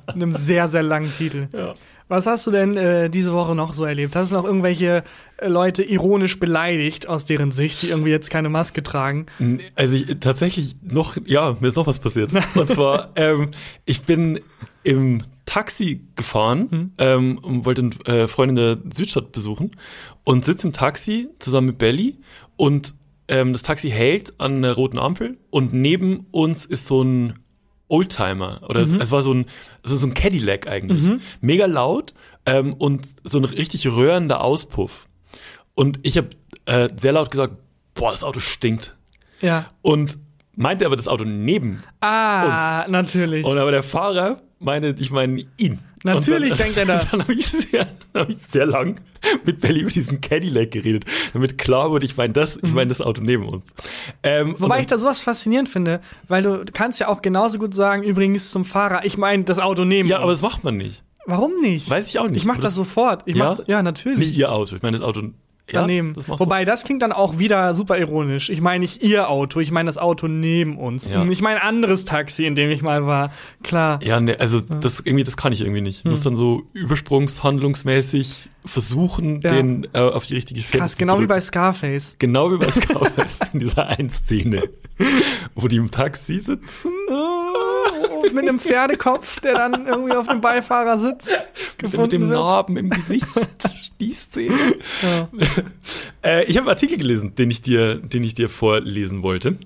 Einem 0.07 0.33
sehr, 0.33 0.69
sehr 0.69 0.83
langen 0.83 1.13
Titel. 1.13 1.49
Ja. 1.53 1.75
Was 2.11 2.27
hast 2.27 2.45
du 2.45 2.51
denn 2.51 2.77
äh, 2.77 3.09
diese 3.09 3.33
Woche 3.33 3.55
noch 3.55 3.73
so 3.73 3.85
erlebt? 3.85 4.17
Hast 4.17 4.33
du 4.33 4.35
noch 4.35 4.45
irgendwelche 4.45 5.05
äh, 5.37 5.47
Leute 5.47 5.85
ironisch 5.85 6.41
beleidigt 6.41 7.09
aus 7.09 7.25
deren 7.25 7.53
Sicht, 7.53 7.83
die 7.83 7.89
irgendwie 7.89 8.11
jetzt 8.11 8.31
keine 8.31 8.49
Maske 8.49 8.83
tragen? 8.83 9.27
Also 9.77 9.95
ich, 9.95 10.19
tatsächlich 10.19 10.75
noch, 10.83 11.17
ja, 11.25 11.57
mir 11.61 11.69
ist 11.69 11.77
noch 11.77 11.87
was 11.87 12.01
passiert. 12.01 12.33
Und 12.57 12.69
zwar, 12.69 13.11
ähm, 13.15 13.53
ich 13.85 14.03
bin 14.03 14.41
im 14.83 15.23
Taxi 15.51 16.07
gefahren 16.15 16.93
ähm, 16.99 17.39
und 17.39 17.67
wollte 17.67 17.91
eine 18.05 18.23
äh, 18.23 18.29
Freundin 18.29 18.55
der 18.55 18.79
Südstadt 18.95 19.33
besuchen 19.33 19.73
und 20.23 20.45
sitze 20.45 20.69
im 20.69 20.73
Taxi 20.73 21.29
zusammen 21.41 21.67
mit 21.69 21.79
Belly 21.79 22.19
und 22.55 22.95
ähm, 23.27 23.53
das 23.53 23.63
Taxi 23.63 23.91
hält 23.91 24.39
an 24.39 24.59
einer 24.59 24.75
roten 24.75 24.97
Ampel 24.97 25.39
und 25.51 25.73
neben 25.75 26.27
uns 26.31 26.67
ist 26.67 26.87
so 26.87 27.03
ein 27.03 27.41
Oldtimer 27.89 28.61
oder 28.69 28.81
es, 28.81 28.93
es 28.93 29.11
war 29.11 29.23
so 29.23 29.35
ein, 29.35 29.47
also 29.83 29.97
so 29.97 30.07
ein 30.07 30.15
Cadillac 30.15 30.69
eigentlich. 30.69 31.21
Mega 31.41 31.67
laut 31.67 32.15
ähm, 32.47 32.75
und 32.75 33.09
so 33.25 33.39
ein 33.41 33.45
richtig 33.45 33.89
röhrender 33.89 34.45
Auspuff. 34.45 35.09
Und 35.75 35.99
ich 36.05 36.17
habe 36.17 36.29
äh, 36.67 36.89
sehr 36.97 37.11
laut 37.11 37.33
gesagt, 37.33 37.57
boah, 37.95 38.13
das 38.13 38.23
Auto 38.23 38.39
stinkt. 38.39 38.97
Ja. 39.41 39.67
Und 39.83 40.17
meinte 40.55 40.87
aber 40.87 40.95
das 40.95 41.09
Auto 41.09 41.25
neben. 41.25 41.83
Ah, 42.01 42.87
natürlich. 42.89 43.45
Und 43.45 43.59
aber 43.59 43.73
der 43.73 43.83
Fahrer 43.83 44.43
meinte, 44.61 44.95
ich 44.99 45.11
meine 45.11 45.45
ihn. 45.57 45.79
Natürlich 46.05 46.51
dann, 46.51 46.59
denkt 46.59 46.77
er 46.79 46.87
das. 46.87 47.11
Dann 47.11 47.21
habe 47.23 47.35
ich, 47.35 47.47
sehr- 47.47 47.87
dann 48.13 48.23
hab 48.23 48.31
ich 48.31 48.39
sehr 48.49 48.67
lang 48.67 49.01
mit 49.45 49.61
Belly 49.61 49.81
über 49.81 49.91
diesen 49.91 50.21
Cadillac 50.21 50.71
geredet, 50.71 51.05
damit 51.33 51.59
klar 51.59 51.91
wurde, 51.91 52.05
ich 52.07 52.17
meine 52.17 52.33
das, 52.33 52.57
ich 52.63 52.73
meine 52.73 52.89
das 52.89 53.01
Auto 53.01 53.21
neben 53.21 53.47
uns. 53.49 53.73
Ähm, 54.23 54.55
Wobei 54.59 54.81
ich 54.81 54.87
da 54.87 54.97
sowas 54.97 55.21
faszinierend 55.21 55.69
finde, 55.69 56.01
weil 56.29 56.43
du 56.43 56.65
kannst 56.73 57.01
ja 57.01 57.09
auch 57.09 57.21
genauso 57.21 57.59
gut 57.59 57.75
sagen, 57.75 58.03
übrigens 58.03 58.51
zum 58.51 58.65
Fahrer, 58.65 59.05
ich 59.05 59.19
meine 59.19 59.45
das 59.45 59.59
Auto 59.59 59.85
neben 59.85 60.09
ja, 60.09 60.19
aber 60.19 60.31
uns. 60.31 60.41
das 60.41 60.51
macht 60.51 60.65
man 60.65 60.77
nicht. 60.77 61.03
Warum 61.27 61.53
nicht? 61.61 61.89
Weiß 61.91 62.09
ich 62.09 62.19
auch 62.19 62.29
nicht. 62.29 62.39
Ich 62.39 62.45
mach 62.47 62.55
Aber 62.55 62.63
das 62.63 62.75
sofort. 62.75 63.23
Ich 63.27 63.37
Ja? 63.37 63.51
mach, 63.59 63.69
ja, 63.69 63.83
natürlich. 63.83 64.19
Nicht 64.19 64.37
ihr 64.39 64.51
Auto. 64.53 64.77
Ich 64.77 64.83
meine 64.83 64.97
das 64.97 65.07
Auto 65.07 65.23
ja, 65.73 65.81
daneben. 65.83 66.15
Das 66.15 66.29
Wobei, 66.29 66.65
das 66.65 66.85
klingt 66.85 67.03
dann 67.03 67.13
auch 67.13 67.39
wieder 67.39 67.75
super 67.75 67.99
ironisch. 67.99 68.51
Ich 68.51 68.61
meine 68.61 68.81
nicht 68.81 69.03
ihr 69.03 69.29
Auto, 69.29 69.61
ich 69.61 69.71
meine 69.71 69.87
das 69.89 69.99
Auto 69.99 70.29
neben 70.29 70.79
uns. 70.79 71.09
Ja. 71.09 71.25
Ich 71.25 71.41
meine 71.43 71.61
ein 71.63 71.69
anderes 71.69 72.05
Taxi, 72.05 72.45
in 72.47 72.55
dem 72.55 72.71
ich 72.71 72.83
mal 72.83 73.07
war. 73.07 73.31
Klar. 73.63 74.01
Ja, 74.03 74.21
ne, 74.21 74.39
also 74.41 74.61
das 74.61 75.01
irgendwie, 75.01 75.25
das 75.25 75.37
kann 75.37 75.53
ich 75.53 75.61
irgendwie 75.61 75.81
nicht. 75.81 76.01
Ich 76.01 76.05
muss 76.05 76.23
dann 76.23 76.37
so 76.37 76.63
übersprungshandlungsmäßig 76.73 78.51
versuchen, 78.65 79.41
Ja. 79.41 79.53
den 79.53 79.87
äh, 79.93 80.01
auf 80.01 80.27
die 80.27 80.35
richtige 80.35 80.61
Fährte 80.61 80.79
Krass, 80.79 80.93
zu 80.93 80.99
genau 80.99 81.15
wie 81.15 81.19
drücken. 81.19 81.29
bei 81.29 81.41
Scarface. 81.41 82.17
Genau 82.19 82.53
wie 82.53 82.59
bei 82.59 82.71
Scarface 82.71 83.39
in 83.53 83.61
dieser 83.61 83.87
einen 83.89 84.11
Szene, 84.11 84.63
wo 85.55 85.69
die 85.69 85.77
im 85.77 85.91
Taxi 85.91 86.39
sitzen. 86.41 86.59
Mit 88.33 88.49
einem 88.49 88.59
Pferdekopf, 88.59 89.41
der 89.41 89.55
dann 89.55 89.87
irgendwie 89.87 90.13
auf 90.13 90.27
dem 90.27 90.41
Beifahrersitz 90.41 91.27
mit 91.31 91.79
gefunden 91.79 92.11
dem 92.11 92.29
wird. 92.29 92.39
Narben 92.41 92.77
im 92.77 92.91
Gesicht. 92.91 93.27
Die 94.01 94.15
Szene. 94.15 94.55
Ja. 95.03 95.29
Äh, 96.23 96.45
ich 96.45 96.57
habe 96.57 96.61
einen 96.67 96.69
Artikel 96.69 96.97
gelesen, 96.99 97.35
den 97.35 97.51
ich 97.51 97.63
dir, 97.63 97.97
den 97.97 98.25
ich 98.25 98.35
dir 98.35 98.49
vorlesen 98.49 99.23
wollte. 99.23 99.57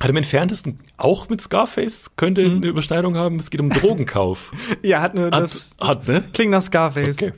Hat 0.00 0.10
im 0.10 0.16
entferntesten 0.16 0.80
auch 0.96 1.28
mit 1.28 1.40
Scarface, 1.40 2.10
könnte 2.16 2.48
Mhm. 2.48 2.56
eine 2.58 2.66
Überschneidung 2.66 3.16
haben. 3.16 3.36
Es 3.38 3.50
geht 3.50 3.60
um 3.60 3.70
Drogenkauf. 3.70 4.52
ja, 4.82 5.00
hat 5.00 5.12
eine, 5.12 5.26
Hat, 5.26 5.34
das 5.42 5.76
hat 5.80 6.06
ne? 6.08 6.24
klingt 6.32 6.50
nach 6.50 6.62
Scarface. 6.62 7.16
Okay. 7.16 7.32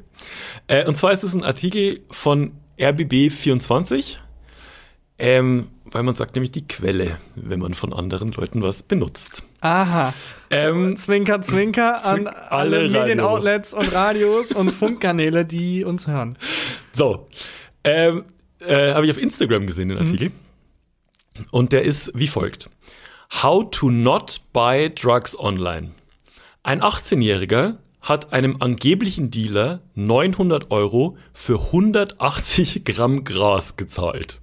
Äh, 0.66 0.87
und 0.87 0.96
zwar 0.96 1.12
ist 1.12 1.22
es 1.22 1.35
ein 1.35 1.44
Artikel 1.44 2.00
von 2.11 2.52
RBB24, 2.78 4.16
ähm, 5.18 5.68
weil 5.85 6.02
man 6.02 6.14
sagt 6.14 6.35
nämlich 6.35 6.50
die 6.50 6.66
Quelle, 6.66 7.18
wenn 7.35 7.61
man 7.61 7.74
von 7.74 7.92
anderen 7.92 8.33
Leuten 8.33 8.62
was 8.62 8.83
benutzt. 8.83 9.44
Aha. 9.61 10.12
Ähm, 10.50 10.96
Zwinker, 10.96 11.40
zwinker 11.42 12.05
an 12.05 12.26
alle, 12.26 12.79
alle 12.79 12.88
Medienoutlets 12.88 13.72
und 13.74 13.92
Radios 13.92 14.52
und 14.52 14.70
Funkkanäle, 14.72 15.44
die 15.44 15.85
uns 15.85 16.07
hören. 16.09 16.37
So, 16.92 17.29
ähm, 17.85 18.24
äh, 18.61 18.94
habe 18.94 19.07
ich 19.07 19.11
auf 19.12 19.18
Instagram 19.18 19.66
gesehen, 19.66 19.88
Mhm. 19.88 19.94
den 19.94 19.98
Artikel. 20.07 20.31
Und 21.50 21.72
der 21.72 21.83
ist 21.83 22.11
wie 22.14 22.29
folgt. 22.29 22.68
How 23.42 23.70
to 23.70 23.90
not 23.90 24.40
buy 24.52 24.90
drugs 24.90 25.38
online. 25.38 25.90
Ein 26.62 26.83
18-Jähriger 26.83 27.76
hat 28.00 28.33
einem 28.33 28.57
angeblichen 28.61 29.31
Dealer 29.31 29.81
900 29.94 30.70
Euro 30.70 31.16
für 31.33 31.61
180 31.72 32.85
Gramm 32.85 33.24
Gras 33.24 33.76
gezahlt. 33.76 34.40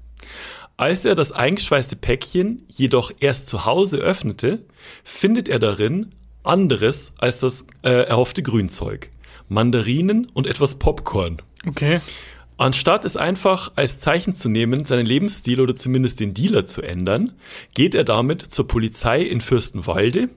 Als 0.77 1.05
er 1.05 1.15
das 1.15 1.31
eingeschweißte 1.31 1.95
Päckchen 1.95 2.65
jedoch 2.67 3.11
erst 3.19 3.47
zu 3.47 3.65
Hause 3.65 3.97
öffnete, 3.97 4.65
findet 5.03 5.47
er 5.47 5.59
darin 5.59 6.15
anderes 6.43 7.13
als 7.17 7.39
das 7.39 7.67
äh, 7.83 7.89
erhoffte 7.89 8.43
Grünzeug. 8.43 9.09
Mandarinen 9.49 10.27
und 10.33 10.47
etwas 10.47 10.75
Popcorn. 10.75 11.37
Okay. 11.67 12.01
Anstatt 12.57 13.05
es 13.05 13.17
einfach 13.17 13.71
als 13.75 13.99
Zeichen 13.99 14.35
zu 14.35 14.49
nehmen, 14.49 14.85
seinen 14.85 15.05
Lebensstil 15.05 15.59
oder 15.59 15.75
zumindest 15.75 16.19
den 16.19 16.33
Dealer 16.33 16.65
zu 16.65 16.81
ändern, 16.81 17.33
geht 17.73 17.95
er 17.95 18.03
damit 18.03 18.41
zur 18.41 18.67
Polizei 18.67 19.21
in 19.21 19.41
Fürstenwalde 19.41 20.29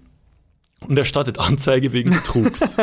und 0.81 0.99
erstattet 0.99 1.39
Anzeige 1.39 1.93
wegen 1.93 2.11
Betrugs. 2.11 2.77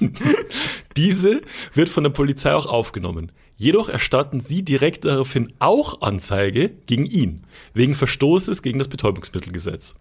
Diese 0.96 1.40
wird 1.74 1.88
von 1.88 2.04
der 2.04 2.10
Polizei 2.10 2.52
auch 2.54 2.66
aufgenommen. 2.66 3.32
Jedoch 3.56 3.88
erstatten 3.88 4.40
sie 4.40 4.62
direkt 4.62 5.04
daraufhin 5.04 5.52
auch 5.58 6.02
Anzeige 6.02 6.70
gegen 6.86 7.06
ihn, 7.06 7.46
wegen 7.74 7.94
Verstoßes 7.94 8.62
gegen 8.62 8.78
das 8.78 8.88
Betäubungsmittelgesetz. 8.88 9.94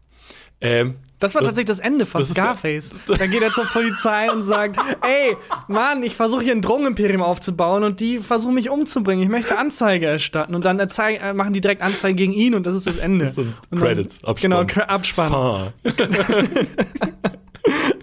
Ähm, 0.62 0.96
Das 1.20 1.36
war 1.36 1.42
Das- 1.42 1.50
tatsächlich 1.50 1.68
das 1.68 1.80
Ende 1.80 2.06
von 2.06 2.20
das 2.22 2.30
ist 2.30 2.38
der- 2.38 2.44
Scarface. 2.44 2.92
Dann 3.18 3.30
geht 3.32 3.42
er 3.42 3.52
zur 3.52 3.66
Polizei 3.66 4.32
und 4.32 4.42
sagt, 4.44 4.78
ey, 5.02 5.36
Mann, 5.68 6.02
ich 6.04 6.16
versuche 6.16 6.42
hier 6.44 6.54
ein 6.54 6.62
Drogenimperium 6.62 7.22
aufzubauen 7.22 7.84
und 7.84 8.00
die 8.00 8.20
versuchen 8.20 8.56
mich 8.56 8.70
umzubringen. 8.70 9.24
Ich 9.24 9.30
möchte 9.30 9.58
Anzeige 9.58 10.06
erstatten. 10.06 10.56
Und 10.56 10.66
dann 10.66 10.80
erzei- 10.80 11.16
äh, 11.18 11.34
machen 11.34 11.54
die 11.54 11.62
direkt 11.62 11.82
Anzeige 11.82 12.16
gegen 12.16 12.34
ihn 12.34 12.56
und 12.56 12.66
das 12.66 12.76
ist 12.76 12.88
das 12.88 12.98
Ende. 12.98 13.26
Das 13.26 13.36
sind 13.36 13.54
Und 13.70 13.80
Credits, 13.80 14.20
Dann, 14.22 14.30
Abspann. 14.32 14.68
Genau, 14.68 14.88
Abspann. 14.88 15.74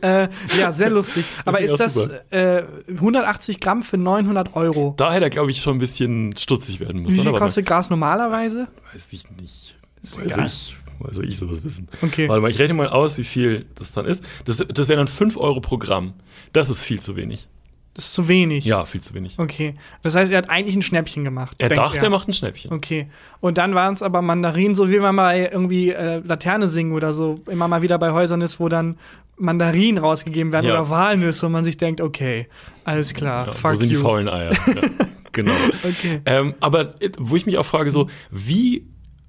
Äh, 0.02 0.28
ja, 0.56 0.70
sehr 0.72 0.90
lustig. 0.90 1.24
Aber 1.44 1.60
ist 1.60 1.80
das 1.80 1.96
äh, 2.30 2.62
180 2.88 3.58
Gramm 3.60 3.82
für 3.82 3.96
900 3.96 4.54
Euro? 4.54 4.94
Da 4.96 5.12
hätte 5.12 5.24
er, 5.24 5.30
glaube 5.30 5.50
ich, 5.50 5.60
schon 5.62 5.76
ein 5.76 5.78
bisschen 5.80 6.36
stutzig 6.36 6.78
werden 6.80 6.98
Wie 6.98 7.02
müssen. 7.04 7.18
viel 7.20 7.28
aber 7.28 7.38
kostet 7.38 7.66
Gras 7.66 7.90
normalerweise? 7.90 8.68
Weiß 8.92 9.06
ich 9.10 9.28
nicht. 9.40 9.74
Ist 10.02 10.18
also 10.18 10.30
egal. 10.34 10.46
ich 10.46 10.76
Woher 10.98 11.14
soll 11.14 11.28
ich 11.28 11.38
sowas 11.38 11.62
wissen? 11.64 11.88
Okay. 12.02 12.28
Warte 12.28 12.40
mal, 12.42 12.50
ich 12.50 12.58
rechne 12.58 12.74
mal 12.74 12.88
aus, 12.88 13.18
wie 13.18 13.24
viel 13.24 13.66
das 13.74 13.92
dann 13.92 14.06
ist. 14.06 14.24
Das, 14.44 14.56
das 14.56 14.88
wären 14.88 14.98
dann 14.98 15.08
5 15.08 15.36
Euro 15.36 15.60
pro 15.60 15.78
Gramm. 15.78 16.14
Das 16.52 16.70
ist 16.70 16.82
viel 16.82 17.00
zu 17.00 17.16
wenig. 17.16 17.48
Das 17.94 18.04
ist 18.06 18.14
zu 18.14 18.28
wenig. 18.28 18.66
Ja, 18.66 18.84
viel 18.84 19.00
zu 19.00 19.14
wenig. 19.14 19.38
Okay. 19.38 19.74
Das 20.02 20.14
heißt, 20.14 20.30
er 20.30 20.36
hat 20.38 20.50
eigentlich 20.50 20.76
ein 20.76 20.82
Schnäppchen 20.82 21.24
gemacht. 21.24 21.56
Er 21.58 21.70
dachte, 21.70 21.98
er 21.98 22.10
macht 22.10 22.28
ein 22.28 22.34
Schnäppchen. 22.34 22.70
Okay. 22.72 23.08
Und 23.40 23.56
dann 23.56 23.74
waren 23.74 23.94
es 23.94 24.02
aber 24.02 24.20
Mandarinen, 24.20 24.74
so 24.74 24.90
wie 24.90 24.98
man 24.98 25.14
mal 25.14 25.34
irgendwie 25.38 25.92
äh, 25.92 26.18
Laterne 26.18 26.68
singen 26.68 26.92
oder 26.92 27.14
so, 27.14 27.40
immer 27.50 27.68
mal 27.68 27.80
wieder 27.80 27.98
bei 27.98 28.12
Häusern 28.12 28.42
ist, 28.42 28.60
wo 28.60 28.68
dann 28.68 28.98
Mandarinen 29.38 29.96
rausgegeben 29.98 30.52
werden 30.52 30.66
Ja. 30.66 30.72
oder 30.74 30.90
Walnüsse 30.90 31.46
und 31.46 31.52
man 31.52 31.64
sich 31.64 31.78
denkt, 31.78 32.00
okay, 32.02 32.48
alles 32.84 33.14
klar, 33.14 33.46
Ja, 33.46 33.52
fuck 33.52 33.72
wo 33.72 33.76
sind 33.76 33.90
you. 33.90 33.96
die 33.98 34.02
faulen 34.02 34.28
Eier? 34.28 34.52
Ja, 34.52 34.58
genau. 35.32 35.52
Okay. 35.82 36.20
Ähm, 36.26 36.54
aber 36.60 37.00
äh, 37.02 37.10
wo 37.18 37.34
ich 37.36 37.46
mich 37.46 37.56
auch 37.58 37.66
frage, 37.66 37.90
so, 37.90 38.08
wie, 38.30 38.86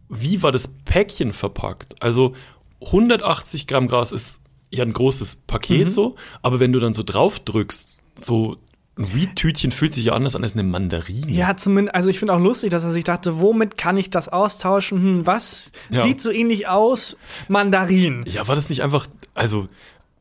wie 0.10 0.42
war 0.44 0.52
das 0.52 0.68
Päckchen 0.86 1.34
verpackt? 1.34 1.96
Also 2.02 2.34
180 2.82 3.68
Gramm 3.68 3.88
Gras 3.88 4.12
ist 4.12 4.40
ja 4.72 4.84
ein 4.84 4.94
großes 4.94 5.38
Paket 5.48 5.88
Mhm. 5.88 5.92
so, 5.92 6.16
aber 6.42 6.60
wenn 6.60 6.74
du 6.74 6.80
dann 6.80 6.94
so 6.94 7.04
drauf 7.04 7.40
drückst, 7.40 8.02
so 8.22 8.56
ein 8.98 9.14
Weed-Tütchen 9.14 9.72
fühlt 9.72 9.94
sich 9.94 10.06
ja 10.06 10.14
anders 10.14 10.36
an 10.36 10.44
als 10.44 10.54
eine 10.54 10.64
Mandarine. 10.64 11.32
Ja, 11.32 11.56
zumindest, 11.56 11.96
also 11.96 12.10
ich 12.10 12.18
finde 12.20 12.34
auch 12.34 12.40
lustig, 12.40 12.72
dass 12.72 12.84
er 12.84 12.92
sich 12.92 13.04
dachte, 13.04 13.40
womit 13.40 13.78
kann 13.78 13.96
ich 13.96 14.10
das 14.10 14.28
austauschen? 14.28 14.98
Hm, 15.00 15.26
was 15.28 15.72
Ja. 15.90 16.04
sieht 16.04 16.20
so 16.20 16.32
ähnlich 16.32 16.68
aus? 16.68 17.16
Mandarin. 17.48 18.24
Ja, 18.28 18.48
war 18.48 18.56
das 18.56 18.70
nicht 18.70 18.82
einfach, 18.84 19.08
also 19.36 19.68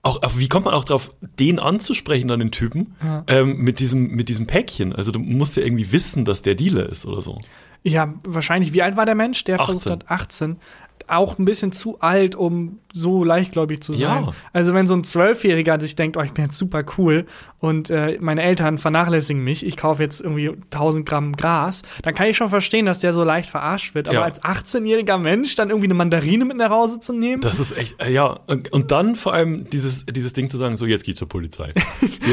auch, 0.02 0.22
auch 0.22 0.36
wie 0.36 0.48
kommt 0.48 0.66
man 0.66 0.74
auch 0.74 0.84
drauf, 0.84 1.10
den 1.38 1.58
anzusprechen 1.58 2.30
an 2.30 2.38
den 2.38 2.50
Typen 2.52 2.94
Ja. 3.02 3.24
ähm, 3.26 3.56
mit 3.58 3.80
diesem 3.80 4.08
mit 4.08 4.28
diesem 4.28 4.46
Päckchen? 4.46 4.92
Also 4.92 5.10
du 5.10 5.18
musst 5.18 5.56
ja 5.56 5.62
irgendwie 5.64 5.90
wissen, 5.90 6.24
dass 6.24 6.42
der 6.42 6.54
Dealer 6.54 6.88
ist 6.88 7.06
oder 7.06 7.22
so. 7.22 7.40
Ja, 7.88 8.12
wahrscheinlich. 8.24 8.72
Wie 8.72 8.82
alt 8.82 8.96
war 8.96 9.06
der 9.06 9.14
Mensch? 9.14 9.44
Der 9.44 9.60
18. 9.60 9.66
versucht 9.66 9.92
hat 9.92 10.10
18. 10.10 10.56
Auch 11.08 11.38
ein 11.38 11.44
bisschen 11.44 11.72
zu 11.72 12.00
alt, 12.00 12.34
um 12.34 12.78
so 12.92 13.24
leichtgläubig 13.24 13.82
zu 13.82 13.92
sein. 13.92 14.00
Ja. 14.24 14.30
Also 14.52 14.72
wenn 14.74 14.86
so 14.86 14.94
ein 14.94 15.04
Zwölfjähriger 15.04 15.78
sich 15.80 15.96
denkt, 15.96 16.16
oh, 16.16 16.22
ich 16.22 16.32
bin 16.32 16.46
jetzt 16.46 16.56
super 16.58 16.82
cool 16.96 17.26
und 17.58 17.90
äh, 17.90 18.16
meine 18.20 18.42
Eltern 18.42 18.78
vernachlässigen 18.78 19.44
mich, 19.44 19.66
ich 19.66 19.76
kaufe 19.76 20.02
jetzt 20.02 20.20
irgendwie 20.22 20.48
1000 20.48 21.06
Gramm 21.06 21.32
Gras, 21.36 21.82
dann 22.02 22.14
kann 22.14 22.26
ich 22.28 22.36
schon 22.38 22.48
verstehen, 22.48 22.86
dass 22.86 23.00
der 23.00 23.12
so 23.12 23.22
leicht 23.22 23.50
verarscht 23.50 23.94
wird. 23.94 24.08
Aber 24.08 24.18
Ja. 24.18 24.22
als 24.24 24.42
18-jähriger 24.42 25.18
Mensch 25.18 25.54
dann 25.56 25.68
irgendwie 25.68 25.86
eine 25.88 25.94
Mandarine 25.94 26.44
mit 26.46 26.56
nach 26.56 26.70
Hause 26.70 26.98
zu 27.00 27.12
nehmen, 27.12 27.42
Das 27.42 27.60
ist 27.60 27.76
echt, 27.76 28.00
äh, 28.02 28.10
ja. 28.12 28.40
Und, 28.70 28.90
dann 28.90 29.14
vor 29.16 29.34
allem 29.34 29.68
dieses, 29.70 30.06
dieses 30.06 30.32
Ding 30.32 30.48
zu 30.48 30.56
sagen, 30.58 30.76
so 30.76 30.86
jetzt 30.86 31.04
geh 31.04 31.14
zur 31.14 31.28
Polizei. 31.28 31.70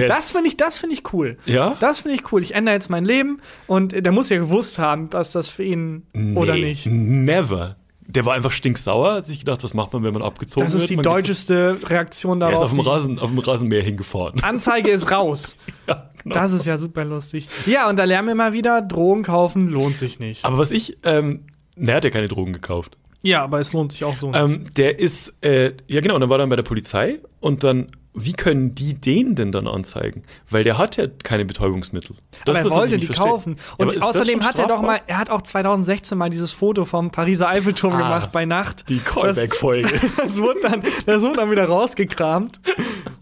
Das 0.08 0.32
finde 0.32 0.48
ich, 0.48 0.58
das 0.58 0.80
finde 0.80 0.96
ich 0.96 1.14
cool. 1.14 1.38
Ja? 1.46 1.76
Das 1.80 2.00
finde 2.02 2.16
ich 2.16 2.32
cool. 2.32 2.42
Ich 2.42 2.56
ändere 2.56 2.76
jetzt 2.76 2.90
mein 2.90 3.06
Leben 3.06 3.40
und 3.68 3.92
der 4.06 4.12
muss 4.12 4.30
ja 4.30 4.38
gewusst 4.38 4.80
haben, 4.80 5.10
dass 5.10 5.32
das 5.34 5.50
für 5.50 5.64
ihn 5.64 6.04
oder 6.36 6.56
Nee, 6.56 6.64
nicht. 6.66 6.86
Never. 6.88 7.76
Der 8.08 8.26
war 8.26 8.34
einfach 8.34 8.52
stinksauer, 8.52 9.13
hat 9.16 9.26
sich 9.26 9.39
gedacht, 9.39 9.63
was 9.63 9.74
macht 9.74 9.94
man, 9.94 10.04
wenn 10.04 10.13
man 10.13 10.22
abgezogen 10.22 10.66
Das 10.66 10.74
wird? 10.74 10.84
ist 10.84 10.89
die 10.89 10.98
deutscheste 10.98 11.78
Reaktion 11.86 12.42
Er 12.42 12.50
darauf. 12.52 12.56
ist 12.56 12.62
auf 12.63 12.72
dem, 12.72 12.80
Rasen, 12.82 13.20
auf 13.20 13.30
dem 13.30 13.39
Rasenmäher 13.39 13.82
hingefahren. 13.84 14.39
Anzeige 14.44 14.89
ist 14.92 15.10
raus. 15.12 15.58
ja, 15.88 16.10
genau. 16.22 16.36
Das 16.36 16.52
ist 16.54 16.66
ja 16.66 16.78
super 16.78 17.06
lustig. 17.06 17.50
Ja, 17.66 17.89
und 17.89 17.98
da 17.98 18.04
lernen 18.04 18.28
wir 18.28 18.36
mal 18.36 18.54
wieder, 18.54 18.82
Drogen 18.82 19.24
kaufen 19.24 19.70
lohnt 19.70 19.98
sich 19.98 20.20
nicht. 20.20 20.44
Aber 20.46 20.58
was 20.58 20.72
ich, 20.72 20.98
ähm, 21.04 21.46
na, 21.76 21.94
er 21.94 21.98
hat 21.98 22.04
ja 22.04 22.10
keine 22.10 22.28
Drogen 22.28 22.54
gekauft. 22.54 22.98
Ja, 23.22 23.42
aber 23.44 23.60
es 23.62 23.72
lohnt 23.72 23.94
sich 23.94 24.04
auch 24.04 24.16
so. 24.18 24.32
nicht. 24.32 24.39
Ähm, 24.39 24.66
der 24.76 25.00
ist, 25.00 25.34
äh, 25.42 25.72
ja 25.88 26.02
genau, 26.02 26.16
und 26.16 26.22
dann 26.22 26.30
war 26.30 26.36
er 26.38 26.39
dann 26.39 26.50
bei 26.50 26.58
der 26.58 26.63
Polizei 26.63 27.20
und 27.39 27.63
dann, 27.63 27.88
wie 28.15 28.34
können 28.34 28.76
die 28.76 28.93
den 28.93 29.36
denn 29.36 29.52
dann 29.52 29.67
anzeigen? 29.67 30.23
Weil 30.49 30.63
der 30.63 30.78
hat 30.78 30.97
ja 30.97 31.08
keine 31.23 31.45
Betäubungsmittel. 31.45 32.15
Das 32.45 32.56
aber 32.56 32.58
er 32.60 32.63
das, 32.65 32.73
wollte 32.73 32.97
die 32.99 33.06
verstehe. 33.08 33.26
kaufen. 33.28 33.56
Ja, 33.80 33.86
Und 33.86 33.95
das 33.95 34.02
außerdem 34.04 34.43
hat 34.43 34.60
er 34.60 34.67
doch 34.67 34.82
mal, 34.82 34.99
er 35.08 35.17
hat 35.17 35.30
auch 35.30 35.41
2016 35.41 36.17
mal 36.17 36.30
dieses 36.30 36.52
Foto 36.52 36.86
vom 36.86 37.12
Pariser 37.12 37.49
Eiffelturm 37.49 37.93
Ah, 37.93 37.97
gemacht 37.97 38.32
bei 38.32 38.45
Nacht. 38.45 38.88
Die 38.89 38.99
Callback-Folge. 38.99 39.89
Das, 39.91 40.02
das 40.28 40.41
wurde 40.41 40.60
dann, 40.62 40.84
das 41.06 41.21
wurde 41.23 41.38
dann 41.38 41.52
wieder 41.52 41.65
rausgekramt. 41.65 42.60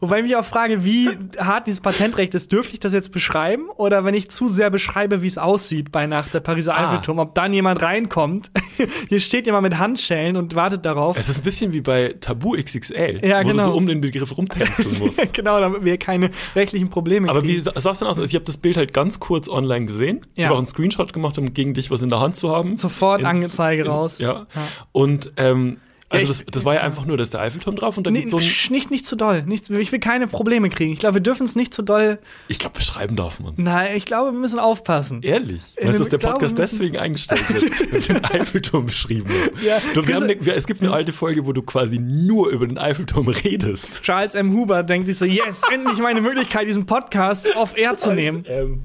Wobei 0.02 0.18
ich 0.18 0.24
mich 0.24 0.36
auch 0.36 0.46
frage, 0.46 0.84
wie 0.84 1.10
hart 1.38 1.68
dieses 1.68 1.80
Patentrecht 1.80 2.34
ist. 2.36 2.52
Dürfte 2.52 2.74
ich 2.74 2.80
das 2.80 2.92
jetzt 2.92 3.12
beschreiben? 3.12 3.70
Oder 3.78 4.04
wenn 4.04 4.14
ich 4.16 4.30
zu 4.30 4.50
sehr 4.50 4.70
beschreibe, 4.72 5.22
wie 5.22 5.28
es 5.28 5.38
aussieht 5.38 5.92
bei 5.92 6.08
Nacht, 6.08 6.34
der 6.34 6.40
Pariser 6.40 6.76
Ah. 6.76 6.88
Eiffelturm, 6.90 7.20
ob 7.20 7.36
dann 7.36 7.54
jemand 7.54 7.82
reinkommt? 7.82 8.52
Hier 9.10 9.20
steht 9.20 9.46
jemand 9.46 9.64
mit 9.64 9.78
Handschellen 9.78 10.36
und 10.38 10.56
wartet 10.56 10.86
darauf. 10.86 11.18
Es 11.18 11.30
ist 11.30 11.38
ein 11.40 11.44
bisschen 11.44 11.72
wie 11.74 11.82
bei 11.82 12.16
Tabu 12.20 12.54
XXL, 12.62 13.20
Ja, 13.26 13.44
wo 13.44 13.50
genau. 13.50 13.66
du 13.66 13.72
so 13.72 13.78
um 13.78 13.86
den 13.86 14.02
Begriff 14.02 14.32
rumtänzeln 14.86 15.06
musst. 15.26 15.34
genau, 15.34 15.60
damit 15.60 15.84
wir 15.86 15.98
keine 15.98 16.30
rechtlichen 16.56 16.90
Probleme 16.90 17.30
Aber 17.30 17.44
wie 17.44 17.50
kriegen. 17.50 17.62
sa- 17.64 17.80
sah's 17.80 18.00
denn 18.00 18.08
aus? 18.08 18.18
Also 18.20 18.28
ich 18.30 18.36
habe 18.36 18.46
das 18.46 18.58
Bild 18.58 18.78
halt 18.78 18.94
ganz 18.94 19.20
kurz 19.20 19.50
online 19.50 19.86
gesehen. 19.86 20.22
Ich 20.34 20.40
Ja. 20.40 20.46
habe 20.46 20.56
auch 20.56 20.60
einen 20.60 20.68
Screenshot 20.68 21.14
gemacht, 21.14 21.38
um 21.38 21.54
gegen 21.54 21.74
dich 21.74 21.92
was 21.92 22.02
in 22.02 22.10
der 22.10 22.20
Hand 22.20 22.36
zu 22.38 22.50
haben. 22.50 22.76
Sofort 22.76 23.22
In- 23.22 23.26
Angezeige 23.28 23.86
raus. 23.86 24.20
Ja. 24.20 24.48
Ja. 24.56 24.62
Und 24.92 25.34
ähm, 25.38 25.78
also 26.12 26.28
das, 26.28 26.44
das 26.46 26.66
war 26.66 26.76
ja 26.76 26.82
einfach 26.82 27.06
nur, 27.06 27.18
dass 27.18 27.30
der 27.30 27.40
Eiffelturm 27.42 27.76
drauf 27.76 27.98
und 27.98 28.06
dann 28.06 28.14
Nee, 28.14 28.26
so 28.28 28.38
ein, 28.38 28.44
nicht, 28.70 28.92
nicht 28.92 29.06
zu 29.06 29.16
doll. 29.16 29.44
Nicht, 29.44 29.70
ich 29.70 29.92
will 29.92 30.00
keine 30.00 30.28
Probleme 30.28 30.70
kriegen. 30.70 30.92
Ich 30.92 31.00
glaube, 31.00 31.16
wir 31.16 31.22
dürfen 31.22 31.44
es 31.44 31.56
nicht 31.56 31.74
zu 31.74 31.82
doll. 31.82 32.20
ich 32.48 32.60
glaube, 32.60 32.76
beschreiben 32.78 33.16
darf 33.16 33.40
man. 33.40 33.54
Nein, 33.58 33.96
ich 33.96 34.06
glaube, 34.06 34.32
wir 34.34 34.40
müssen 34.40 34.60
aufpassen. 34.60 35.22
Ehrlich? 35.24 35.62
Weißt 35.82 35.94
du, 35.96 35.98
dass 36.00 36.10
der 36.10 36.20
glaube, 36.20 36.34
Podcast 36.34 36.58
deswegen 36.58 36.98
eingestellt 36.98 37.42
wird, 37.54 37.92
weil 37.94 38.02
den 38.02 38.26
Eiffelturm 38.26 38.86
beschrieben 38.86 39.30
wird? 39.30 39.64
Ja, 39.64 39.80
du, 39.94 40.06
wir 40.08 40.16
haben 40.16 40.28
Chris- 40.28 40.48
eine, 40.48 40.56
es 40.56 40.68
gibt 40.68 40.82
eine 40.82 40.92
alte 40.92 41.12
Folge, 41.12 41.46
wo 41.46 41.54
du 41.54 41.62
quasi 41.62 41.98
nur 42.00 42.50
über 42.50 42.68
den 42.68 42.78
Eiffelturm 42.78 43.28
redest. 43.28 44.02
Charles 44.02 44.36
M. 44.36 44.52
Huber 44.54 44.84
denkt 44.84 45.08
sich 45.08 45.18
so, 45.18 45.26
yes, 45.26 45.62
endlich 45.72 46.00
meine 46.00 46.22
Möglichkeit, 46.22 46.68
diesen 46.68 46.86
Podcast 46.86 47.48
auf 47.56 47.78
Air 47.78 47.98
zu 47.98 48.14
nehmen. 48.14 48.44
Ähm, 48.48 48.84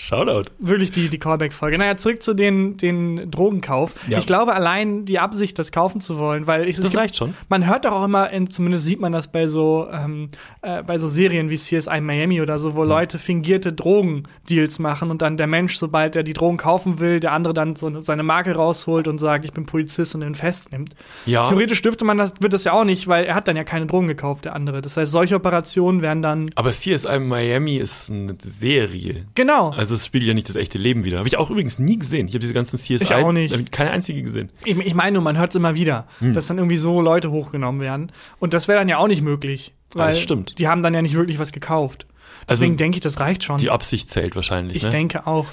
Shoutout. 0.00 0.50
Wirklich 0.58 0.90
die, 0.92 1.08
die 1.10 1.18
Callback-Folge. 1.18 1.76
Naja, 1.78 1.96
zurück 1.96 2.22
zu 2.22 2.32
den, 2.34 2.76
den 2.78 3.30
Drogenkauf. 3.30 3.94
Ja. 4.08 4.18
Ich 4.18 4.26
glaube, 4.26 4.54
allein 4.54 5.04
die 5.04 5.18
Absicht, 5.18 5.58
das 5.58 5.72
kaufen 5.72 6.00
zu 6.00 6.16
wollen, 6.18 6.46
weil 6.46 6.68
ich, 6.68 6.76
Das 6.76 6.86
gibt- 6.86 6.96
reicht 6.96 7.16
schon. 7.16 7.34
Man 7.50 7.66
hört 7.68 7.84
doch 7.84 7.92
auch 7.92 8.04
immer, 8.04 8.30
in, 8.30 8.48
zumindest 8.48 8.84
sieht 8.86 9.00
man 9.00 9.12
das 9.12 9.30
bei 9.30 9.46
so, 9.46 9.88
ähm, 9.92 10.28
äh, 10.62 10.82
bei 10.82 10.96
so 10.98 11.06
Serien 11.06 11.50
wie 11.50 11.56
CSI 11.56 12.00
Miami 12.00 12.40
oder 12.40 12.58
so, 12.58 12.74
wo 12.74 12.84
Leute 12.84 13.18
fingierte 13.18 13.72
Drogendeals 13.74 14.78
machen 14.78 15.10
und 15.10 15.22
dann 15.22 15.36
der 15.36 15.46
Mensch, 15.46 15.76
sobald 15.76 16.16
er 16.16 16.22
die 16.22 16.32
Drogen 16.32 16.56
kaufen 16.56 16.98
will, 16.98 17.20
der 17.20 17.32
andere 17.32 17.52
dann 17.54 17.76
so 17.76 18.00
seine 18.00 18.22
Marke 18.22 18.54
rausholt 18.54 19.06
und 19.06 19.18
sagt, 19.18 19.44
ich 19.44 19.52
bin 19.52 19.66
Polizist 19.66 20.14
und 20.14 20.22
den 20.22 20.34
festnimmt. 20.34 20.94
Ja. 21.26 21.48
Theoretisch 21.48 21.82
dürfte 21.82 22.04
man 22.04 22.18
das, 22.18 22.32
wird 22.40 22.52
das 22.52 22.64
ja 22.64 22.72
auch 22.72 22.84
nicht, 22.84 23.06
weil 23.08 23.24
er 23.24 23.34
hat 23.34 23.48
dann 23.48 23.56
ja 23.56 23.64
keine 23.64 23.86
Drogen 23.86 24.06
gekauft, 24.06 24.46
der 24.46 24.54
andere. 24.54 24.80
Das 24.80 24.96
heißt, 24.96 25.12
solche 25.12 25.34
Operationen 25.36 26.02
werden 26.02 26.22
dann, 26.22 26.50
Aber 26.54 26.70
CSI 26.70 27.18
Miami 27.18 27.76
ist 27.76 28.10
eine 28.10 28.36
Serie. 28.42 29.26
genau. 29.34 29.70
Also 29.70 29.89
es 29.90 30.06
spiegelt 30.06 30.28
ja 30.28 30.34
nicht 30.34 30.48
das 30.48 30.56
echte 30.56 30.78
Leben 30.78 31.04
wieder. 31.04 31.18
Habe 31.18 31.28
ich 31.28 31.36
auch 31.36 31.50
übrigens 31.50 31.78
nie 31.78 31.98
gesehen. 31.98 32.26
Ich 32.28 32.34
habe 32.34 32.40
diese 32.40 32.54
ganzen 32.54 32.78
CSI 32.78 32.94
Ich 33.04 33.14
auch 33.14 33.32
nicht. 33.32 33.72
keine 33.72 33.90
einzige 33.90 34.22
gesehen. 34.22 34.50
Ich, 34.64 34.76
ich 34.76 34.94
meine 34.94 35.12
nur, 35.14 35.22
man 35.22 35.38
hört 35.38 35.50
es 35.50 35.56
immer 35.56 35.74
wieder, 35.74 36.06
Hm. 36.20 36.32
dass 36.34 36.46
dann 36.46 36.58
irgendwie 36.58 36.76
so 36.76 37.00
Leute 37.00 37.30
hochgenommen 37.30 37.80
werden. 37.80 38.12
Und 38.38 38.54
das 38.54 38.68
wäre 38.68 38.78
dann 38.78 38.88
ja 38.88 38.98
auch 38.98 39.08
nicht 39.08 39.22
möglich. 39.22 39.74
Ah, 39.94 40.06
das 40.06 40.16
Weil 40.16 40.22
stimmt. 40.22 40.58
Die 40.58 40.68
haben 40.68 40.82
dann 40.82 40.94
ja 40.94 41.02
nicht 41.02 41.14
wirklich 41.14 41.38
was 41.38 41.52
gekauft. 41.52 42.06
Also 42.46 42.60
Deswegen 42.60 42.76
denke 42.76 42.96
ich, 42.96 43.00
das 43.00 43.20
reicht 43.20 43.44
schon. 43.44 43.58
Die 43.58 43.70
Absicht 43.70 44.10
zählt 44.10 44.34
wahrscheinlich. 44.36 44.76
ich 44.76 44.82
ne? 44.84 44.90
denke 44.90 45.26
auch. 45.26 45.46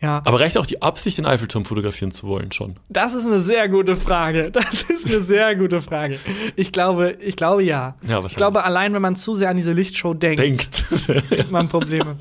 Ja. 0.00 0.20
Aber 0.26 0.38
reicht 0.40 0.58
auch 0.58 0.66
die 0.66 0.82
Absicht, 0.82 1.16
den 1.16 1.24
Eiffelturm 1.24 1.64
fotografieren 1.64 2.10
zu 2.10 2.26
wollen 2.26 2.52
schon? 2.52 2.76
Das 2.90 3.14
ist 3.14 3.26
eine 3.26 3.40
sehr 3.40 3.70
gute 3.70 3.96
Frage. 3.96 4.50
Das 4.50 4.82
ist 4.82 5.06
eine 5.06 5.20
sehr 5.20 5.54
gute 5.56 5.80
Frage. 5.80 6.18
Ich 6.56 6.72
glaube, 6.72 7.16
ich 7.20 7.36
glaube 7.36 7.62
ja. 7.64 7.94
Ja, 8.02 8.08
wahrscheinlich. 8.08 8.32
Ich 8.32 8.36
glaube, 8.36 8.64
allein 8.64 8.92
wenn 8.92 9.00
man 9.00 9.16
zu 9.16 9.34
sehr 9.34 9.48
an 9.48 9.56
diese 9.56 9.72
Lichtshow 9.72 10.12
denkt, 10.12 10.40
Denkt. 10.40 10.86
hat 11.38 11.50
man 11.50 11.68
Probleme. 11.68 12.16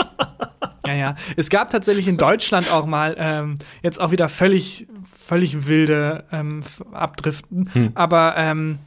Ja, 0.94 1.00
ja. 1.00 1.16
Es 1.36 1.50
gab 1.50 1.70
tatsächlich 1.70 2.08
in 2.08 2.18
Deutschland 2.18 2.72
auch 2.72 2.86
mal 2.86 3.16
ähm, 3.18 3.56
jetzt 3.82 4.00
auch 4.00 4.12
wieder 4.12 4.30
völlig, 4.30 4.88
völlig 5.18 5.68
wilde 5.68 6.26
ähm, 6.32 6.62
Abdriften, 6.92 7.70
Hm. 7.74 7.92
aber 7.96 8.36
ähm, 8.38 8.80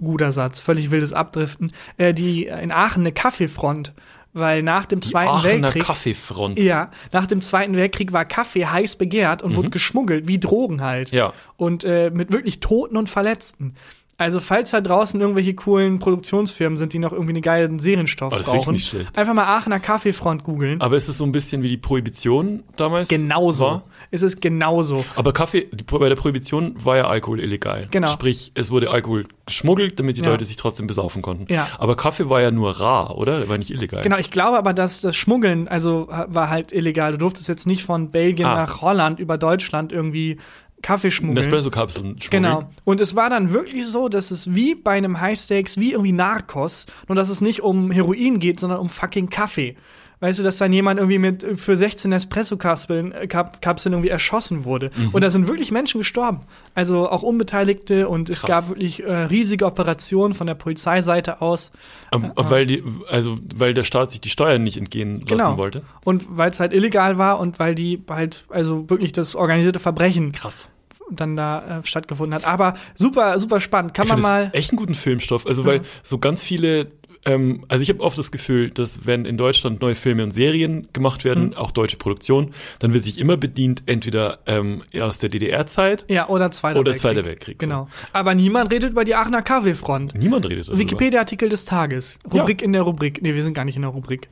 guter 0.00 0.32
Satz, 0.32 0.60
völlig 0.60 0.90
wildes 0.90 1.12
Abdriften. 1.12 1.72
Äh, 1.96 2.14
die 2.14 2.46
in 2.46 2.72
Aachen 2.72 3.02
eine 3.02 3.12
Kaffeefront, 3.12 3.92
weil 4.32 4.62
nach 4.62 4.86
dem 4.86 5.00
Die 5.00 5.08
Zweiten 5.08 5.30
Aachener 5.30 5.62
Weltkrieg 5.64 5.84
Kaffeefront. 5.84 6.58
Ja, 6.58 6.90
nach 7.12 7.26
dem 7.26 7.40
Zweiten 7.40 7.76
Weltkrieg 7.76 8.12
war 8.12 8.24
Kaffee 8.24 8.66
heiß 8.66 8.96
begehrt 8.96 9.42
und 9.42 9.56
wurde 9.56 9.70
geschmuggelt, 9.70 10.28
wie 10.28 10.38
Drogen 10.38 10.82
halt. 10.82 11.12
Mhm. 11.12 11.18
Ja. 11.18 11.32
Und 11.56 11.84
äh, 11.84 12.10
mit 12.10 12.32
wirklich 12.32 12.60
Toten 12.60 12.96
und 12.96 13.08
Verletzten. 13.08 13.74
Also, 14.20 14.38
falls 14.38 14.70
da 14.70 14.80
draußen 14.80 15.20
irgendwelche 15.20 15.54
coolen 15.54 15.98
Produktionsfirmen 15.98 16.76
sind, 16.76 16.92
die 16.92 16.98
noch 16.98 17.12
irgendwie 17.12 17.32
einen 17.32 17.42
geilen 17.42 17.78
Serienstoff 17.78 18.32
Oh, 18.32 18.36
das 18.36 18.46
brauchen, 18.46 18.74
nicht 18.74 18.86
schlecht. 18.88 19.16
einfach 19.18 19.34
mal 19.34 19.44
Aachener 19.44 19.80
Kaffeefront 19.80 20.44
googeln. 20.44 20.80
Aber 20.80 20.96
ist 20.96 21.08
es 21.08 21.18
so 21.18 21.24
ein 21.24 21.32
bisschen 21.32 21.62
wie 21.62 21.68
die 21.68 21.76
Prohibition 21.78 22.62
damals? 22.76 23.08
Genauso. 23.08 23.64
War? 23.64 23.82
Es 24.10 24.22
ist 24.22 24.40
genauso. 24.40 25.04
Aber 25.16 25.32
Kaffee, 25.32 25.68
die, 25.72 25.82
bei 25.84 26.08
der 26.08 26.16
Prohibition 26.16 26.74
war 26.84 26.96
ja 26.98 27.06
Alkohol 27.08 27.40
illegal. 27.40 27.88
Genau. 27.90 28.08
Sprich, 28.08 28.52
es 28.54 28.70
wurde 28.70 28.90
Alkohol 28.90 29.26
geschmuggelt, 29.46 29.98
damit 29.98 30.16
die 30.18 30.22
Ja. 30.22 30.28
Leute 30.28 30.44
sich 30.44 30.56
trotzdem 30.56 30.86
besaufen 30.86 31.22
konnten. 31.22 31.52
Ja. 31.52 31.66
Aber 31.78 31.96
Kaffee 31.96 32.28
war 32.28 32.40
ja 32.42 32.50
nur 32.50 32.78
rar, 32.78 33.16
oder? 33.16 33.38
Der 33.40 33.48
war 33.48 33.58
nicht 33.58 33.70
illegal. 33.70 34.02
Genau, 34.02 34.18
ich 34.18 34.30
glaube 34.30 34.58
aber, 34.58 34.72
dass 34.74 35.00
das 35.00 35.16
Schmuggeln, 35.16 35.66
also 35.66 36.06
war 36.08 36.50
halt 36.50 36.72
illegal. 36.72 37.12
Du 37.12 37.18
durftest 37.18 37.48
jetzt 37.48 37.66
nicht 37.66 37.84
von 37.84 38.10
Belgien 38.10 38.46
Ah. 38.46 38.54
nach 38.54 38.80
Holland 38.82 39.18
über 39.18 39.38
Deutschland 39.38 39.92
irgendwie 39.92 40.36
Kaffee 40.82 41.10
schmuggeln. 41.10 41.44
Nespresso-Kapseln 41.44 42.20
schmuggeln. 42.20 42.42
Genau. 42.42 42.70
Und 42.84 43.00
es 43.00 43.14
war 43.14 43.30
dann 43.30 43.52
wirklich 43.52 43.86
so, 43.86 44.08
dass 44.08 44.30
es 44.30 44.54
wie 44.54 44.74
bei 44.74 44.92
einem 44.92 45.20
High 45.20 45.38
Stakes, 45.38 45.78
wie 45.78 45.92
irgendwie 45.92 46.12
Narcos, 46.12 46.86
nur 47.08 47.16
dass 47.16 47.28
es 47.28 47.40
nicht 47.40 47.60
um 47.60 47.90
Heroin 47.90 48.38
geht, 48.38 48.60
sondern 48.60 48.80
um 48.80 48.88
fucking 48.88 49.28
Kaffee. 49.28 49.76
Weißt 50.20 50.38
du, 50.38 50.42
dass 50.42 50.58
dann 50.58 50.72
jemand 50.72 50.98
irgendwie 51.00 51.18
mit 51.18 51.42
für 51.58 51.76
16 51.76 52.12
Espresso-Kapseln 52.12 53.12
äh, 53.12 53.26
Kap 53.26 53.60
Kapseln 53.62 53.92
irgendwie 53.94 54.10
erschossen 54.10 54.64
wurde. 54.64 54.90
Mhm. 54.96 55.08
Und 55.10 55.22
da 55.24 55.30
sind 55.30 55.48
wirklich 55.48 55.70
Menschen 55.72 55.98
gestorben. 55.98 56.40
Also 56.74 57.08
auch 57.08 57.22
Unbeteiligte 57.22 58.08
und 58.08 58.28
es 58.30 58.40
Krass. 58.40 58.48
gab 58.48 58.68
wirklich 58.68 59.02
äh, 59.02 59.12
riesige 59.12 59.66
Operationen 59.66 60.34
von 60.34 60.46
der 60.46 60.54
Polizeiseite 60.54 61.40
aus. 61.40 61.72
Aber, 62.10 62.32
weil 62.50 62.66
die, 62.66 62.82
also 63.08 63.38
weil 63.54 63.74
der 63.74 63.84
Staat 63.84 64.10
sich 64.10 64.20
die 64.20 64.30
Steuern 64.30 64.62
nicht 64.62 64.76
entgehen 64.76 65.20
lassen 65.20 65.26
Genau. 65.26 65.56
wollte. 65.58 65.82
Und 66.04 66.24
weil 66.28 66.50
es 66.50 66.60
halt 66.60 66.72
illegal 66.72 67.18
war 67.18 67.38
und 67.40 67.58
weil 67.58 67.74
die 67.74 68.02
halt, 68.08 68.44
also 68.50 68.88
wirklich 68.90 69.12
das 69.12 69.34
organisierte 69.34 69.78
Verbrechen 69.78 70.32
Krass. 70.32 70.68
dann 71.10 71.36
da 71.36 71.80
äh, 71.80 71.86
stattgefunden 71.86 72.34
hat. 72.34 72.44
Aber 72.44 72.74
super, 72.94 73.38
super 73.38 73.60
spannend. 73.60 73.94
Kann 73.94 74.06
Ich 74.06 74.12
man 74.12 74.20
mal. 74.22 74.50
echt 74.52 74.70
einen 74.70 74.76
guten 74.78 74.94
Filmstoff. 74.94 75.46
Also, 75.46 75.64
weil 75.64 75.82
so 76.02 76.18
ganz 76.18 76.42
viele, 76.42 76.90
ähm, 77.24 77.64
also 77.68 77.82
ich 77.82 77.88
habe 77.90 78.00
oft 78.00 78.16
das 78.18 78.30
Gefühl, 78.32 78.70
dass 78.70 79.06
wenn 79.06 79.24
in 79.24 79.36
Deutschland 79.36 79.80
neue 79.82 79.94
Filme 79.94 80.22
und 80.22 80.32
Serien 80.32 80.88
gemacht 80.92 81.24
werden, 81.24 81.48
Mhm. 81.48 81.54
auch 81.54 81.70
deutsche 81.70 81.96
Produktion, 81.96 82.52
dann 82.78 82.94
wird 82.94 83.04
sich 83.04 83.18
immer 83.18 83.36
bedient, 83.36 83.82
entweder 83.86 84.38
ähm, 84.46 84.82
aus 84.98 85.18
der 85.18 85.28
DDR-Zeit. 85.30 86.04
Ja, 86.08 86.28
oder 86.28 86.50
Zweiter 86.50 86.80
Oder 86.80 86.92
Weltkrieg. 86.92 87.00
Zweiter 87.02 87.24
Weltkrieg, 87.26 87.56
so. 87.62 87.66
Genau. 87.66 87.88
Aber 88.12 88.34
niemand 88.34 88.72
redet 88.72 88.92
über 88.92 89.04
die 89.04 89.14
Aachener 89.14 89.42
KW-Front. 89.42 90.14
Niemand 90.14 90.48
redet 90.48 90.68
darüber. 90.68 90.78
Wikipedia-Artikel 90.80 91.48
des 91.48 91.64
Tages. 91.64 92.18
Ja. 92.32 92.40
Rubrik 92.40 92.62
in 92.62 92.72
der 92.72 92.82
Rubrik. 92.82 93.20
Nee, 93.22 93.34
wir 93.34 93.42
sind 93.42 93.54
gar 93.54 93.64
nicht 93.64 93.76
in 93.76 93.82
der 93.82 93.90
Rubrik. 93.90 94.28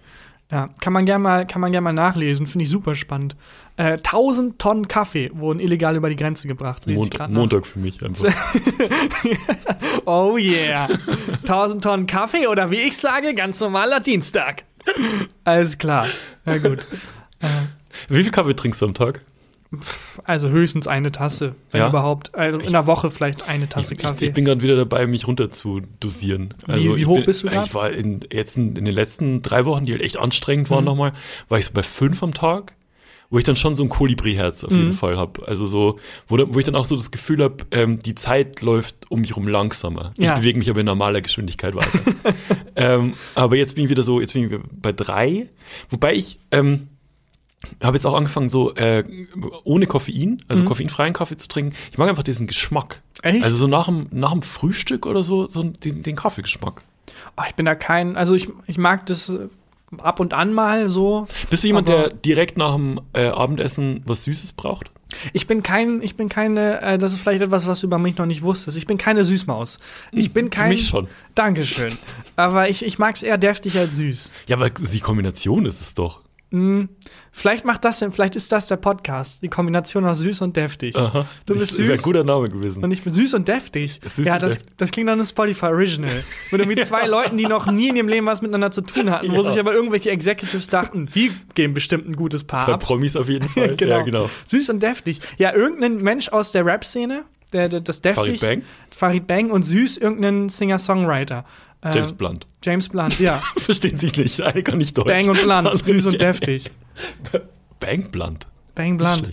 Ja, 0.51 0.67
kann 0.81 0.95
man 0.95 1.05
gerne 1.05 1.23
mal, 1.23 1.47
kann 1.47 1.61
man 1.61 1.73
gern 1.73 1.85
mal 1.85 1.93
nachlesen. 1.93 2.47
Finde 2.47 2.65
ich 2.65 2.71
super 2.71 2.95
spannend. 2.95 3.37
Äh, 3.77 3.99
1000 3.99 4.59
Tonnen 4.59 4.89
Kaffee 4.89 5.31
wurden 5.35 5.61
illegal 5.61 5.95
über 5.95 6.09
die 6.09 6.17
Grenze 6.17 6.49
gebracht. 6.49 6.85
Ich 6.87 6.97
Montag, 6.97 7.67
für 7.67 7.79
mich 7.79 8.03
einfach. 8.03 8.33
Oh 10.07 10.39
yeah. 10.39 10.89
1000 11.43 11.85
Tonnen 11.85 12.07
Kaffee 12.07 12.47
oder 12.47 12.71
wie 12.71 12.77
ich 12.77 12.97
sage, 12.97 13.35
ganz 13.35 13.61
normaler 13.61 14.01
Dienstag. 14.01 14.65
Alles 15.45 15.77
klar. 15.77 16.07
Na 16.47 16.57
gut. 16.57 16.87
Wie 18.09 18.23
viel 18.23 18.33
Kaffee 18.33 18.57
trinkst 18.57 18.81
du 18.81 18.87
am 18.87 18.95
Tag? 18.95 19.21
Also 20.25 20.49
höchstens 20.49 20.87
eine 20.87 21.13
Tasse, 21.13 21.55
wenn 21.73 21.81
Ja? 21.83 21.89
überhaupt. 21.89 22.35
Also 22.35 22.59
in 22.59 22.73
der 22.73 22.87
Woche 22.87 23.11
vielleicht 23.11 23.47
eine 23.49 23.69
Tasse 23.69 23.93
Ich, 23.95 23.99
ich, 23.99 24.05
Kaffee. 24.05 24.25
ich 24.27 24.33
bin 24.33 24.45
gerade 24.47 24.63
wieder 24.63 24.77
dabei, 24.77 25.07
mich 25.07 25.27
runter 25.27 25.51
zu 25.51 25.83
dosieren. 26.01 26.51
Also 26.67 26.97
wie 26.97 27.01
ich 27.03 27.07
hoch 27.07 27.17
bin, 27.17 27.27
bist 27.27 27.43
du 27.45 27.49
grad? 27.49 27.67
Ich 27.67 27.75
war 27.75 27.91
in, 27.91 28.21
jetzt 28.33 28.57
in, 28.57 28.77
in 28.77 28.85
den 28.87 28.95
letzten 28.95 29.43
drei 29.43 29.67
Wochen, 29.67 29.85
die 29.85 29.93
halt 29.93 30.03
echt 30.03 30.17
anstrengend 30.17 30.71
waren 30.71 30.85
Mhm. 30.85 30.87
nochmal, 30.87 31.13
war 31.51 31.59
ich 31.59 31.67
so 31.67 31.73
bei 31.75 31.83
fünf 31.83 32.23
am 32.23 32.33
Tag, 32.33 32.73
wo 33.29 33.37
ich 33.39 33.45
dann 33.45 33.57
schon 33.57 33.77
so 33.77 33.83
ein 33.85 33.91
Kolibri-Herz 33.91 34.65
auf 34.65 34.71
Mhm. 34.71 34.79
jeden 34.79 34.93
Fall 34.95 35.19
habe. 35.19 35.47
Also 35.47 35.67
so, 35.67 35.99
wo, 36.29 36.39
wo 36.49 36.59
ich 36.59 36.65
dann 36.65 36.75
auch 36.75 36.87
so 36.87 36.97
das 36.97 37.11
Gefühl 37.11 37.43
habe, 37.43 37.57
ähm, 37.71 37.99
die 37.99 38.15
Zeit 38.15 38.63
läuft 38.63 39.11
um 39.11 39.21
mich 39.21 39.37
rum 39.37 39.47
langsamer. 39.49 40.13
Ja. 40.17 40.33
Ich 40.33 40.41
bewege 40.41 40.59
mich 40.59 40.71
aber 40.71 40.81
in 40.81 40.87
normaler 40.87 41.21
Geschwindigkeit 41.21 41.75
weiter. 41.75 42.01
ähm, 42.75 43.13
aber 43.35 43.57
jetzt 43.57 43.75
bin 43.75 43.85
ich 43.85 43.91
wieder 43.91 44.03
so, 44.03 44.19
jetzt 44.19 44.33
bin 44.33 44.45
ich 44.45 44.51
wieder 44.51 44.63
bei 44.73 44.93
drei, 44.93 45.51
wobei 45.91 46.15
ich 46.15 46.39
ähm, 46.53 46.89
habe 47.83 47.97
jetzt 47.97 48.07
auch 48.07 48.15
angefangen, 48.15 48.49
so 48.49 48.75
äh, 48.75 49.05
ohne 49.65 49.87
Koffein, 49.87 50.43
also 50.49 50.65
koffeinfreien 50.65 51.13
Kaffee 51.13 51.37
zu 51.37 51.49
trinken. 51.49 51.75
Ich 51.91 51.99
mag 51.99 52.09
einfach 52.09 52.23
diesen 52.23 52.47
Geschmack. 52.47 53.03
Mhm. 53.23 53.31
Echt? 53.31 53.45
Also 53.45 53.57
so 53.57 53.67
nach 53.67 53.87
dem, 53.87 54.07
nach 54.11 54.33
dem 54.33 54.43
Frühstück 54.43 55.07
oder 55.07 55.23
so, 55.23 55.47
so 55.47 55.63
den, 55.63 56.03
den 56.03 56.17
Kaffeegeschmack. 56.17 56.83
Oh, 57.37 57.43
ich 57.49 57.55
bin 57.55 57.67
da 57.67 57.75
kein, 57.75 58.17
also 58.17 58.35
ich, 58.35 58.49
ich 58.67 58.79
mag 58.79 59.07
das 59.07 59.29
äh, 59.31 59.49
ab 59.99 60.21
und 60.21 60.35
an 60.35 60.53
mal 60.53 60.89
so. 60.89 61.27
Bist 61.51 61.65
du 61.65 61.69
jemand, 61.69 61.89
der 61.89 62.11
direkt 62.11 62.59
nach 62.59 62.75
dem 62.75 63.01
äh, 63.13 63.27
Abendessen 63.27 64.03
was 64.07 64.25
Süßes 64.25 64.53
braucht? 64.53 64.91
Ich 65.33 65.47
bin 65.47 65.63
kein, 65.63 66.03
ich 66.03 66.17
bin 66.17 66.29
keine, 66.29 66.83
äh, 66.83 66.99
das 66.99 67.15
ist 67.15 67.21
vielleicht 67.21 67.43
etwas, 67.43 67.67
was 67.67 67.81
du 67.81 67.87
über 67.87 67.99
mich 67.99 68.19
noch 68.19 68.27
nicht 68.27 68.43
wusstest. 68.43 68.77
Ich 68.77 68.87
bin 68.87 68.99
keine 68.99 69.25
Süßmaus. 69.25 69.79
Ich 70.13 70.33
bin 70.33 70.51
kein. 70.51 70.69
mich 70.69 70.89
schon. 70.89 71.09
Dankeschön. 71.35 71.97
Aber 72.37 72.69
ich, 72.69 72.85
ich 72.85 72.99
mag 72.99 73.15
es 73.15 73.23
eher 73.23 73.39
deftig 73.39 73.79
als 73.79 73.97
süß. 73.97 74.31
Ja, 74.47 74.57
aber 74.57 74.69
die 74.71 75.01
Kombination 75.01 75.65
ist 75.65 75.81
es 75.81 75.95
doch. 75.95 76.21
Vielleicht 77.31 77.65
macht 77.67 77.85
das 77.85 77.99
denn, 77.99 78.11
vielleicht 78.11 78.35
ist 78.35 78.51
das 78.53 78.67
der 78.67 78.77
Podcast. 78.77 79.43
Die 79.43 79.49
Kombination 79.49 80.07
aus 80.07 80.19
süß 80.19 80.41
und 80.43 80.57
deftig. 80.57 80.95
Du 80.95 81.55
bist 81.55 81.73
Das 81.73 81.79
wäre 81.79 81.91
ein 81.93 81.97
süß. 81.97 82.03
guter 82.05 82.25
Name 82.25 82.49
gewesen. 82.49 82.83
Und 82.83 82.91
ich 82.91 83.03
bin 83.03 83.13
süß 83.13 83.35
und 83.35 83.49
deftig. 83.49 84.01
Süß 84.17 84.27
ja, 84.27 84.35
und 84.35 84.43
das, 84.43 84.55
deftig. 84.59 84.73
das 84.79 84.91
klingt 84.91 85.07
nach 85.07 85.13
einem 85.13 85.27
Spotify 85.27 85.67
Original. 85.67 86.25
Mit 86.51 86.61
irgendwie 86.61 86.83
zwei 86.85 87.07
Leuten, 87.07 87.37
die 87.37 87.45
noch 87.47 87.67
nie 87.71 87.89
in 87.89 87.97
ihrem 87.97 88.09
Leben 88.09 88.27
was 88.27 88.41
miteinander 88.41 88.71
zu 88.71 88.81
tun 88.81 89.11
hatten, 89.11 89.31
wo 89.33 89.43
Ja. 89.43 89.51
sich 89.51 89.61
aber 89.61 89.75
irgendwelche 89.75 90.11
Executives 90.11 90.69
dachten, 90.69 91.11
die 91.15 91.33
geben 91.55 91.75
bestimmt 91.75 92.09
ein 92.09 92.17
gutes 92.17 92.45
Paar 92.45 92.65
Zwei 92.65 92.73
ab. 92.73 92.81
Promis 92.83 93.15
auf 93.17 93.29
jeden 93.29 93.49
Fall. 93.49 93.77
Ja, 93.81 94.03
genau. 94.03 94.29
Süß 94.47 94.71
und 94.71 94.83
deftig. 94.83 95.21
Ja, 95.37 95.55
irgendein 95.55 95.97
Mensch 95.99 96.29
aus 96.31 96.53
der 96.53 96.65
Rap-Szene, 96.65 97.25
der, 97.53 97.69
der 97.69 97.81
das 97.81 98.01
deftig. 98.01 98.41
Farid 98.41 98.41
Bang? 98.41 98.63
Farid 98.91 99.27
Bang 99.27 99.51
und 99.51 99.63
süß 99.63 99.99
irgendein 99.99 100.49
Singer-Songwriter. 100.49 101.45
Ähm, 101.83 101.93
James 101.95 102.13
Blunt. 102.13 102.47
James 102.65 102.89
Blunt, 102.89 103.21
ja. 103.21 103.43
Verstehen 103.57 103.97
sich 103.99 104.17
nicht. 104.17 104.41
Eine 104.41 104.63
kann 104.63 104.79
nicht 104.79 104.97
Deutsch. 104.99 105.07
Bang 105.07 105.29
und 105.29 105.37
Blunt, 105.37 105.53
Andere 105.53 105.79
süß 105.79 106.07
und 106.07 106.21
deftig. 106.21 106.71
Bang 107.81 108.11
Blunt. 108.11 108.47
Bang 108.75 108.97
Blunt. 108.97 109.31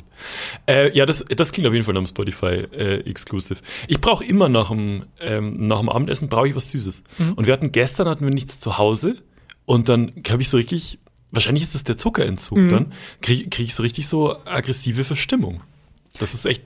Äh, 0.68 0.96
ja, 0.98 1.06
das, 1.06 1.24
das 1.36 1.52
klingt 1.52 1.68
auf 1.68 1.74
jeden 1.74 1.86
Fall 1.86 1.94
nach 1.94 2.00
einem 2.02 2.08
Spotify 2.08 2.66
äh, 2.72 3.10
Exclusive. 3.10 3.60
Ich 3.88 4.02
brauche 4.02 4.24
immer 4.24 4.50
nach 4.50 4.70
dem, 4.70 5.06
ähm, 5.20 5.54
nach 5.54 5.80
dem 5.80 5.90
Abendessen 5.90 6.30
brauche 6.30 6.48
ich 6.48 6.56
was 6.56 6.72
Süßes. 6.72 7.04
Mhm. 7.20 7.34
Und 7.34 7.46
wir 7.48 7.54
hatten 7.54 7.72
gestern 7.72 8.08
hatten 8.08 8.26
wir 8.26 8.34
nichts 8.34 8.60
zu 8.60 8.78
Hause 8.80 9.18
und 9.66 9.88
dann 9.90 10.14
habe 10.30 10.42
ich 10.42 10.50
so 10.50 10.58
richtig, 10.58 10.98
wahrscheinlich 11.32 11.64
ist 11.64 11.76
das 11.76 11.84
der 11.84 11.98
Zuckerentzug, 11.98 12.58
Mhm. 12.58 12.70
dann 12.70 12.94
kriege 13.22 13.50
krieg 13.50 13.68
ich 13.68 13.76
so 13.76 13.84
richtig 13.84 14.08
so 14.08 14.36
aggressive 14.46 15.04
Verstimmung. 15.04 15.62
Das 16.20 16.34
ist 16.34 16.46
echt. 16.46 16.64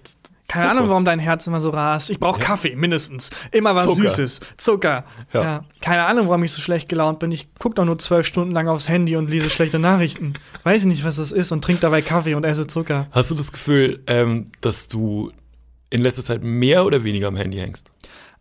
Keine 0.50 0.66
furchtbar. 0.66 0.70
Ahnung, 0.72 0.90
warum 0.90 1.06
dein 1.06 1.20
Herz 1.20 1.48
immer 1.48 1.62
so 1.62 1.70
rast. 1.70 2.10
Ich 2.10 2.20
brauche 2.20 2.40
Ja. 2.40 2.46
Kaffee, 2.46 2.76
mindestens. 2.76 3.30
Immer 3.52 3.76
was 3.76 3.86
Zucker. 3.86 4.10
Süßes. 4.10 4.40
Zucker. 4.58 5.06
Ja. 5.32 5.42
Ja. 5.44 5.66
Keine 5.80 6.04
Ahnung, 6.06 6.28
warum 6.28 6.44
ich 6.44 6.52
so 6.52 6.62
schlecht 6.62 6.90
gelaunt 6.90 7.20
bin. 7.20 7.32
Ich 7.32 7.54
gucke 7.60 7.76
doch 7.76 7.86
nur 7.86 7.98
zwölf 8.00 8.26
Stunden 8.28 8.52
lang 8.52 8.68
aufs 8.68 8.90
Handy 8.90 9.16
und 9.16 9.30
lese 9.30 9.50
schlechte 9.50 9.80
Nachrichten. 9.80 10.34
Weiß 10.64 10.84
nicht, 10.86 11.06
was 11.06 11.16
das 11.16 11.32
ist 11.32 11.52
und 11.52 11.64
trinke 11.64 11.82
dabei 11.82 12.02
Kaffee 12.02 12.34
und 12.36 12.44
esse 12.44 12.68
Zucker. 12.68 13.08
Hast 13.12 13.32
du 13.32 13.36
das 13.36 13.52
Gefühl, 13.52 14.04
ähm, 14.08 14.52
dass 14.62 14.88
du 14.90 15.32
in 15.90 16.02
letzter 16.02 16.24
Zeit 16.26 16.44
mehr 16.44 16.86
oder 16.86 17.04
weniger 17.04 17.28
am 17.30 17.36
Handy 17.38 17.58
hängst? 17.58 17.90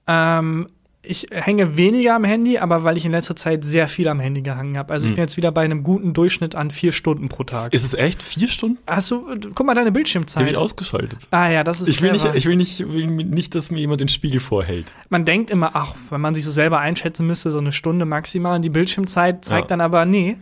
Ähm, 0.06 0.66
ich 1.00 1.28
hänge 1.30 1.76
weniger 1.76 2.16
am 2.16 2.24
Handy, 2.24 2.58
aber 2.58 2.82
weil 2.82 2.96
ich 2.96 3.04
in 3.04 3.12
letzter 3.12 3.36
Zeit 3.36 3.64
sehr 3.64 3.86
viel 3.88 4.08
am 4.08 4.18
Handy 4.18 4.42
gehangen 4.42 4.76
habe. 4.76 4.92
Also 4.92 5.04
ich 5.06 5.10
Hm. 5.10 5.14
bin 5.16 5.24
jetzt 5.24 5.36
wieder 5.36 5.52
bei 5.52 5.62
einem 5.64 5.84
guten 5.84 6.12
Durchschnitt 6.12 6.56
an 6.56 6.70
vier 6.72 6.90
Stunden 6.92 7.28
pro 7.28 7.44
Tag. 7.44 7.72
Ist 7.72 7.84
es 7.84 7.94
echt 7.94 8.20
vier 8.22 8.48
Stunden? 8.48 8.78
Hast 8.86 9.10
du, 9.12 9.24
guck 9.54 9.64
mal 9.64 9.74
deine 9.74 9.86
Die 9.86 9.90
habe 9.90 9.92
Bildschirmzeit. 9.92 10.50
ich 10.50 10.56
ausgeschaltet. 10.56 11.28
ah 11.30 11.48
ja, 11.48 11.62
das 11.62 11.80
ist 11.80 11.88
Ich 11.88 12.02
will, 12.02 12.12
nicht, 12.12 12.26
ich, 12.34 12.46
will 12.46 12.56
nicht, 12.56 12.80
will 12.92 13.06
nicht, 13.06 13.54
dass 13.54 13.70
mir 13.70 13.78
jemand 13.78 14.00
den 14.00 14.08
Spiegel 14.08 14.40
vorhält. 14.40 14.92
Man 15.08 15.24
denkt 15.24 15.50
immer, 15.50 15.70
ach, 15.74 15.94
wenn 16.10 16.20
man 16.20 16.34
sich 16.34 16.44
so 16.44 16.50
selber 16.50 16.80
einschätzen 16.80 17.26
müsste, 17.28 17.52
so 17.52 17.58
eine 17.58 17.70
Stunde 17.72 18.04
maximal. 18.04 18.56
Und 18.56 18.62
die 18.62 18.68
Bildschirmzeit 18.70 19.44
zeigt 19.44 19.70
Ja. 19.70 19.76
dann 19.76 19.80
aber, 19.80 20.04
nee. 20.04 20.36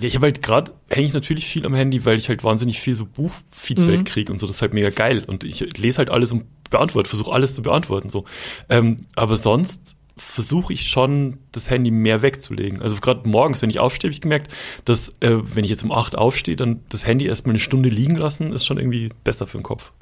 Ja, 0.00 0.08
ich 0.08 0.16
habe 0.16 0.26
halt 0.26 0.42
gerade, 0.42 0.72
hänge 0.88 1.06
ich 1.06 1.12
natürlich 1.14 1.46
viel 1.46 1.64
am 1.64 1.74
Handy, 1.74 2.04
weil 2.04 2.18
ich 2.18 2.28
halt 2.28 2.42
wahnsinnig 2.42 2.80
viel 2.80 2.94
so 2.94 3.06
Buchfeedback 3.06 4.00
Mhm. 4.00 4.04
kriege 4.04 4.32
und 4.32 4.38
so, 4.40 4.46
das 4.48 4.56
ist 4.56 4.62
halt 4.62 4.74
mega 4.74 4.90
geil. 4.90 5.24
Und 5.26 5.44
ich 5.44 5.60
lese 5.78 5.98
halt 5.98 6.10
alles 6.10 6.32
und 6.32 6.44
beantworte, 6.70 7.08
versuche 7.08 7.32
alles 7.32 7.54
zu 7.54 7.62
beantworten. 7.62 8.08
so. 8.08 8.24
Ähm, 8.68 8.96
aber 9.16 9.36
sonst 9.36 9.96
versuche 10.20 10.72
ich 10.72 10.88
schon, 10.88 11.38
das 11.50 11.70
Handy 11.70 11.90
mehr 11.90 12.22
wegzulegen. 12.22 12.82
Also 12.82 12.96
gerade 12.96 13.28
morgens, 13.28 13.62
wenn 13.62 13.70
ich 13.70 13.80
aufstehe, 13.80 14.08
habe 14.08 14.14
ich 14.14 14.20
gemerkt, 14.20 14.52
dass 14.84 15.08
äh, 15.20 15.38
wenn 15.54 15.64
ich 15.64 15.70
jetzt 15.70 15.82
um 15.82 15.92
8 15.92 16.16
aufstehe, 16.16 16.56
dann 16.56 16.80
das 16.90 17.06
Handy 17.06 17.26
erstmal 17.26 17.52
eine 17.52 17.58
Stunde 17.58 17.88
liegen 17.88 18.16
lassen, 18.16 18.52
ist 18.52 18.66
schon 18.66 18.78
irgendwie 18.78 19.10
besser 19.24 19.46
für 19.46 19.58
den 19.58 19.62
Kopf. 19.62 19.92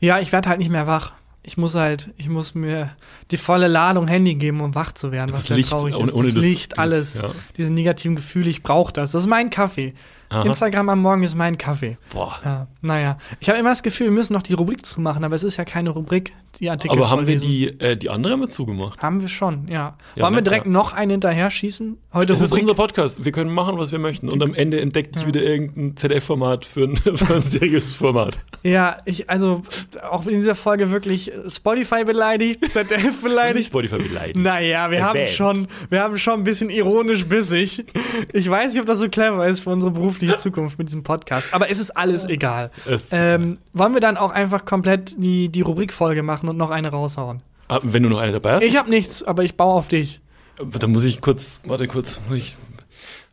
Ja, 0.00 0.20
ich 0.20 0.30
werde 0.32 0.48
halt 0.48 0.58
nicht 0.58 0.70
mehr 0.70 0.86
wach. 0.86 1.12
Ich 1.42 1.56
muss 1.56 1.74
halt, 1.74 2.10
ich 2.16 2.28
muss 2.28 2.54
mir 2.54 2.90
die 3.30 3.36
volle 3.36 3.68
Ladung 3.68 4.06
Handy 4.08 4.34
geben, 4.34 4.60
um 4.60 4.74
wach 4.74 4.92
zu 4.92 5.10
werden, 5.12 5.32
was 5.32 5.40
Das 5.40 5.46
sehr 5.48 5.56
Licht, 5.56 5.70
traurig 5.70 5.94
ohne- 5.96 6.04
ist. 6.04 6.14
ohne 6.14 6.24
das 6.26 6.34
das- 6.34 6.42
Licht, 6.42 6.72
das- 6.72 6.78
alles, 6.78 7.14
ja. 7.20 7.28
diese 7.56 7.72
negativen 7.72 8.16
Gefühle, 8.16 8.48
ich 8.50 8.62
brauche 8.62 8.92
das. 8.92 9.12
Das 9.12 9.22
ist 9.22 9.28
mein 9.28 9.50
Kaffee. 9.50 9.94
Aha. 10.28 10.42
Instagram 10.42 10.88
am 10.88 11.02
Morgen 11.02 11.22
ist 11.22 11.36
mein 11.36 11.56
Kaffee. 11.56 11.98
Boah. 12.12 12.36
Ja, 12.44 12.66
naja. 12.82 13.16
Ich 13.38 13.48
habe 13.48 13.60
immer 13.60 13.68
das 13.68 13.84
Gefühl, 13.84 14.06
wir 14.08 14.12
müssen 14.12 14.32
noch 14.32 14.42
die 14.42 14.54
Rubrik 14.54 14.84
zumachen, 14.84 15.22
aber 15.22 15.36
es 15.36 15.44
ist 15.44 15.56
ja 15.56 15.64
keine 15.64 15.90
Rubrik, 15.90 16.32
die 16.58 16.68
Artikel 16.68 16.96
Aber 16.98 17.10
haben 17.10 17.28
wir 17.28 17.36
die, 17.36 17.68
äh, 17.78 17.96
die 17.96 18.10
andere 18.10 18.36
mal 18.36 18.48
zugemacht? 18.48 19.00
Haben 19.00 19.20
wir 19.20 19.28
schon, 19.28 19.68
ja. 19.68 19.96
Ja, 20.16 20.24
Wollen 20.24 20.34
wir 20.34 20.42
direkt 20.42 20.64
klar. 20.64 20.72
noch 20.72 20.92
einen 20.94 21.12
hinterher 21.12 21.48
schießen? 21.48 21.96
Heute 22.12 22.32
Das 22.32 22.40
ist 22.40 22.46
Rubrik. 22.50 22.62
unser 22.62 22.74
Podcast. 22.74 23.24
Wir 23.24 23.30
können 23.30 23.54
machen, 23.54 23.78
was 23.78 23.92
wir 23.92 24.00
möchten. 24.00 24.28
Und 24.28 24.42
am 24.42 24.52
Ende 24.52 24.80
entdeckt 24.80 25.14
ich 25.14 25.28
wieder 25.28 25.42
irgendein 25.44 25.96
ZDF-Format 25.96 26.64
für 26.64 26.86
ein, 26.88 26.96
für 27.16 27.36
ein 27.36 27.42
seriöses 27.42 27.92
Format. 27.94 28.40
Ja, 28.64 28.96
ich, 29.04 29.30
also, 29.30 29.62
auch 30.10 30.26
in 30.26 30.34
dieser 30.34 30.56
Folge 30.56 30.90
wirklich 30.90 31.30
Spotify 31.50 32.02
beleidigt, 32.04 32.64
ZDF 32.72 33.15
Nicht 33.22 33.34
beleidigt. 33.34 33.66
Spotify 33.68 33.96
beleidigt. 33.98 34.36
Naja, 34.36 34.90
wir 34.90 35.04
haben 35.04 35.26
schon, 35.26 35.66
wir 35.90 36.02
haben 36.02 36.18
schon 36.18 36.34
ein 36.40 36.44
bisschen 36.44 36.70
ironisch 36.70 37.26
bissig. 37.26 37.84
Ich 38.32 38.48
weiß 38.48 38.72
nicht, 38.72 38.80
ob 38.80 38.86
das 38.86 38.98
so 39.00 39.08
clever 39.08 39.46
ist 39.46 39.60
für 39.60 39.70
unsere 39.70 39.92
berufliche 39.92 40.36
Zukunft 40.36 40.78
mit 40.78 40.88
diesem 40.88 41.02
Podcast, 41.02 41.52
aber 41.54 41.70
es 41.70 41.78
ist 41.80 41.90
alles 41.90 42.24
egal. 42.24 42.70
Ist 42.86 43.08
Ähm, 43.12 43.58
wollen 43.72 43.94
wir 43.94 44.00
dann 44.00 44.16
auch 44.16 44.30
einfach 44.30 44.64
komplett 44.64 45.14
die, 45.18 45.48
die 45.48 45.60
Rubrikfolge 45.62 46.22
machen 46.22 46.48
und 46.48 46.56
noch 46.56 46.70
eine 46.70 46.90
raushauen? 46.90 47.42
Ah, 47.68 47.80
wenn 47.82 48.02
du 48.02 48.08
noch 48.08 48.18
eine 48.18 48.32
dabei 48.32 48.52
hast, 48.54 48.62
Ich 48.62 48.76
habe 48.76 48.90
nichts, 48.90 49.22
aber 49.22 49.42
ich 49.44 49.56
baue 49.56 49.74
auf 49.74 49.88
dich. 49.88 50.20
dann 50.58 50.92
muss 50.92 51.04
ich 51.04 51.20
kurz, 51.20 51.60
warte 51.64 51.86
kurz, 51.88 52.20
muss 52.28 52.38
ich 52.38 52.56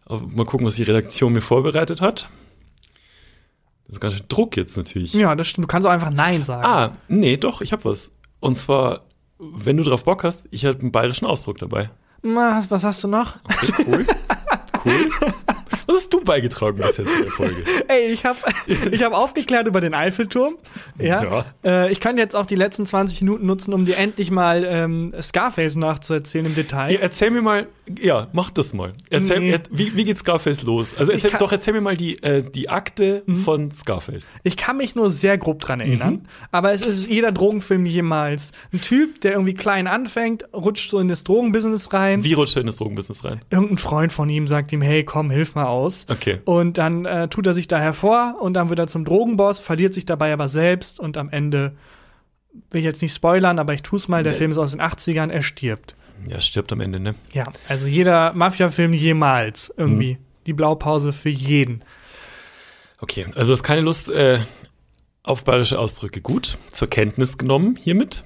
mal 0.10 0.46
gucken, 0.46 0.66
was 0.68 0.76
die 0.76 0.84
Redaktion 0.84 1.34
mir 1.34 1.42
vorbereitet 1.42 2.02
hat. 2.02 2.30
Das 3.88 3.96
ist 3.98 4.00
ganz 4.02 4.14
schön 4.16 4.26
Druck 4.28 4.58
jetzt 4.58 4.76
natürlich. 4.78 5.14
Ja, 5.14 5.36
das 5.36 5.48
stimmt. 5.48 5.66
Du 5.66 5.68
kannst 5.68 5.88
auch 5.88 5.92
einfach 5.92 6.10
Nein 6.10 6.42
sagen. 6.44 6.66
Ah, 6.66 6.92
nee, 7.08 7.38
doch, 7.38 7.62
ich 7.62 7.72
habe 7.74 7.86
was. 7.86 8.12
Und 8.40 8.56
zwar, 8.60 9.02
wenn 9.40 9.78
du 9.78 9.84
drauf 9.84 10.04
Bock 10.04 10.24
hast, 10.24 10.48
ich 10.52 10.66
habe 10.66 10.80
einen 10.80 10.92
bayerischen 10.92 11.26
Ausdruck 11.26 11.58
dabei. 11.58 11.90
Na, 12.22 12.62
was, 12.70 12.84
hast 12.84 13.04
du 13.04 13.08
noch? 13.08 13.38
Okay, 13.44 13.86
cool. 13.86 14.06
cool. 14.86 15.33
Was 15.88 15.96
hast 15.98 16.14
du 16.14 16.24
beigetragen 16.24 16.78
bis 16.78 16.98
jetzt 16.98 17.10
in 17.16 17.24
der 17.24 17.32
Folge? 17.32 17.64
Ey, 17.88 18.12
ich 18.12 18.26
habe 18.26 18.38
ich 18.92 19.04
hab 19.04 19.14
aufgeklärt 19.14 19.68
über 19.68 19.82
den 19.82 19.94
Eiffelturm. 19.94 20.56
Ja. 21.00 21.24
Ja. 21.24 21.46
Äh, 21.66 21.92
ich 21.92 22.00
kann 22.00 22.18
jetzt 22.18 22.36
auch 22.36 22.46
die 22.46 22.56
letzten 22.56 22.86
20 22.86 23.22
Minuten 23.22 23.46
nutzen, 23.46 23.74
um 23.74 23.86
dir 23.86 23.98
endlich 23.98 24.32
mal 24.32 24.64
ähm, 24.68 25.14
Scarface 25.22 25.76
nachzuerzählen 25.76 26.46
im 26.48 26.56
Detail. 26.56 26.94
Ja, 26.94 27.00
erzähl 27.00 27.32
mir 27.32 27.42
mal, 27.42 27.68
ja, 28.00 28.28
mach 28.34 28.50
das 28.50 28.74
mal. 28.74 28.94
Erzähl, 29.10 29.40
Nee. 29.40 29.52
er, 29.52 29.62
wie, 29.72 29.96
wie 29.96 30.04
geht 30.06 30.18
Scarface 30.18 30.62
los? 30.64 30.96
Also 30.96 31.12
erzähl, 31.12 31.32
kann- 31.32 31.40
doch, 31.40 31.52
erzähl 31.52 31.74
mir 31.74 31.82
mal 31.82 31.98
die, 31.98 32.22
äh, 32.24 32.44
die 32.44 32.70
Akte 32.70 33.24
von 33.44 33.72
Scarface. 33.72 34.28
Ich 34.44 34.58
kann 34.58 34.78
mich 34.78 34.96
nur 34.96 35.12
sehr 35.12 35.38
grob 35.38 35.60
dran 35.60 35.80
erinnern, 35.80 36.14
Mhm. 36.14 36.22
aber 36.52 36.72
es 36.74 36.82
ist 36.82 37.08
jeder 37.10 37.32
Drogenfilm 37.32 37.86
jemals. 37.86 38.52
Ein 38.72 38.82
Typ, 38.82 39.22
der 39.22 39.34
irgendwie 39.34 39.54
klein 39.54 39.88
anfängt, 39.88 40.46
rutscht 40.54 40.90
so 40.90 41.00
in 41.00 41.08
das 41.08 41.24
Drogenbusiness 41.24 41.92
rein. 41.94 42.24
Wie 42.24 42.34
rutscht 42.34 42.56
er 42.56 42.62
in 42.62 42.68
das 42.68 42.78
Drogenbusiness 42.78 43.24
rein? 43.26 43.42
Irgendein 43.50 43.78
Freund 43.78 44.14
von 44.14 44.30
ihm 44.30 44.48
sagt 44.48 44.72
ihm, 44.72 44.82
hey, 44.82 45.04
komm, 45.04 45.30
hilf 45.30 45.56
mal 45.56 45.66
aus. 45.74 46.06
Okay. 46.10 46.40
Und 46.46 46.78
dann 46.78 47.06
äh, 47.06 47.28
tut 47.28 47.46
er 47.48 47.54
sich 47.54 47.68
da 47.68 47.80
hervor 47.80 48.38
und 48.40 48.54
dann 48.54 48.70
wird 48.70 48.80
er 48.80 48.88
zum 48.88 49.04
Drogenboss, 49.06 49.60
verliert 49.60 49.94
sich 49.94 50.06
dabei 50.06 50.32
aber 50.32 50.48
selbst 50.48 51.00
und 51.00 51.18
am 51.18 51.30
Ende 51.30 51.76
will 52.72 52.80
ich 52.80 52.86
jetzt 52.86 53.02
nicht 53.02 53.14
spoilern, 53.16 53.58
aber 53.60 53.74
ich 53.74 53.82
tu's 53.82 54.08
mal, 54.08 54.22
der 54.24 54.34
Nee. 54.34 54.38
Film 54.38 54.52
ist 54.52 54.58
aus 54.60 54.72
den 54.72 54.82
80ern, 54.82 55.30
er 55.30 55.42
stirbt. 55.42 55.96
Ja, 56.30 56.40
stirbt 56.40 56.72
am 56.72 56.80
Ende, 56.82 57.00
ne? 57.00 57.16
Ja, 57.34 57.46
also 57.68 57.86
jeder 57.88 58.32
Mafia-Film 58.34 58.94
jemals 58.94 59.74
irgendwie. 59.76 60.18
Die 60.46 60.54
Blaupause 60.54 61.12
für 61.14 61.30
jeden. 61.30 61.84
Okay, 63.02 63.26
also 63.36 63.50
du 63.50 63.52
hast 63.54 63.64
keine 63.64 63.82
Lust 63.82 64.10
äh, 64.10 64.40
auf 65.24 65.44
bayerische 65.44 65.80
Ausdrücke. 65.80 66.22
Gut, 66.22 66.58
zur 66.70 66.90
Kenntnis 66.90 67.38
genommen 67.38 67.76
hiermit. 67.82 68.24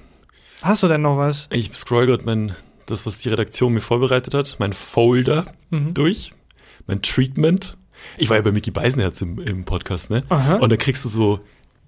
Hast 0.62 0.84
du 0.84 0.88
denn 0.88 1.02
noch 1.02 1.18
was? 1.18 1.48
Ich 1.52 1.74
scroll 1.74 2.06
gerade 2.08 2.26
mein, 2.26 2.56
das, 2.88 3.06
was 3.06 3.20
die 3.20 3.30
Redaktion 3.30 3.74
mir 3.74 3.80
vorbereitet 3.82 4.34
hat, 4.34 4.56
mein 4.60 4.74
Folder 4.74 5.46
Mhm. 5.70 5.94
durch, 5.94 6.32
mein 6.88 7.02
Treatment. 7.02 7.78
Ich 8.18 8.30
war 8.30 8.38
ja 8.38 8.42
bei 8.42 8.52
Mickey 8.52 8.72
Beisenherz 8.72 9.22
im, 9.22 9.40
im 9.40 9.64
Podcast, 9.66 10.10
ne? 10.10 10.24
Aha. 10.30 10.56
Und 10.56 10.72
da 10.72 10.78
kriegst 10.78 11.04
du 11.06 11.10
so, 11.10 11.40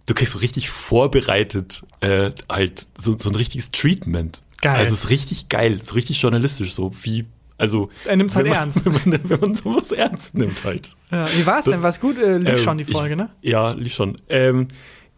du 0.06 0.14
kriegst 0.14 0.34
so 0.34 0.40
richtig 0.40 0.70
vorbereitet 0.70 1.84
äh, 2.02 2.32
halt 2.50 2.88
so, 2.98 3.18
so 3.18 3.30
ein 3.30 3.36
richtiges 3.36 3.72
Treatment. 3.72 4.42
Geil. 4.62 4.76
Also 4.78 4.94
es 4.96 5.04
ist 5.06 5.10
richtig 5.10 5.50
geil, 5.50 5.80
so 5.84 5.96
richtig 5.96 6.22
journalistisch, 6.22 6.74
so 6.74 6.92
wie, 7.04 7.26
also 7.58 7.90
Er 8.06 8.18
nimmt's 8.18 8.36
halt 8.36 8.46
wenn 8.46 8.52
man, 8.52 8.60
ernst. 8.60 8.86
Wenn 9.06 9.12
man, 9.12 9.30
wenn 9.30 9.40
man 9.40 9.56
sowas 9.56 9.92
ernst 9.92 10.36
nimmt 10.36 10.64
halt. 10.64 10.96
Ja, 11.12 11.28
wie 11.36 11.46
war's 11.46 11.66
Das- 11.66 11.74
denn? 11.76 11.84
War's 11.84 12.00
gut? 12.02 12.18
Äh, 12.20 12.38
lief 12.40 12.50
Ähm, 12.50 12.58
schon 12.58 12.78
die 12.78 12.86
Folge, 12.86 13.12
ich, 13.12 13.18
ne? 13.18 13.30
Ja, 13.42 13.72
lief 13.72 13.94
schon. 13.94 14.18
Ähm, 14.30 14.68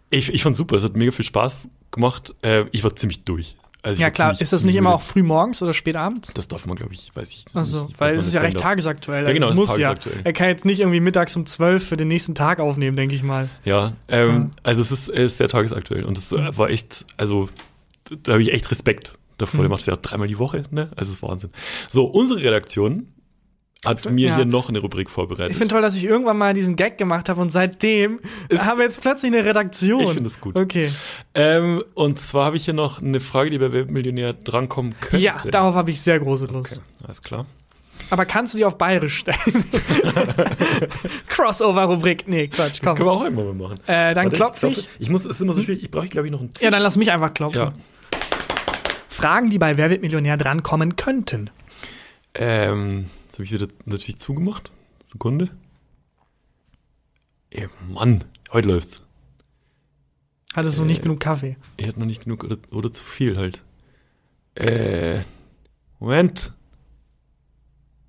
ich, 0.09 0.31
ich 0.33 0.43
fand's 0.43 0.57
super, 0.57 0.75
es 0.75 0.83
hat 0.83 0.95
mega 0.95 1.11
viel 1.11 1.25
Spaß 1.25 1.67
gemacht. 1.89 2.35
Äh, 2.41 2.65
ich 2.71 2.83
war 2.83 2.95
ziemlich 2.95 3.23
durch. 3.23 3.55
Also 3.83 3.99
Ja 4.01 4.11
klar, 4.11 4.39
ist 4.39 4.53
das 4.53 4.63
nicht 4.63 4.75
immer 4.75 4.93
auch 4.93 5.01
früh 5.01 5.23
morgens 5.23 5.61
oder 5.63 5.73
spät 5.73 5.95
abends? 5.95 6.33
Das 6.35 6.47
darf 6.47 6.65
man, 6.67 6.75
glaube 6.75 6.93
ich, 6.93 7.09
weiß 7.15 7.31
ich 7.31 7.45
Also, 7.53 7.85
nicht. 7.85 7.99
weil 7.99 8.11
was 8.15 8.21
es 8.21 8.27
ist 8.27 8.33
ja 8.35 8.41
recht 8.41 8.55
darf. 8.55 8.61
tagesaktuell. 8.63 9.25
Ja, 9.25 9.33
genau, 9.33 9.47
also 9.47 9.61
es 9.63 9.69
muss 9.69 9.77
ja. 9.79 9.87
tagesaktuell. 9.89 10.21
Er 10.23 10.33
kann 10.33 10.49
jetzt 10.49 10.65
nicht 10.65 10.79
irgendwie 10.81 10.99
mittags 10.99 11.35
um 11.35 11.45
12 11.47 11.87
für 11.87 11.97
den 11.97 12.07
nächsten 12.07 12.35
Tag 12.35 12.59
aufnehmen, 12.59 12.95
denke 12.95 13.15
ich 13.15 13.23
mal. 13.23 13.49
Ja, 13.65 13.93
ähm, 14.07 14.29
Ja. 14.43 14.49
also 14.63 14.81
es 14.81 14.91
ist, 14.91 15.09
ist 15.09 15.37
sehr 15.39 15.47
tagesaktuell 15.47 16.03
und 16.05 16.17
es 16.17 16.31
äh, 16.31 16.55
war 16.57 16.69
echt, 16.69 17.05
also 17.17 17.49
da- 18.09 18.15
da 18.21 18.31
habe 18.33 18.43
ich 18.43 18.53
echt 18.53 18.69
Respekt 18.69 19.13
davor. 19.39 19.59
Mhm. 19.59 19.63
Der 19.63 19.69
macht 19.69 19.81
es 19.81 19.87
ja 19.87 19.95
dreimal 19.95 20.27
die 20.27 20.37
Woche, 20.37 20.63
ne? 20.69 20.89
Also 20.95 21.09
es 21.09 21.17
ist 21.17 21.23
Wahnsinn. 21.23 21.49
So, 21.89 22.05
unsere 22.05 22.41
Redaktion 22.41 23.07
hat 23.83 24.09
mir 24.09 24.29
Ja. 24.29 24.35
hier 24.35 24.45
noch 24.45 24.69
eine 24.69 24.79
Rubrik 24.79 25.09
vorbereitet. 25.09 25.51
Ich 25.51 25.57
finde 25.57 25.73
toll, 25.73 25.81
dass 25.81 25.95
ich 25.97 26.03
irgendwann 26.03 26.37
mal 26.37 26.53
diesen 26.53 26.75
Gag 26.75 26.97
gemacht 26.99 27.29
habe 27.29 27.41
und 27.41 27.49
seitdem 27.51 28.19
Ist- 28.49 28.63
haben 28.65 28.77
wir 28.77 28.85
jetzt 28.85 29.01
plötzlich 29.01 29.33
eine 29.33 29.43
Redaktion. 29.43 30.01
Ich 30.03 30.11
finde 30.11 30.29
es 30.29 30.39
gut. 30.39 30.55
Okay. 30.59 30.91
ähm, 31.33 31.83
und 31.95 32.19
zwar 32.19 32.45
habe 32.45 32.57
ich 32.57 32.65
hier 32.65 32.73
noch 32.75 33.01
eine 33.01 33.19
Frage, 33.19 33.49
die 33.49 33.57
bei 33.57 33.73
Weltmillionär 33.73 34.33
drankommen 34.33 34.93
könnte. 35.01 35.17
Ja, 35.25 35.37
darauf 35.49 35.73
habe 35.75 35.89
ich 35.91 35.99
sehr 36.01 36.19
große 36.19 36.45
Lust. 36.45 36.73
Okay, 36.73 36.81
alles 37.07 37.21
klar. 37.23 37.45
Aber 38.09 38.25
kannst 38.25 38.53
du 38.53 38.57
die 38.57 38.65
auf 38.65 38.77
Bayerisch 38.77 39.15
stellen? 39.17 39.37
Crossover-Rubrik. 41.27 42.27
Nee, 42.27 42.47
Quatsch, 42.47 42.73
Das 42.73 42.79
können 42.81 42.95
komm. 42.97 43.05
wir 43.07 43.11
auch 43.11 43.23
irgendwann 43.23 43.57
mal 43.57 43.67
machen. 43.69 43.79
Äh, 43.87 44.13
dann 44.13 44.25
Warte, 44.25 44.35
klopfe 44.35 44.67
ich. 44.67 44.87
Ich 44.99 45.09
muss, 45.09 45.21
es 45.25 45.31
ist 45.31 45.41
immer 45.41 45.53
so 45.53 45.61
schwierig, 45.61 45.83
ich 45.83 45.91
brauche, 45.91 46.07
glaube 46.07 46.27
ich, 46.27 46.31
noch 46.31 46.39
einen 46.41 46.49
Tipp. 46.51 46.63
Ja, 46.63 46.71
dann 46.71 46.81
lass 46.81 46.97
mich 46.97 47.11
einfach 47.11 47.33
klopfen. 47.33 47.61
Ja. 47.61 47.73
Fragen, 49.09 49.49
die 49.49 49.59
bei 49.59 49.77
Wer 49.77 49.89
wird 49.89 50.01
Millionär 50.01 50.37
drankommen 50.37 50.95
könnten. 50.95 51.49
Ähm, 52.33 53.05
das 53.31 53.39
habe 53.39 53.43
ich 53.45 53.51
wieder 53.53 53.67
natürlich 53.85 54.17
zugemacht. 54.17 54.71
Sekunde. 55.05 55.49
Ey, 57.49 57.67
Mann, 57.89 58.23
heute 58.51 58.67
läuft's. 58.69 59.03
Hattest 60.53 60.79
du 60.79 60.83
Äh. 60.83 60.87
nicht 60.87 61.01
genug 61.03 61.19
Kaffee? 61.19 61.57
Ich 61.77 61.87
hatte 61.87 61.99
noch 61.99 62.05
nicht 62.05 62.23
genug 62.23 62.43
oder, 62.43 62.57
oder 62.71 62.91
zu 62.91 63.03
viel 63.03 63.37
halt. 63.37 63.63
Äh, 64.55 65.21
Moment. 65.99 66.51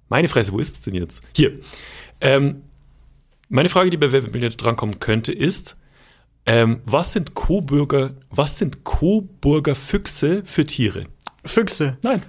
Meine 0.08 0.28
Fresse, 0.28 0.52
wo 0.52 0.58
ist 0.58 0.74
es 0.74 0.80
denn 0.82 0.94
jetzt? 0.94 1.22
Hier. 1.34 1.58
Ähm, 2.20 2.62
meine 3.48 3.68
Frage, 3.68 3.90
die 3.90 3.96
bei 3.96 4.12
Wer 4.12 4.22
wird 4.24 4.32
Millionär 4.34 4.56
drankommen 4.56 4.98
könnte, 5.00 5.32
ist, 5.32 5.76
ähm, 6.46 6.82
was 6.84 7.12
sind 7.12 7.34
Coburger, 7.34 8.14
was 8.30 8.58
sind 8.58 8.82
Coburger 8.84 9.74
Füchse 9.74 10.44
für 10.44 10.64
Tiere? 10.66 11.06
Füchse. 11.44 11.98
Nein, 12.02 12.22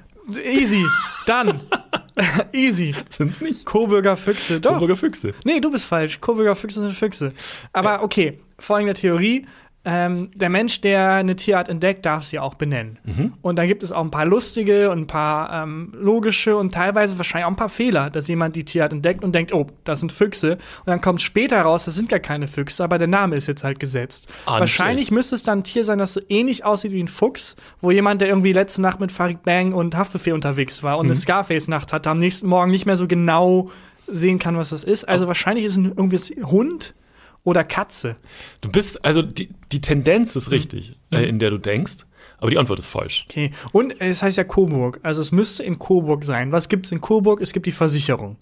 Easy. 0.46 0.86
Dann. 1.26 1.62
Easy. 2.54 2.96
sind's 3.10 3.42
nicht. 3.42 3.66
Coburger 3.66 4.16
Füchse. 4.18 4.62
Doch. 4.62 4.74
Coburger 4.74 4.96
Füchse. 4.96 5.34
Nee, 5.44 5.60
du 5.60 5.72
bist 5.72 5.86
falsch. 5.86 6.22
Coburger 6.22 6.56
Füchse 6.56 6.82
sind 6.82 6.94
Füchse. 6.94 7.34
Aber 7.74 8.04
okay, 8.04 8.40
folgende 8.60 8.94
Theorie. 8.94 9.46
Ähm, 9.86 10.32
der 10.34 10.48
Mensch, 10.50 10.80
der 10.80 11.12
eine 11.12 11.36
Tierart 11.36 11.68
entdeckt, 11.68 12.06
darf 12.06 12.24
sie 12.24 12.40
auch 12.40 12.54
benennen. 12.54 13.00
Mhm. 13.04 13.34
Und 13.42 13.58
dann 13.60 13.68
gibt 13.68 13.84
es 13.84 13.92
auch 13.92 14.02
ein 14.02 14.12
paar 14.12 14.26
lustige 14.26 14.90
und 14.92 15.00
ein 15.00 15.08
paar 15.08 15.64
ähm, 15.64 15.92
logische 15.94 16.56
und 16.56 16.74
teilweise 16.74 17.18
wahrscheinlich 17.18 17.46
auch 17.46 17.50
ein 17.50 17.58
paar 17.58 17.68
Fehler, 17.68 18.10
dass 18.10 18.30
jemand 18.30 18.56
die 18.56 18.64
Tierart 18.64 18.94
entdeckt 18.94 19.26
und 19.26 19.36
denkt, 19.36 19.54
oh, 19.54 19.68
das 19.84 20.00
sind 20.00 20.14
Füchse. 20.14 20.54
Und 20.54 20.88
dann 20.88 21.02
kommt 21.02 21.22
später 21.22 21.62
raus, 21.64 21.84
das 21.84 21.96
sind 21.96 22.08
gar 22.08 22.20
keine 22.22 22.48
Füchse, 22.48 22.82
aber 22.82 22.98
der 22.98 23.10
Name 23.10 23.36
ist 23.36 23.48
jetzt 23.48 23.66
halt 23.66 23.82
gesetzt. 23.82 24.30
Ah, 24.46 24.62
wahrscheinlich 24.62 25.08
schlecht. 25.08 25.12
müsste 25.12 25.36
es 25.36 25.44
dann 25.44 25.60
ein 25.60 25.64
Tier 25.66 25.84
sein, 25.84 26.00
das 26.00 26.14
so 26.14 26.22
ähnlich 26.30 26.64
aussieht 26.64 26.94
wie 26.94 27.04
ein 27.04 27.10
Fuchs, 27.10 27.58
wo 27.82 27.92
jemand, 27.92 28.22
der 28.22 28.30
irgendwie 28.30 28.54
letzte 28.54 28.82
Nacht 28.82 29.02
mit 29.02 29.12
Farid 29.12 29.44
Bang 29.44 29.74
und 29.74 29.98
Haftbefehl 29.98 30.34
unterwegs 30.34 30.82
war 30.82 30.94
Mhm. 30.94 31.00
und 31.02 31.06
eine 31.08 31.16
Scarface-Nacht 31.16 31.92
hatte, 31.92 32.10
am 32.10 32.20
nächsten 32.20 32.48
Morgen 32.48 32.72
nicht 32.72 32.86
mehr 32.86 32.96
so 32.96 33.06
genau 33.08 33.70
sehen 34.08 34.40
kann, 34.40 34.56
was 34.58 34.70
das 34.70 34.86
ist. 34.86 35.04
Also 35.10 35.28
wahrscheinlich 35.28 35.66
ist 35.66 35.74
es 35.74 35.78
ein 35.80 35.86
irgendwie 35.98 36.18
Hund 36.46 36.94
oder 37.44 37.64
Katze. 37.64 38.16
Du 38.62 38.70
bist, 38.70 39.04
also 39.04 39.22
die, 39.22 39.50
die 39.72 39.82
Tendenz 39.82 40.36
Mhm. 40.36 40.39
ist 40.39 40.52
richtig, 40.52 40.96
äh, 41.12 41.24
in 41.28 41.39
der 41.39 41.50
du 41.50 41.58
denkst, 41.58 42.06
aber 42.39 42.52
die 42.52 42.58
Antwort 42.58 42.80
ist 42.80 42.88
falsch. 42.88 43.26
Okay. 43.30 43.52
Und 43.72 44.00
es 44.02 44.22
heißt 44.22 44.38
ja 44.38 44.44
Coburg. 44.44 45.00
Also 45.04 45.22
es 45.22 45.32
müsste 45.32 45.64
in 45.64 45.80
Coburg 45.80 46.24
sein. 46.26 46.52
Was 46.52 46.68
gibt's 46.70 46.91
in 46.91 47.02
Coburg? 47.02 47.41
Es 47.41 47.54
gibt 47.54 47.66
die 47.66 47.72
Versicherung. 47.72 48.38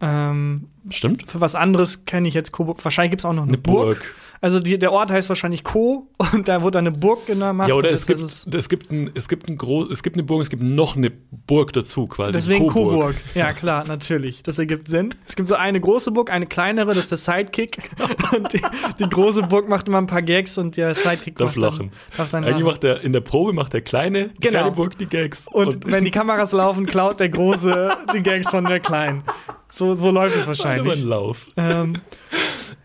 Ähm, 0.00 0.68
Stimmt? 0.90 1.28
für 1.28 1.40
was 1.40 1.54
anderes 1.54 2.04
kenne 2.06 2.28
ich 2.28 2.34
jetzt 2.34 2.52
Coburg. 2.52 2.84
Wahrscheinlich 2.84 3.10
gibt's 3.12 3.24
auch 3.24 3.32
noch 3.32 3.44
eine, 3.44 3.52
Eine 3.52 3.58
Burg. 3.58 3.98
Burg. 4.00 4.14
Also 4.44 4.60
die, 4.60 4.78
der 4.78 4.92
Ort 4.92 5.10
heißt 5.10 5.30
wahrscheinlich 5.30 5.64
Co. 5.64 6.06
Und 6.34 6.48
da 6.48 6.62
wurde 6.62 6.78
eine 6.78 6.92
Burg 6.92 7.24
gemacht. 7.24 7.66
Ja, 7.66 7.76
oder 7.76 7.88
Und 7.88 7.94
es 7.94 8.06
gibt, 8.06 8.20
ist 8.20 8.54
es 8.54 8.68
gibt 8.68 8.90
ein, 8.92 9.10
es 9.14 9.26
gibt 9.26 9.48
ein 9.48 9.56
groß, 9.56 9.88
es 9.90 10.02
gibt 10.02 10.16
eine 10.16 10.22
Burg, 10.22 10.42
es 10.42 10.50
gibt 10.50 10.62
noch 10.62 10.96
eine 10.96 11.10
Burg 11.10 11.72
dazu 11.72 12.06
quasi. 12.06 12.32
Deswegen 12.32 12.66
Coburg. 12.66 12.90
Coburg. 12.92 13.14
Ja, 13.34 13.54
klar, 13.54 13.86
natürlich. 13.88 14.42
Das 14.42 14.58
ergibt 14.58 14.88
Sinn. 14.88 15.14
Es 15.26 15.34
gibt 15.34 15.48
so 15.48 15.54
eine 15.54 15.80
große 15.80 16.10
Burg, 16.10 16.30
eine 16.30 16.44
kleinere, 16.44 16.88
das 16.94 17.10
ist 17.10 17.12
der 17.12 17.18
Sidekick. 17.36 17.88
Und 18.36 18.52
die, 18.52 18.60
die 18.98 19.08
große 19.08 19.44
Burg 19.44 19.66
macht 19.66 19.88
immer 19.88 19.96
ein 19.96 20.06
paar 20.08 20.20
Gags 20.20 20.58
und 20.58 20.76
der 20.76 20.94
Sidekick 20.94 21.36
Darf 21.38 21.56
macht 21.56 21.56
lachen. 21.56 21.90
Dann, 22.10 22.16
darf 22.18 22.28
dann 22.28 22.44
Eigentlich 22.44 22.56
lachen. 22.56 22.66
macht 22.66 22.82
der, 22.82 23.00
in 23.00 23.14
der 23.14 23.20
Probe 23.22 23.54
macht 23.54 23.72
der 23.72 23.80
kleine, 23.80 24.28
die 24.28 24.40
Genau. 24.40 24.58
kleine 24.58 24.70
Burg 24.72 24.98
die 24.98 25.06
Gags. 25.06 25.46
Und, 25.50 25.90
wenn 25.90 26.04
die 26.04 26.10
Kameras 26.18 26.52
laufen, 26.52 26.84
klaut 26.84 27.18
der 27.18 27.30
Große 27.30 27.96
die 28.12 28.22
Gags 28.22 28.50
von 28.50 28.66
der 28.66 28.80
Kleinen. 28.80 29.22
So, 29.70 29.94
so 29.96 30.10
läuft 30.10 30.36
es 30.36 30.46
wahrscheinlich. 30.46 31.02
ein 31.02 31.08
Lauf. 31.08 31.46
Ähm, 31.56 31.96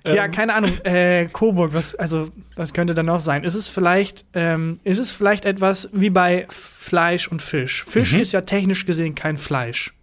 ja, 0.06 0.28
keine 0.28 0.54
Ahnung. 0.54 0.72
Äh, 0.84 1.28
Coburg, 1.32 1.74
was, 1.74 1.96
also, 1.96 2.30
was 2.56 2.74
könnte 2.74 2.94
da 2.94 3.04
noch 3.04 3.20
sein? 3.20 3.44
Ist 3.44 3.56
es 3.56 3.70
vielleicht, 3.70 4.26
ähm, 4.34 4.80
ist 4.84 5.00
es 5.00 5.12
vielleicht 5.12 5.46
etwas 5.46 5.90
wie 5.94 6.10
bei 6.10 6.46
Fleisch 6.50 7.28
und 7.28 7.42
Fisch? 7.42 7.86
Fisch 7.86 8.14
Mhm. 8.14 8.20
ist 8.20 8.32
ja 8.32 8.42
technisch 8.42 8.86
gesehen 8.86 9.16
kein 9.16 9.38
Fleisch. 9.38 9.94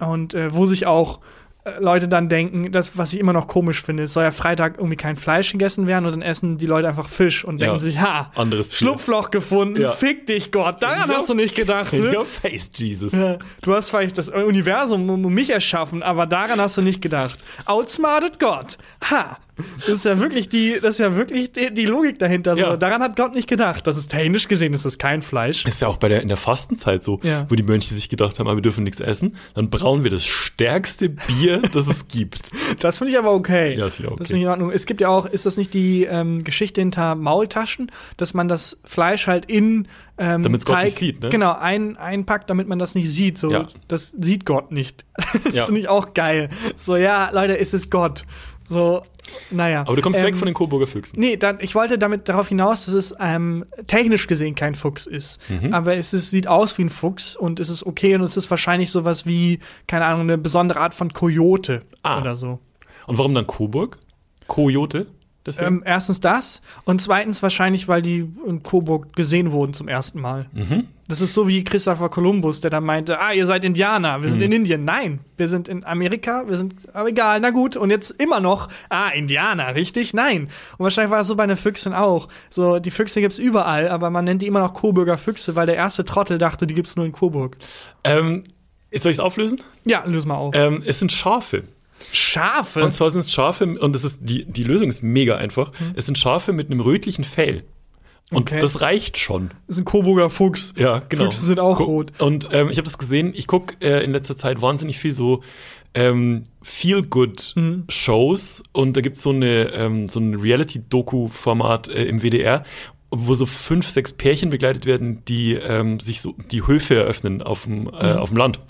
Und 0.00 0.34
äh, 0.34 0.52
wo 0.52 0.66
sich 0.66 0.86
auch 0.86 1.20
Leute 1.78 2.08
dann 2.08 2.28
denken, 2.28 2.72
das, 2.72 2.98
was 2.98 3.12
ich 3.12 3.20
immer 3.20 3.32
noch 3.32 3.46
komisch 3.46 3.82
finde, 3.82 4.02
es 4.02 4.12
soll 4.12 4.24
ja 4.24 4.32
Freitag 4.32 4.78
irgendwie 4.78 4.96
kein 4.96 5.14
Fleisch 5.14 5.52
gegessen 5.52 5.86
werden 5.86 6.06
und 6.06 6.12
dann 6.12 6.22
essen 6.22 6.58
die 6.58 6.66
Leute 6.66 6.88
einfach 6.88 7.08
Fisch 7.08 7.44
und 7.44 7.60
Ja. 7.60 7.68
denken 7.68 7.78
sich, 7.78 8.00
ha, 8.00 8.32
Anderes. 8.34 8.74
Schlupfloch 8.74 9.30
gefunden, 9.30 9.80
Ja. 9.80 9.92
fick 9.92 10.26
dich 10.26 10.50
Gott, 10.50 10.82
daran 10.82 11.08
Ja. 11.10 11.16
hast 11.18 11.28
du 11.28 11.34
nicht 11.34 11.54
gedacht. 11.54 11.92
In 11.92 12.14
your 12.16 12.24
face, 12.26 12.68
Jesus. 12.74 13.12
Ja, 13.12 13.36
Du 13.62 13.74
hast 13.74 13.90
vielleicht 13.90 14.18
das 14.18 14.28
Universum 14.28 15.08
um 15.08 15.20
mich 15.32 15.50
erschaffen, 15.50 16.02
aber 16.02 16.26
daran 16.26 16.60
hast 16.60 16.76
du 16.78 16.82
nicht 16.82 17.00
gedacht. 17.00 17.44
Outsmarted 17.64 18.40
God. 18.40 18.76
Ha! 19.08 19.38
Das 19.80 19.88
ist 19.88 20.04
ja 20.04 20.18
wirklich 20.18 20.48
die, 20.48 20.78
das 20.80 20.94
ist 20.94 20.98
ja 20.98 21.14
wirklich 21.14 21.52
die, 21.52 21.72
die 21.74 21.84
Logik 21.84 22.18
dahinter. 22.18 22.56
So. 22.56 22.62
Ja. 22.62 22.76
Daran 22.76 23.02
hat 23.02 23.16
Gott 23.16 23.34
nicht 23.34 23.48
gedacht. 23.48 23.86
Das 23.86 23.96
ist 23.98 24.08
technisch 24.10 24.48
gesehen, 24.48 24.72
ist 24.72 24.84
das 24.84 24.98
kein 24.98 25.20
Fleisch. 25.22 25.64
Ist 25.66 25.82
ja 25.82 25.88
auch 25.88 25.98
bei 25.98 26.08
der, 26.08 26.22
in 26.22 26.28
der 26.28 26.36
Fastenzeit 26.38 27.04
so, 27.04 27.20
Ja. 27.22 27.46
wo 27.50 27.54
die 27.54 27.62
Mönche 27.62 27.92
sich 27.94 28.08
gedacht 28.08 28.38
haben, 28.38 28.46
aber 28.46 28.56
wir 28.56 28.62
dürfen 28.62 28.84
nichts 28.84 29.00
essen. 29.00 29.36
Dann 29.54 29.68
brauen 29.68 30.04
wir 30.04 30.10
das 30.10 30.24
stärkste 30.24 31.10
Bier, 31.10 31.60
das 31.72 31.86
es 31.86 32.08
gibt. 32.08 32.40
Das 32.80 32.98
finde 32.98 33.12
ich 33.12 33.18
aber 33.18 33.32
okay. 33.32 33.76
Ja, 33.76 33.84
das 33.84 33.96
finde 33.96 34.08
ich 34.08 34.12
auch 34.14 34.18
Das 34.18 34.26
okay. 34.26 34.28
finde 34.28 34.38
ich 34.38 34.44
in 34.44 34.50
Ordnung. 34.50 34.70
Es 34.70 34.86
gibt 34.86 35.00
ja 35.02 35.08
auch, 35.08 35.26
ist 35.26 35.44
das 35.44 35.56
nicht 35.58 35.74
die 35.74 36.04
ähm, 36.04 36.42
Geschichte 36.42 36.80
hinter 36.80 37.14
Maultaschen, 37.14 37.92
dass 38.16 38.32
man 38.34 38.48
das 38.48 38.78
Fleisch 38.84 39.26
halt 39.26 39.44
in 39.44 39.88
ähm, 40.18 40.42
Damit's 40.42 40.64
Gott 40.64 40.82
nicht 40.84 40.98
sieht, 40.98 41.22
ne? 41.22 41.28
genau, 41.28 41.52
ein, 41.58 41.96
einpackt, 41.96 42.48
damit 42.50 42.68
man 42.68 42.78
das 42.78 42.94
nicht 42.94 43.10
sieht. 43.10 43.38
So, 43.38 43.50
Ja. 43.50 43.66
das 43.88 44.14
sieht 44.18 44.46
Gott 44.46 44.72
nicht. 44.72 45.04
das 45.44 45.52
Ja. 45.54 45.64
finde 45.66 45.80
ich 45.82 45.88
auch 45.88 46.14
geil. 46.14 46.48
So, 46.76 46.96
ja, 46.96 47.30
Leute, 47.32 47.58
es 47.58 47.74
ist 47.74 47.90
Gott. 47.90 48.24
So, 48.72 49.02
naja. 49.50 49.82
Aber 49.82 49.94
du 49.94 50.02
kommst 50.02 50.18
Ähm, 50.18 50.26
weg 50.26 50.36
von 50.36 50.46
den 50.46 50.54
Coburger 50.54 50.86
Füchsen. 50.86 51.20
Nee, 51.20 51.36
dann, 51.36 51.58
ich 51.60 51.74
wollte 51.74 51.98
damit 51.98 52.28
darauf 52.28 52.48
hinaus, 52.48 52.86
dass 52.86 52.94
es 52.94 53.14
ähm, 53.20 53.64
technisch 53.86 54.26
gesehen 54.26 54.54
kein 54.54 54.74
Fuchs 54.74 55.06
ist. 55.06 55.38
Mhm. 55.50 55.72
Aber 55.72 55.94
es 55.96 56.12
ist, 56.12 56.30
sieht 56.30 56.46
aus 56.48 56.76
wie 56.78 56.82
ein 56.82 56.88
Fuchs 56.88 57.36
und 57.36 57.60
es 57.60 57.68
ist 57.68 57.84
okay 57.84 58.14
und 58.16 58.22
es 58.22 58.36
ist 58.36 58.50
wahrscheinlich 58.50 58.90
sowas 58.90 59.26
wie, 59.26 59.60
keine 59.86 60.06
Ahnung, 60.06 60.22
eine 60.22 60.38
besondere 60.38 60.80
Art 60.80 60.94
von 60.94 61.12
Kojote 61.12 61.82
Ah. 62.02 62.20
oder 62.20 62.34
so. 62.34 62.58
Und 63.06 63.18
warum 63.18 63.34
dann 63.34 63.46
Coburg? 63.46 63.98
Coyote? 64.48 65.06
Ähm, 65.58 65.82
erstens 65.84 66.20
das 66.20 66.62
und 66.84 67.00
zweitens 67.00 67.42
wahrscheinlich, 67.42 67.88
weil 67.88 68.00
die 68.02 68.28
in 68.46 68.62
Coburg 68.62 69.14
gesehen 69.16 69.50
wurden 69.52 69.72
zum 69.72 69.88
ersten 69.88 70.20
Mal. 70.20 70.46
Mhm. 70.52 70.84
Das 71.08 71.20
ist 71.20 71.34
so 71.34 71.48
wie 71.48 71.64
Christopher 71.64 72.08
Columbus, 72.08 72.60
der 72.60 72.70
dann 72.70 72.84
meinte, 72.84 73.20
ah, 73.20 73.32
ihr 73.32 73.44
seid 73.46 73.64
Indianer, 73.64 74.22
wir 74.22 74.28
sind 74.30 74.38
Mhm. 74.38 74.44
in 74.46 74.52
Indien. 74.52 74.84
Nein, 74.84 75.18
wir 75.36 75.48
sind 75.48 75.68
in 75.68 75.84
Amerika, 75.84 76.44
wir 76.46 76.56
sind, 76.56 76.74
aber 76.94 77.08
egal, 77.08 77.40
na 77.40 77.50
gut. 77.50 77.76
Und 77.76 77.90
jetzt 77.90 78.12
immer 78.22 78.38
noch, 78.40 78.68
ah, 78.88 79.08
Indianer, 79.08 79.74
richtig? 79.74 80.14
Nein. 80.14 80.42
Und 80.78 80.84
wahrscheinlich 80.84 81.10
war 81.10 81.20
es 81.22 81.28
so 81.28 81.34
bei 81.36 81.46
den 81.46 81.56
Füchsen 81.56 81.92
auch. 81.92 82.28
So, 82.48 82.78
die 82.78 82.90
Füchse 82.92 83.20
gibt's 83.20 83.38
überall, 83.40 83.88
aber 83.88 84.10
man 84.10 84.24
nennt 84.24 84.42
die 84.42 84.46
immer 84.46 84.60
noch 84.60 84.74
Coburger 84.74 85.18
Füchse, 85.18 85.56
weil 85.56 85.66
der 85.66 85.74
erste 85.76 86.04
Trottel 86.04 86.38
dachte, 86.38 86.66
die 86.68 86.74
gibt's 86.74 86.94
nur 86.96 87.04
in 87.04 87.12
Coburg. 87.12 87.56
Ähm, 88.04 88.44
soll 88.92 89.10
ich 89.10 89.16
es 89.16 89.20
auflösen? 89.20 89.60
Ja, 89.84 90.04
löse 90.06 90.28
mal 90.28 90.36
auf. 90.36 90.54
Ähm, 90.54 90.82
es 90.86 91.00
sind 91.00 91.10
Schafe. 91.12 91.64
Schafe? 92.12 92.84
Und 92.84 92.94
zwar 92.94 93.10
sind 93.10 93.20
es 93.20 93.32
Schafe, 93.32 93.64
und 93.78 93.94
das 93.94 94.04
ist 94.04 94.18
die, 94.20 94.44
die 94.44 94.64
Lösung 94.64 94.88
ist 94.88 95.02
mega 95.02 95.36
einfach. 95.36 95.72
Mhm. 95.78 95.92
Es 95.94 96.06
sind 96.06 96.18
Schafe 96.18 96.52
mit 96.52 96.70
einem 96.70 96.80
rötlichen 96.80 97.24
Fell. 97.24 97.64
Und 98.30 98.42
Okay. 98.42 98.60
das 98.60 98.80
reicht 98.80 99.18
schon. 99.18 99.50
das 99.66 99.76
ist 99.76 99.82
ein 99.82 99.84
Coburger 99.84 100.30
Fuchs. 100.30 100.72
Ja, 100.78 101.02
genau. 101.08 101.24
Füchse 101.24 101.44
sind 101.44 101.60
auch 101.60 101.76
Gu- 101.78 101.84
rot. 101.84 102.12
Und 102.18 102.48
ähm, 102.50 102.70
ich 102.70 102.78
habe 102.78 102.86
das 102.86 102.96
gesehen, 102.96 103.32
ich 103.34 103.46
gucke 103.46 103.76
äh, 103.80 104.02
in 104.04 104.12
letzter 104.12 104.36
Zeit 104.38 104.62
wahnsinnig 104.62 104.98
viel 104.98 105.12
so 105.12 105.42
ähm, 105.94 106.44
Feel-Good-Shows 106.62 108.62
und 108.72 108.96
da 108.96 109.00
gibt's 109.00 109.22
so, 109.22 109.30
eine, 109.30 109.72
ähm, 109.72 110.08
so 110.08 110.20
ein 110.20 110.34
Reality-Doku-Format 110.34 111.88
äh, 111.88 112.04
im 112.04 112.22
WDR, 112.22 112.64
wo 113.10 113.34
so 113.34 113.46
fünf, 113.46 113.88
sechs 113.88 114.12
Pärchen 114.12 114.50
begleitet 114.50 114.86
werden, 114.86 115.24
die 115.26 115.54
ähm, 115.54 116.00
sich 116.00 116.20
so 116.20 116.34
die 116.50 116.66
Höfe 116.66 116.94
eröffnen 116.94 117.42
auf 117.42 117.64
dem, 117.64 117.88
äh, 117.88 118.12
auf 118.14 118.30
dem 118.30 118.38
Land. 118.38 118.60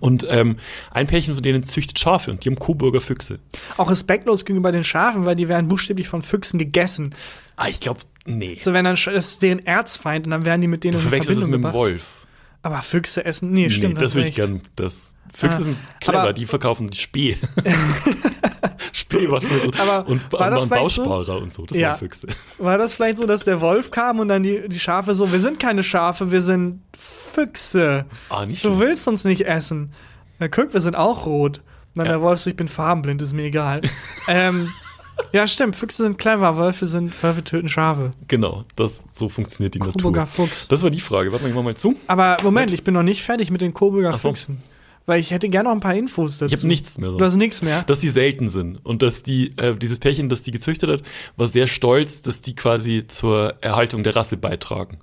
Und 0.00 0.24
ähm, 0.30 0.56
ein 0.90 1.06
Pärchen 1.06 1.34
von 1.34 1.42
denen 1.42 1.64
züchtet 1.64 1.98
Schafe 1.98 2.30
und 2.30 2.44
die 2.44 2.48
haben 2.48 2.58
Coburger 2.58 3.00
Füchse. 3.00 3.40
Auch 3.76 3.90
respektlos 3.90 4.44
gegenüber 4.44 4.72
den 4.72 4.84
Schafen, 4.84 5.26
weil 5.26 5.34
die 5.34 5.48
werden 5.48 5.68
buchstäblich 5.68 6.08
von 6.08 6.22
Füchsen 6.22 6.58
gegessen. 6.58 7.14
Ah, 7.56 7.68
ich 7.68 7.80
glaube, 7.80 8.00
nee. 8.24 8.56
So, 8.60 8.72
wenn 8.72 8.84
dann, 8.84 8.94
das 8.96 9.06
ist 9.26 9.42
deren 9.42 9.58
Erzfeind 9.66 10.26
und 10.26 10.30
dann 10.30 10.46
werden 10.46 10.60
die 10.60 10.68
mit 10.68 10.84
denen 10.84 10.94
Du 10.94 10.98
verwechselst 11.00 11.42
es 11.42 11.48
mit 11.48 11.62
dem. 11.62 11.72
Wolf. 11.72 12.04
Aber 12.62 12.80
Füchse 12.80 13.24
essen, 13.24 13.50
nee, 13.52 13.68
stimmt. 13.70 13.94
nee, 13.94 14.00
das 14.00 14.14
würde 14.14 14.28
ich 14.28 14.34
gern. 14.36 14.62
Das, 14.76 14.94
Füchse 15.34 15.58
Ah, 15.58 15.62
sind 15.62 15.76
clever, 16.00 16.20
aber- 16.22 16.32
die 16.32 16.46
verkaufen 16.46 16.88
die 16.88 16.98
Spee. 16.98 17.36
Spee 18.92 19.30
war 19.30 19.40
so. 19.42 19.48
Aber 19.78 20.08
und, 20.08 20.20
war 20.32 20.50
das 20.50 20.64
und 20.64 20.68
so? 20.68 20.74
Bausparer 20.74 21.38
und 21.42 21.52
so. 21.54 21.66
Das 21.66 21.76
Ja. 21.78 21.90
waren 21.90 21.98
Füchse. 21.98 22.26
War 22.58 22.78
das 22.78 22.94
vielleicht 22.94 23.18
so, 23.18 23.26
dass 23.26 23.44
der 23.44 23.60
Wolf 23.60 23.90
kam 23.90 24.18
und 24.20 24.28
dann 24.28 24.42
die, 24.42 24.68
die 24.68 24.78
Schafe 24.80 25.14
so, 25.14 25.32
wir 25.32 25.40
sind 25.40 25.58
keine 25.58 25.82
Schafe, 25.82 26.30
wir 26.30 26.40
sind 26.42 26.82
Füchse. 27.32 28.04
Ah, 28.28 28.46
nicht 28.46 28.64
Du 28.64 28.78
willst 28.78 29.08
uns 29.08 29.24
nicht 29.24 29.46
essen. 29.46 29.92
Na 30.38 30.48
guck, 30.48 30.72
wir 30.74 30.80
sind 30.80 30.96
auch 30.96 31.26
rot. 31.26 31.60
Dann 31.94 32.06
Ja. 32.06 32.12
der 32.12 32.22
Wolf 32.22 32.40
so, 32.40 32.50
ich 32.50 32.56
bin 32.56 32.68
farbenblind, 32.68 33.20
ist 33.22 33.32
mir 33.32 33.44
egal. 33.44 33.82
ähm, 34.28 34.68
ja, 35.32 35.46
stimmt, 35.46 35.76
Füchse 35.76 36.04
sind 36.04 36.18
clever, 36.18 36.56
Wölfe 36.56 36.86
sind, 36.86 37.22
Wölfe 37.22 37.44
töten 37.44 37.68
Schafe. 37.68 38.12
Genau, 38.28 38.64
das, 38.76 38.94
so 39.12 39.28
funktioniert 39.28 39.74
die 39.74 39.78
Coburger 39.78 40.20
Natur. 40.20 40.46
Fuchs. 40.46 40.68
Das 40.68 40.82
war 40.82 40.90
die 40.90 41.00
Frage. 41.00 41.32
Warte 41.32 41.44
mal, 41.44 41.50
ich 41.50 41.54
mach 41.54 41.62
mal 41.62 41.74
zu. 41.76 41.96
Aber 42.06 42.38
Moment, 42.42 42.72
ich 42.72 42.82
bin 42.82 42.94
noch 42.94 43.02
nicht 43.02 43.22
fertig 43.22 43.50
mit 43.50 43.60
den 43.60 43.74
Coburger 43.74 44.12
so. 44.16 44.28
Füchsen. 44.28 44.62
Weil 45.04 45.18
ich 45.18 45.32
hätte 45.32 45.48
gerne 45.48 45.68
noch 45.68 45.74
ein 45.74 45.80
paar 45.80 45.96
Infos 45.96 46.38
dazu. 46.38 46.54
Ich 46.54 46.60
habe 46.60 46.68
nichts 46.68 46.96
mehr. 46.96 47.10
Du 47.10 47.24
hast 47.24 47.34
nichts 47.34 47.60
mehr. 47.60 47.82
dass 47.82 47.98
die 47.98 48.08
selten 48.08 48.48
sind 48.48 48.76
und 48.84 49.02
dass 49.02 49.24
die 49.24 49.48
äh, 49.58 49.74
dieses 49.76 49.98
Pärchen, 49.98 50.28
das 50.28 50.42
die 50.42 50.52
gezüchtet 50.52 50.88
hat, 50.90 51.02
war 51.36 51.48
sehr 51.48 51.66
stolz, 51.66 52.22
dass 52.22 52.40
die 52.40 52.54
quasi 52.54 53.06
zur 53.08 53.56
Erhaltung 53.62 54.04
der 54.04 54.14
Rasse 54.14 54.36
beitragen. 54.36 55.00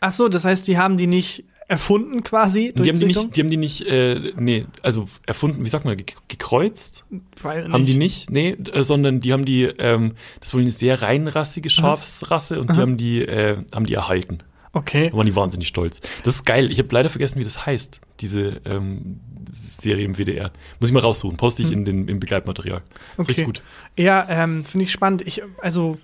Ach 0.00 0.10
so, 0.12 0.28
das 0.30 0.46
heißt, 0.46 0.66
die 0.68 0.78
haben 0.78 0.96
die 0.96 1.06
nicht 1.06 1.44
erfunden 1.72 2.22
quasi 2.22 2.74
Die 2.76 2.88
haben 2.90 2.98
die 2.98 3.06
nicht, 3.06 3.34
die 3.34 3.40
haben 3.40 3.48
die 3.48 3.56
nicht, 3.56 3.86
äh, 3.86 4.32
nee, 4.36 4.66
also 4.82 5.08
erfunden, 5.26 5.64
wie 5.64 5.68
sagt 5.68 5.86
man, 5.86 5.96
ge 5.96 6.04
gekreuzt? 6.28 7.04
Weil 7.40 7.72
Haben 7.72 7.86
die 7.86 7.96
nicht, 7.96 8.30
nee, 8.30 8.50
äh, 8.50 8.82
sondern 8.82 9.20
die 9.20 9.32
haben 9.32 9.46
die, 9.46 9.64
ähm, 9.78 10.12
das 10.38 10.48
ist 10.48 10.54
wohl 10.54 10.60
eine 10.60 10.70
sehr 10.70 11.00
reinrassige 11.00 11.70
Schafsrasse 11.70 12.60
und 12.60 12.70
die 12.70 12.76
haben 12.76 12.98
die, 12.98 13.22
äh, 13.22 13.56
haben 13.72 13.86
die 13.86 13.94
erhalten. 13.94 14.40
Okay. 14.74 15.08
Da 15.10 15.16
waren 15.16 15.26
die 15.26 15.34
wahnsinnig 15.34 15.68
stolz. 15.68 16.00
Das 16.24 16.34
ist 16.34 16.44
geil. 16.44 16.70
Ich 16.70 16.78
habe 16.78 16.88
leider 16.92 17.08
vergessen, 17.08 17.40
wie 17.40 17.44
das 17.44 17.64
heißt, 17.64 18.00
diese 18.20 18.60
ähm, 18.66 19.20
Serie 19.50 20.04
im 20.04 20.16
WDR. 20.16 20.50
Muss 20.78 20.90
ich 20.90 20.94
mal 20.94 21.00
raussuchen. 21.00 21.38
Poste 21.38 21.62
ich 21.62 21.70
in 21.70 21.86
den, 21.86 22.06
im 22.06 22.20
Begleitmaterial. 22.20 22.78
Hm. 22.80 22.84
Okay. 23.16 23.28
Richtig 23.28 23.44
gut. 23.46 23.62
Ja, 23.98 24.26
ähm, 24.28 24.64
finde 24.64 24.84
ich 24.84 24.92
spannend. 24.92 25.22
Ich, 25.26 25.42
also, 25.60 25.98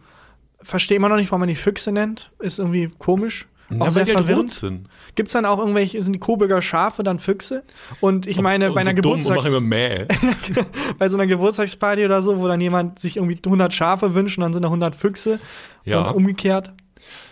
verstehe 0.62 0.96
immer 0.96 1.10
noch 1.10 1.16
nicht, 1.16 1.30
warum 1.30 1.40
man 1.40 1.48
die 1.48 1.54
Füchse 1.54 1.92
nennt. 1.92 2.30
Ist 2.38 2.58
irgendwie 2.58 2.90
komisch. 2.98 3.46
Ja, 3.70 3.76
Auch 3.76 3.80
weil 3.80 3.90
sehr 3.90 4.04
die 4.04 4.14
halt 4.14 4.26
verwirrend. 4.26 4.50
sind. 4.52 4.88
Gibt's 5.14 5.32
dann 5.32 5.44
auch 5.44 5.58
irgendwelche, 5.58 6.02
sind 6.02 6.14
die 6.14 6.18
Coburger 6.20 6.62
Schafe 6.62 7.02
dann 7.02 7.18
Füchse? 7.18 7.64
Und 8.00 8.26
ich 8.26 8.40
meine, 8.40 8.68
Und 8.68 8.74
bei 8.74 8.80
einer 8.80 8.94
Geburtstags 8.94 9.46
bei 10.98 11.08
so 11.08 11.16
einer 11.16 11.26
Geburtstagsparty 11.26 12.04
oder 12.04 12.22
so, 12.22 12.38
wo 12.38 12.48
dann 12.48 12.60
jemand 12.60 12.98
sich 12.98 13.16
irgendwie 13.16 13.38
100 13.44 13.74
Schafe 13.74 14.14
wünscht 14.14 14.38
und 14.38 14.42
dann 14.42 14.52
sind 14.54 14.62
da 14.62 14.68
100 14.68 14.96
Füchse. 14.96 15.38
Ja. 15.84 16.08
Und 16.08 16.16
umgekehrt. 16.16 16.72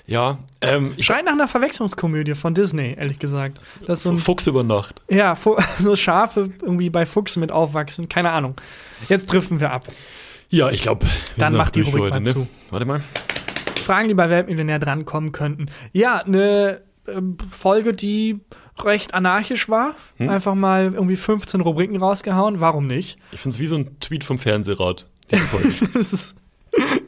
Ja, 0.07 0.39
ähm, 0.61 0.95
Scheint 1.01 1.25
nach 1.25 1.33
einer 1.33 1.49
Verwechslungskomödie 1.49 2.35
von 2.35 2.55
Disney, 2.55 2.95
ehrlich 2.97 3.19
gesagt. 3.19 3.61
Das 3.87 3.99
ist 3.99 4.03
so 4.05 4.11
ein 4.11 4.19
Fuchs 4.19 4.47
über 4.47 4.63
Nacht. 4.63 5.03
Ja, 5.09 5.37
so 5.81 5.97
Schafe 5.97 6.51
irgendwie 6.63 6.91
bei 6.91 7.07
Fuchsen 7.07 7.41
mit 7.41 7.51
aufwachsen, 7.51 8.09
keine 8.09 8.31
Ahnung. 8.31 8.55
Jetzt 9.09 9.27
driften 9.33 9.61
wir 9.61 9.73
ab. 9.73 9.89
Ja, 10.49 10.71
ich 10.71 10.83
glaube. 10.83 11.07
Dann 11.37 11.57
mach 11.57 11.71
die 11.71 11.81
Rubrik 11.81 12.11
mal 12.11 12.23
zu. 12.23 12.47
Warte 12.71 12.87
mal. 12.87 13.01
Fragen, 13.87 14.09
die 14.09 14.15
bei 14.15 14.29
Weltmillionär 14.29 14.79
drankommen 14.79 15.33
könnten. 15.33 15.67
Ja, 15.93 16.19
eine 16.19 16.83
ähm, 17.09 17.37
Folge, 17.51 17.93
die 17.93 18.41
recht 18.79 19.15
anarchisch 19.15 19.69
war. 19.69 19.95
Hm? 20.17 20.29
Einfach 20.29 20.55
mal 20.55 20.93
irgendwie 20.93 21.17
15 21.17 21.61
Rubriken 21.61 21.97
rausgehauen. 21.97 22.61
Warum 22.61 22.87
nicht? 22.87 23.19
Ich 23.33 23.41
finde 23.41 23.55
es 23.55 23.61
wie 23.61 23.67
so 23.67 23.77
ein 23.77 23.99
Tweet 24.01 24.25
vom 24.25 24.39
Fernsehrat. 24.39 25.07
das 25.95 26.13
ist, 26.13 26.37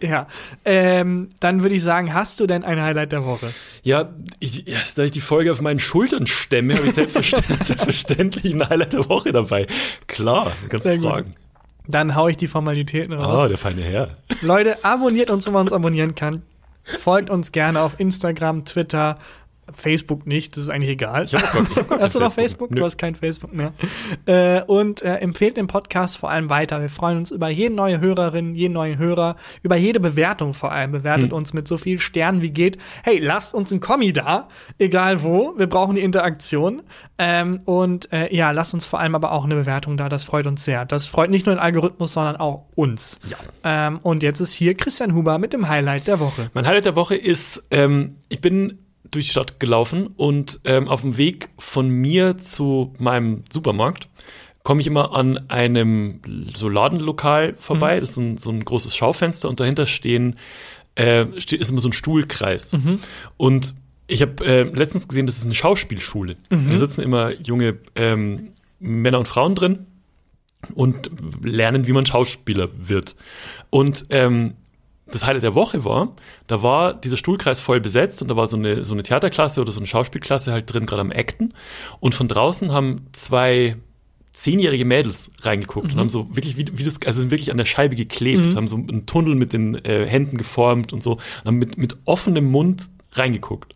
ja. 0.03 0.27
Ähm, 0.65 1.29
dann 1.41 1.63
würde 1.63 1.75
ich 1.75 1.83
sagen, 1.83 2.15
hast 2.15 2.41
du 2.41 2.47
denn 2.47 2.65
ein 2.65 2.81
Highlight 2.81 3.13
der 3.13 3.25
Woche? 3.25 3.53
ja, 3.83 4.11
ich, 4.39 4.65
da 4.95 5.03
ich 5.03 5.13
die 5.13 5.21
Folge 5.21 5.53
auf 5.53 5.61
meinen 5.61 5.79
Schultern 5.79 6.27
stemme, 6.27 6.77
habe 6.77 6.87
ich 6.87 6.95
selbstverständlich, 6.95 7.59
selbstverständlich 7.63 8.55
ein 8.55 8.69
Highlight 8.69 8.93
der 8.93 9.09
Woche 9.09 9.33
dabei. 9.33 9.67
Klar, 10.07 10.53
kannst 10.69 10.87
du 10.87 11.01
fragen. 11.01 11.35
Dann 11.87 12.15
hau 12.15 12.29
ich 12.29 12.37
die 12.37 12.49
Formalitäten 12.49 13.15
raus. 13.15 13.41
Ah, 13.41 13.49
der 13.49 13.57
feine 13.57 13.83
Herr. 13.83 14.11
Leute, 14.43 14.85
abonniert 14.85 15.31
uns, 15.31 15.47
wo 15.47 15.51
man 15.53 15.63
uns 15.63 15.73
abonnieren 15.73 16.15
kann. 16.15 16.43
Folgt 16.97 17.31
uns 17.31 17.53
gerne 17.53 17.81
auf 17.83 17.99
Instagram, 18.01 18.65
Twitter, 18.65 19.19
Facebook 19.73 20.27
nicht, 20.27 20.57
das 20.57 20.65
ist 20.65 20.69
eigentlich 20.71 20.91
egal. 20.91 21.25
Ich 21.25 21.35
hab 21.35 21.53
gar- 21.53 21.63
ich 21.71 21.77
hab 21.91 21.91
Hast 22.01 22.15
du 22.15 22.19
noch 22.21 22.33
Facebook. 22.35 22.69
Facebook? 22.69 22.77
Du 22.77 22.85
hast 22.85 22.99
kein 22.99 23.15
Facebook 23.15 23.53
mehr. 23.53 23.73
Äh, 24.27 24.63
und 24.63 25.03
äh, 25.03 25.15
empfehlt 25.17 25.57
den 25.57 25.67
Podcast 25.67 26.17
vor 26.17 26.31
allem 26.31 26.51
weiter. 26.51 26.81
Wir 26.81 26.89
freuen 26.89 27.19
uns 27.19 27.31
über 27.31 27.49
jede 27.49 27.75
neue 27.75 28.01
Hörerin, 28.01 28.55
jeden 28.55 28.75
neuen 28.75 28.99
Hörer, 28.99 29.37
über 29.63 29.77
jede 29.77 30.01
Bewertung 30.01 30.55
vor 30.55 30.73
allem. 30.73 30.93
Bewertet 30.93 31.31
Hm. 31.31 31.37
uns 31.37 31.53
mit 31.53 31.69
so 31.69 31.77
viel 31.77 31.99
Sternen 31.99 32.43
wie 32.43 32.51
geht. 32.51 32.79
Hey, 33.03 33.19
lasst 33.19 33.55
uns 33.55 33.73
ein 33.73 33.81
Kommi 33.81 34.13
da, 34.13 34.49
egal 34.79 35.23
wo. 35.23 35.55
Wir 35.57 35.67
brauchen 35.69 35.95
die 35.95 36.01
Interaktion. 36.03 36.83
Ähm, 37.19 37.61
und 37.65 38.13
äh, 38.13 38.35
ja, 38.35 38.53
lasst 38.53 38.75
uns 38.75 38.87
vor 38.87 39.01
allem 39.01 39.15
aber 39.15 39.33
auch 39.33 39.45
eine 39.45 39.55
Bewertung 39.57 39.97
da. 39.97 40.09
Das 40.09 40.25
freut 40.25 40.47
uns 40.47 40.65
sehr. 40.65 40.85
Das 40.85 41.07
freut 41.07 41.31
nicht 41.31 41.47
nur 41.47 41.55
den 41.57 41.61
Algorithmus, 41.61 42.13
sondern 42.13 42.37
auch 42.37 42.67
uns. 42.77 43.19
Ja. 43.27 43.37
Ähm, 43.65 43.99
und 44.03 44.23
jetzt 44.23 44.41
ist 44.41 44.53
hier 44.53 44.75
Christian 44.75 45.15
Huber 45.15 45.39
mit 45.39 45.53
dem 45.53 45.69
Highlight 45.69 46.07
der 46.07 46.21
Woche. 46.21 46.51
Mein 46.55 46.67
Highlight 46.67 46.85
der 46.85 46.95
Woche 46.97 47.17
ist, 47.17 47.63
ähm, 47.71 48.15
ich 48.29 48.41
bin 48.41 48.79
durch 49.11 49.27
die 49.27 49.31
Stadt 49.31 49.61
gelaufen 49.61 50.09
und 50.17 50.61
ähm, 50.65 50.89
auf 50.89 51.03
dem 51.03 51.17
Weg 51.17 51.49
von 51.59 51.89
mir 51.89 52.39
zu 52.39 52.95
meinem 52.99 53.45
Supermarkt 53.51 54.09
komme 54.63 54.81
ich 54.81 54.87
immer 54.87 55.15
an 55.15 55.49
einem 55.49 56.21
so 56.55 56.69
Ladenlokal 56.69 57.55
vorbei. 57.57 58.01
Das 58.01 58.11
ist 58.11 58.17
ein, 58.19 58.37
so 58.37 58.51
ein 58.51 58.65
großes 58.65 58.95
Schaufenster 58.95 59.49
und 59.49 59.61
dahinter 59.61 59.87
stehen 59.87 60.37
äh, 60.95 61.27
steht, 61.41 61.61
ist 61.61 61.71
immer 61.71 61.81
so 61.81 61.89
ein 61.89 61.93
Stuhlkreis. 61.93 62.73
Und 63.37 63.75
ich 64.09 64.21
habe 64.21 64.45
äh, 64.45 64.63
letztens 64.65 65.07
gesehen, 65.07 65.27
das 65.27 65.39
ist 65.39 65.45
eine 65.45 65.55
Schauspielschule. 65.55 66.37
Da 66.71 66.77
sitzen 66.77 67.03
immer 67.03 67.33
junge 67.41 67.79
ähm, 67.95 68.51
Männer 68.81 69.19
und 69.19 69.29
Frauen 69.29 69.55
drin 69.55 69.87
und 70.75 71.11
lernen, 71.43 71.87
wie 71.87 71.93
man 71.93 72.05
Schauspieler 72.05 72.69
wird. 72.77 73.17
Und 73.71 74.07
ähm, 74.11 74.55
das 75.11 75.27
Highlight 75.27 75.43
der 75.43 75.55
Woche 75.55 75.85
war, 75.85 76.15
da 76.47 76.63
war 76.63 76.95
dieser 76.95 77.17
Stuhlkreis 77.17 77.61
voll 77.61 77.81
besetzt 77.81 78.23
und 78.23 78.29
da 78.29 78.37
war 78.37 78.47
so 78.47 78.57
eine, 78.57 78.85
so 78.85 78.95
eine 78.95 79.03
Theaterklasse 79.03 79.61
oder 79.61 79.73
so 79.73 79.81
eine 79.81 79.87
Schauspielklasse 79.87 80.53
halt 80.53 80.73
drin, 80.73 80.87
gerade 80.87 81.01
am 81.01 81.11
Acten. 81.11 81.55
Und 82.01 82.15
von 82.15 82.29
draußen 82.29 82.73
haben 82.73 83.07
zwei 83.13 83.77
zehnjährige 84.33 84.85
Mädels 84.85 85.31
reingeguckt 85.41 85.89
mhm. 85.89 85.93
und 85.95 85.99
haben 85.99 86.09
so 86.09 86.29
wirklich, 86.35 86.57
wie, 86.57 86.67
wie 86.73 86.85
das, 86.85 87.01
also 87.05 87.21
sind 87.21 87.31
wirklich 87.31 87.51
an 87.51 87.57
der 87.57 87.65
Scheibe 87.65 87.97
geklebt, 87.97 88.47
mhm. 88.47 88.57
haben 88.57 88.69
so 88.69 88.77
einen 88.77 89.07
Tunnel 89.07 89.35
mit 89.35 89.53
den 89.53 89.75
äh, 89.85 90.07
Händen 90.07 90.37
geformt 90.37 90.93
und 90.93 91.03
so, 91.03 91.13
und 91.13 91.45
haben 91.45 91.59
mit, 91.59 91.77
mit 91.77 91.97
offenem 92.05 92.45
Mund 92.45 92.89
reingeguckt. 93.13 93.75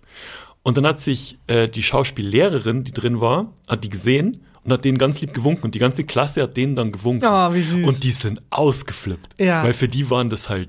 Und 0.62 0.76
dann 0.76 0.86
hat 0.86 1.00
sich 1.00 1.38
äh, 1.48 1.68
die 1.68 1.82
Schauspiellehrerin, 1.82 2.84
die 2.84 2.92
drin 2.92 3.20
war, 3.20 3.52
hat 3.66 3.82
die 3.82 3.90
gesehen 3.90 4.42
und 4.62 4.72
hat 4.72 4.84
denen 4.84 4.98
ganz 4.98 5.20
lieb 5.20 5.34
gewunken 5.34 5.64
und 5.64 5.74
die 5.74 5.80
ganze 5.80 6.04
Klasse 6.04 6.42
hat 6.42 6.56
denen 6.56 6.76
dann 6.76 6.92
gewunken. 6.92 7.26
Oh, 7.26 7.52
wie 7.52 7.62
süß. 7.62 7.86
Und 7.86 8.04
die 8.04 8.10
sind 8.10 8.40
ausgeflippt. 8.50 9.40
Ja. 9.40 9.64
Weil 9.64 9.72
für 9.72 9.88
die 9.88 10.08
waren 10.10 10.30
das 10.30 10.48
halt 10.48 10.68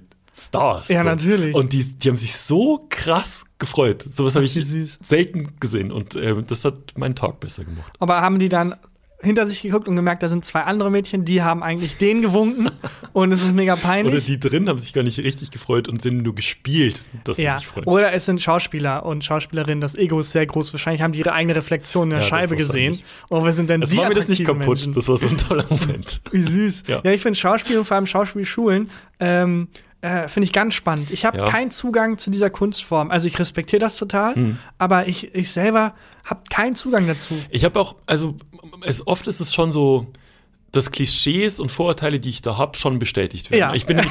Stars. 0.54 0.88
Ja, 0.90 1.02
so. 1.02 1.08
natürlich. 1.10 1.56
Und 1.56 1.74
die, 1.74 1.84
die 1.84 2.10
haben 2.10 2.18
sich 2.18 2.36
so 2.36 2.86
krass 2.90 3.46
gefreut. 3.58 4.06
Sowas 4.14 4.36
habe 4.36 4.46
ich 4.46 4.54
süß. 4.54 5.00
selten 5.04 5.60
gesehen 5.60 5.92
und 5.92 6.16
äh, 6.16 6.36
das 6.44 6.64
hat 6.64 6.96
meinen 6.96 7.16
Tag 7.16 7.40
besser 7.40 7.64
gemacht. 7.64 7.92
Aber 8.00 8.22
haben 8.22 8.38
die 8.38 8.50
dann 8.50 8.76
hinter 9.20 9.48
sich 9.48 9.62
geguckt 9.62 9.88
und 9.88 9.96
gemerkt, 9.96 10.22
da 10.22 10.28
sind 10.30 10.44
zwei 10.44 10.62
andere 10.62 10.92
Mädchen, 10.92 11.24
die 11.24 11.42
haben 11.42 11.64
eigentlich 11.64 11.98
den 11.98 12.22
gewunken 12.22 12.70
und 13.14 13.32
es 13.32 13.42
ist 13.42 13.56
mega 13.56 13.78
peinlich. 13.78 14.14
Oder 14.14 14.22
die 14.22 14.38
drin 14.40 14.68
haben 14.68 14.78
sich 14.78 14.94
gar 14.94 15.04
nicht 15.04 15.18
richtig 15.18 15.50
gefreut 15.50 15.88
und 15.88 16.02
sind 16.02 16.22
nur 16.24 16.36
gespielt, 16.36 17.06
dass 17.24 17.38
sie 17.38 17.44
ja. 17.44 17.58
sich 17.58 17.68
freuen. 17.68 17.88
Oder 17.88 18.14
es 18.14 18.26
sind 18.26 18.42
Schauspieler 18.42 19.06
und 19.06 19.24
Schauspielerinnen, 19.24 19.80
das 19.82 19.96
Ego 19.96 20.20
ist 20.20 20.34
sehr 20.34 20.46
groß. 20.46 20.74
Wahrscheinlich 20.74 21.02
haben 21.02 21.14
die 21.14 21.20
ihre 21.20 21.32
eigene 21.32 21.56
Reflexion 21.56 22.04
in 22.04 22.10
der 22.12 22.20
Ja, 22.20 22.26
Scheibe 22.26 22.56
gesehen. 22.58 23.00
Und 23.30 23.46
wir 23.46 23.54
sind 23.54 23.70
dann 23.70 23.82
Jetzt 23.82 23.94
die 23.94 23.98
war 23.98 24.10
mir 24.10 24.16
das 24.16 24.28
nicht 24.28 24.44
kaputt. 24.44 24.68
Menschen. 24.68 24.94
Das 24.94 25.08
war 25.08 25.18
so 25.18 25.28
ein 25.28 25.38
toller 25.38 25.66
Moment. 25.70 26.22
Wie 26.32 26.42
süß. 26.42 26.84
Ja, 26.88 27.02
Ja. 27.04 27.12
ich 27.12 27.22
finde 27.22 27.40
Schauspiel 27.40 27.78
und 27.78 27.86
vor 27.86 27.96
allem 27.96 28.06
Schauspielschulen 28.06 28.90
ähm, 29.22 29.70
äh, 30.04 30.28
finde 30.28 30.46
ich 30.46 30.52
ganz 30.54 30.74
spannend. 30.74 31.12
Ich 31.12 31.24
habe 31.26 31.38
Ja. 31.38 31.46
keinen 31.46 31.72
Zugang 31.72 32.18
zu 32.18 32.30
dieser 32.30 32.50
Kunstform. 32.50 33.10
Also 33.10 33.28
ich 33.28 33.40
respektiere 33.40 33.80
das 33.80 33.96
total, 33.98 34.36
Hm. 34.36 34.60
aber 34.78 35.08
ich, 35.08 35.34
ich 35.34 35.50
selber 35.52 35.94
habe 36.26 36.42
keinen 36.50 36.76
Zugang 36.76 37.08
dazu. 37.08 37.34
Ich 37.50 37.64
habe 37.64 37.80
auch, 37.80 37.96
also 38.06 38.36
es, 38.86 39.06
oft 39.08 39.28
ist 39.28 39.40
es 39.40 39.54
schon 39.54 39.72
so, 39.72 40.08
dass 40.74 40.92
Klischees 40.92 41.60
und 41.60 41.72
Vorurteile, 41.72 42.20
die 42.20 42.30
ich 42.30 42.42
da 42.42 42.58
habe, 42.58 42.76
schon 42.78 43.00
bestätigt 43.00 43.52
werden. 43.52 43.60
Ja. 43.60 43.74
Ich 43.74 43.86
bin 43.86 44.00
äh, 44.00 44.04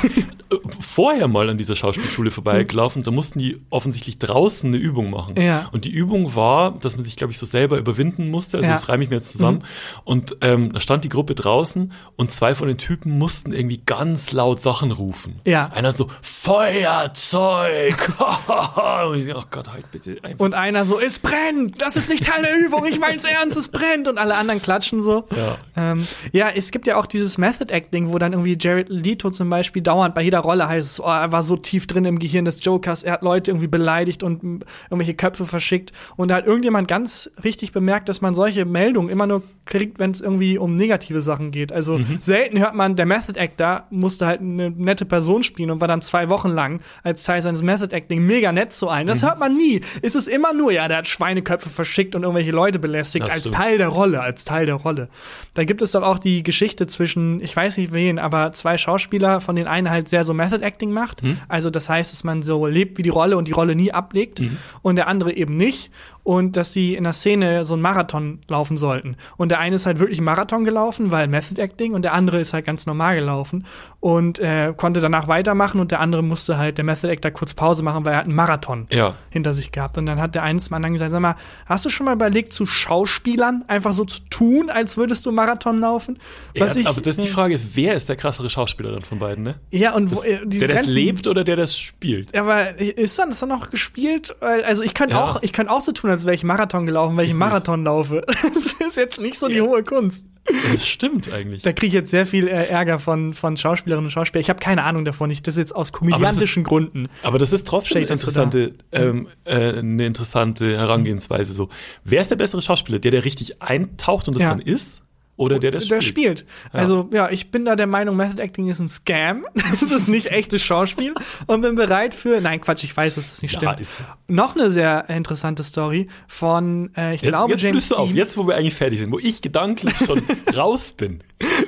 vorher 0.81 1.29
mal 1.29 1.51
an 1.51 1.59
dieser 1.59 1.77
Schauspielschule 1.77 2.31
vorbeigelaufen, 2.31 3.03
da 3.03 3.11
mussten 3.11 3.41
die 3.41 3.61
offensichtlich 3.69 4.19
draußen 4.19 4.71
eine 4.71 4.79
Übung 4.83 5.11
machen. 5.11 5.35
Ja. 5.41 5.69
Und 5.73 5.85
die 5.85 5.91
Übung 5.91 6.35
war, 6.37 6.71
dass 6.79 6.97
man 6.97 7.05
sich, 7.05 7.17
glaube 7.17 7.33
ich, 7.33 7.39
so 7.39 7.47
selber 7.47 7.79
überwinden 7.79 8.31
musste. 8.31 8.59
Also 8.59 8.69
Ja. 8.69 8.75
das 8.75 8.89
reime 8.89 9.03
ich 9.05 9.11
mir 9.11 9.17
jetzt 9.17 9.31
zusammen. 9.33 9.59
Mhm. 9.59 9.65
Und 10.05 10.37
ähm, 10.41 10.73
da 10.73 10.81
stand 10.81 11.03
die 11.03 11.09
Gruppe 11.09 11.35
draußen 11.35 11.93
und 12.17 12.31
zwei 12.31 12.55
von 12.55 12.69
den 12.69 12.79
Typen 12.79 13.19
mussten 13.19 13.53
irgendwie 13.53 13.83
ganz 13.85 14.31
laut 14.31 14.63
Sachen 14.63 14.93
rufen. 14.93 15.41
Ja. 15.45 15.69
Einer 15.75 15.89
hat 15.89 15.97
so, 15.97 16.09
Feuerzeug! 16.21 18.13
und 19.09 19.19
ich, 19.19 19.35
oh 19.35 19.43
Gott, 19.51 19.69
halt 19.73 19.91
bitte 19.91 20.17
einfach. 20.23 20.39
Und 20.39 20.55
einer 20.55 20.85
so, 20.85 21.01
es 21.01 21.19
brennt, 21.19 21.83
das 21.83 21.97
ist 21.97 22.09
nicht 22.09 22.25
Teil 22.25 22.43
der 22.43 22.57
Übung, 22.57 22.87
ich 22.87 23.01
mein's 23.01 23.25
ernst, 23.25 23.59
es 23.59 23.67
brennt. 23.69 24.07
Und 24.07 24.19
alle 24.19 24.37
anderen 24.37 24.63
klatschen 24.63 25.03
so. 25.03 25.25
Ja. 25.37 25.59
Ähm, 25.77 26.07
ja, 26.33 26.52
es 26.55 26.71
gibt 26.71 26.87
ja 26.87 26.97
auch 26.97 27.07
dieses 27.07 27.39
Method 27.39 27.73
Acting, 27.73 28.13
wo 28.13 28.19
dann 28.19 28.33
irgendwie 28.33 28.57
Jared 28.59 28.89
Leto 28.89 29.31
zum 29.31 29.51
Beispiel 29.51 29.83
dauernd 29.83 30.15
bei 30.15 30.23
jeder 30.23 30.41
Rolle 30.41 30.69
heißt 30.69 30.91
es, 30.93 31.01
oh, 31.01 31.09
er 31.09 31.33
war 31.33 31.43
so 31.43 31.57
tief 31.57 31.87
drin 31.87 32.05
im 32.05 32.19
Gehirn 32.19 32.45
des 32.45 32.65
Jokers, 32.65 33.03
er 33.03 33.15
hat 33.15 33.23
Leute 33.23 33.51
irgendwie 33.51 33.69
beleidigt 33.69 34.23
und 34.23 34.65
irgendwelche 34.91 35.15
Köpfe 35.15 35.47
verschickt. 35.47 35.93
Und 36.17 36.29
da 36.29 36.37
hat 36.37 36.47
irgendjemand 36.47 36.89
ganz 36.89 37.31
richtig 37.43 37.73
bemerkt, 37.73 38.09
dass 38.09 38.21
man 38.21 38.35
solche 38.35 38.65
Meldungen 38.65 39.11
immer 39.11 39.27
nur 39.27 39.43
kriegt, 39.65 39.99
wenn 39.99 40.11
es 40.11 40.21
irgendwie 40.21 40.59
um 40.59 40.75
negative 40.75 41.21
Sachen 41.21 41.51
geht. 41.53 41.73
Also 41.73 42.01
selten 42.21 42.59
hört 42.59 42.75
man, 42.75 42.97
der 42.97 43.07
Method 43.07 43.39
Actor 43.39 43.85
musste 43.91 44.27
halt 44.27 44.41
eine 44.41 44.71
nette 44.71 45.05
Person 45.05 45.43
spielen 45.43 45.71
und 45.71 45.81
war 45.81 45.89
dann 45.89 46.03
zwei 46.03 46.29
Wochen 46.29 46.49
lang 46.49 46.81
als 47.05 47.23
Teil 47.23 47.43
seines 47.43 47.63
Method 47.63 47.95
Acting 47.95 48.27
mega 48.27 48.53
nett 48.53 48.73
zu 48.73 48.89
allen. 48.89 49.07
Das 49.07 49.23
hört 49.23 49.39
man 49.39 49.57
nie. 49.57 49.81
Es 50.03 50.15
ist 50.15 50.29
immer 50.29 50.53
nur, 50.53 50.73
ja, 50.73 50.89
der 50.89 50.99
hat 50.99 51.09
Schweineköpfe 51.09 51.71
verschickt 51.71 52.15
und 52.15 52.23
irgendwelche 52.23 52.51
Leute 52.51 52.79
belästigt 52.79 53.25
Das 53.27 53.33
als 53.33 53.41
stimmt. 53.43 53.55
Teil 53.55 53.79
der 53.79 53.89
Rolle, 53.89 54.21
als 54.21 54.45
Teil 54.45 54.67
der 54.67 54.75
Rolle. 54.75 55.09
Da 55.55 55.65
gibt 55.65 55.81
es 55.81 55.93
doch 55.93 56.03
auch 56.03 56.19
die 56.19 56.43
Geschichte 56.43 56.87
zwischen, 56.87 57.41
ich 57.41 57.55
weiß 57.55 57.77
nicht 57.77 57.93
wen, 57.93 58.19
aber 58.19 58.53
zwei 58.53 58.77
Schauspieler, 58.79 59.41
von 59.41 59.55
denen 59.55 59.69
einer 59.69 59.91
halt 59.91 60.09
sehr 60.09 60.25
so 60.25 60.35
Method 60.35 60.65
Acting 60.65 60.91
macht. 60.93 61.23
Also 61.49 61.71
das 61.71 61.89
heißt, 61.89 62.13
dass 62.13 62.25
man 62.25 62.43
so 62.43 62.67
lebt 62.67 62.99
wie 62.99 63.03
die 63.03 63.11
Rolle 63.11 63.37
und 63.37 63.47
die 63.47 63.53
Rolle 63.53 63.77
nie 63.77 63.93
ablegt 63.93 64.43
und 64.83 64.97
der 64.97 65.07
andere 65.07 65.33
eben 65.33 65.55
nicht. 65.55 65.91
Und 66.25 66.57
dass 66.57 66.73
sie 66.73 66.95
in 66.95 67.03
der 67.05 67.13
Szene 67.13 67.65
so 67.65 67.75
einen 67.75 67.83
Marathon 67.83 68.41
laufen 68.49 68.77
sollten. 68.77 69.17
Und 69.37 69.51
der 69.51 69.59
eine 69.59 69.75
ist 69.75 69.87
halt 69.87 69.99
wirklich 69.99 70.19
einen 70.19 70.27
Marathon 70.27 70.65
gelaufen, 70.65 71.11
weil 71.11 71.27
Method 71.27 71.61
Acting, 71.61 71.95
und 71.95 72.03
der 72.03 72.13
andere 72.13 72.39
ist 72.41 72.53
halt 72.53 72.65
ganz 72.65 72.87
normal 72.87 73.17
gelaufen 73.17 73.67
und 73.99 74.39
äh, 74.39 74.73
konnte 74.77 75.01
danach 75.01 75.27
weitermachen 75.27 75.81
und 75.81 75.91
der 75.91 75.99
andere 76.01 76.23
musste 76.23 76.59
halt, 76.59 76.79
der 76.79 76.85
Method 76.85 77.09
Actor, 77.11 77.33
kurz 77.33 77.55
Pause 77.55 77.83
machen, 77.83 78.05
weil 78.05 78.13
er 78.13 78.19
hat 78.21 78.27
einen 78.27 78.37
Marathon 78.37 78.87
Ja. 78.91 79.15
hinter 79.31 79.53
sich 79.53 79.73
gehabt. 79.73 79.99
Und 79.99 80.07
dann 80.07 80.21
hat 80.21 80.35
der 80.37 80.45
eine 80.45 80.61
zum 80.61 80.75
anderen 80.75 80.93
gesagt, 80.93 81.11
sag 81.11 81.21
mal, 81.21 81.35
hast 81.67 81.85
du 81.85 81.91
schon 81.91 82.05
mal 82.05 82.15
überlegt, 82.15 82.53
zu 82.53 82.67
Schauspielern 82.67 83.65
einfach 83.67 83.95
so 83.95 84.05
zu 84.05 84.21
tun, 84.31 84.71
als 84.71 84.97
würdest 84.97 85.27
du 85.27 85.33
Marathon 85.33 85.81
laufen? 85.81 86.19
Ja, 86.55 86.67
aber 86.87 87.01
das 87.01 87.17
ist 87.17 87.25
die 87.25 87.29
Frage, 87.29 87.59
wer 87.75 87.95
ist 87.95 88.09
der 88.09 88.17
krassere 88.17 88.49
Schauspieler 88.49 88.91
dann 88.91 89.03
von 89.03 89.19
beiden, 89.19 89.43
ne? 89.43 89.57
Ja, 89.71 89.95
und 89.95 90.15
wo, 90.15 90.23
äh, 90.23 90.39
die 90.47 90.61
der 90.61 90.69
das 90.69 90.77
Grenzen- 90.83 90.95
lebt 90.95 91.27
oder 91.27 91.43
der 91.43 91.57
das 91.57 91.77
spielt? 91.77 92.37
Aber 92.39 92.79
ist 92.79 93.19
dann, 93.19 93.31
ist 93.31 93.43
dann 93.43 93.49
noch 93.49 93.71
gespielt? 93.71 94.37
Also 94.41 94.83
ich 94.83 94.95
könnte 94.95 95.17
Ja. 95.17 95.25
auch, 95.25 95.43
ich 95.43 95.53
könnte 95.53 95.73
auch 95.73 95.81
so 95.81 95.91
tun, 95.93 96.11
als 96.13 96.25
wäre 96.25 96.35
ich 96.35 96.45
Marathon 96.45 96.87
gelaufen, 96.87 97.17
weil 97.17 97.25
ich 97.25 97.31
einen 97.33 97.39
Marathon 97.41 97.85
laufe. 97.85 98.25
Das 98.55 98.97
ist 98.97 98.97
jetzt 98.97 99.21
nicht 99.21 99.39
so 99.39 99.49
die 99.49 99.55
Ja. 99.57 99.63
hohe 99.63 99.83
Kunst. 99.83 100.27
Das 100.73 100.87
stimmt 100.87 101.33
eigentlich. 101.33 101.63
Da 101.63 101.73
kriege 101.73 101.87
ich 101.87 101.93
jetzt 101.95 102.11
sehr 102.11 102.27
viel 102.27 102.47
äh, 102.49 102.67
Ärger 102.67 102.99
von, 102.99 103.33
von 103.33 103.57
Schauspielerinnen 103.57 104.07
und 104.07 104.11
Schauspielern. 104.11 104.43
Ich 104.43 104.51
habe 104.51 104.59
keine 104.61 104.83
Ahnung 104.85 105.05
davon. 105.05 105.31
Ich 105.31 105.43
das 105.43 105.57
jetzt 105.57 105.75
aus 105.75 105.93
komödiantischen 105.93 106.65
Gründen. 106.65 107.09
Aber 107.23 107.39
das 107.39 107.53
ist 107.53 107.67
trotzdem 107.67 107.99
eine 107.99 108.07
interessante, 108.09 108.75
ähm, 108.91 109.29
äh, 109.45 109.79
eine 109.79 110.05
interessante 110.05 110.77
Herangehensweise. 110.77 111.55
So, 111.55 111.69
wer 112.05 112.21
ist 112.21 112.31
der 112.31 112.37
bessere 112.37 112.61
Schauspieler? 112.61 112.99
Der, 112.99 113.13
der 113.13 113.25
richtig 113.25 113.63
eintaucht 113.63 114.29
und 114.29 114.35
das 114.35 114.43
Ja. 114.43 114.51
dann 114.51 114.61
ist? 114.61 115.01
Oder 115.43 115.59
der, 115.59 115.71
der 115.73 115.81
spielt? 115.81 115.93
Der 115.93 116.01
spielt. 116.03 116.47
Also, 116.73 117.09
ja, 117.13 117.31
ich 117.31 117.51
bin 117.51 117.65
da 117.65 117.77
der 117.77 117.87
Meinung, 117.87 118.17
Method 118.17 118.41
Acting 118.43 118.69
ist 118.69 118.79
ein 118.81 118.89
Scam. 118.89 119.45
Das 119.81 119.91
ist 119.91 120.09
nicht 120.09 120.29
echtes 120.31 120.63
Schauspiel. 120.63 121.15
Und 121.47 121.61
bin 121.63 121.75
bereit 121.75 122.15
für. 122.15 122.41
Nein, 122.41 122.61
Quatsch, 122.61 122.85
ich 122.85 122.97
weiß, 122.97 123.15
dass 123.17 123.31
das 123.31 123.43
nicht 123.43 123.55
Ja, 123.61 123.73
stimmt. 123.75 123.81
ist- 123.81 123.91
Noch 124.29 124.55
eine 124.57 124.71
sehr 124.71 125.09
interessante 125.11 125.63
Story 125.65 126.09
von, 126.29 126.91
äh, 126.97 127.15
ich 127.15 127.23
Jetzt, 127.23 127.31
glaube, 127.31 127.53
jetzt 127.53 127.63
James 127.63 127.89
du 127.89 127.97
auf, 127.97 128.09
Dean. 128.09 128.17
jetzt 128.17 128.37
wo 128.37 128.47
wir 128.47 128.57
eigentlich 128.57 128.75
fertig 128.75 128.99
sind, 129.01 129.13
wo 129.13 129.19
ich 129.19 129.43
gedanklich 129.43 129.95
schon 129.97 130.23
raus 130.57 130.93
bin. 130.93 131.21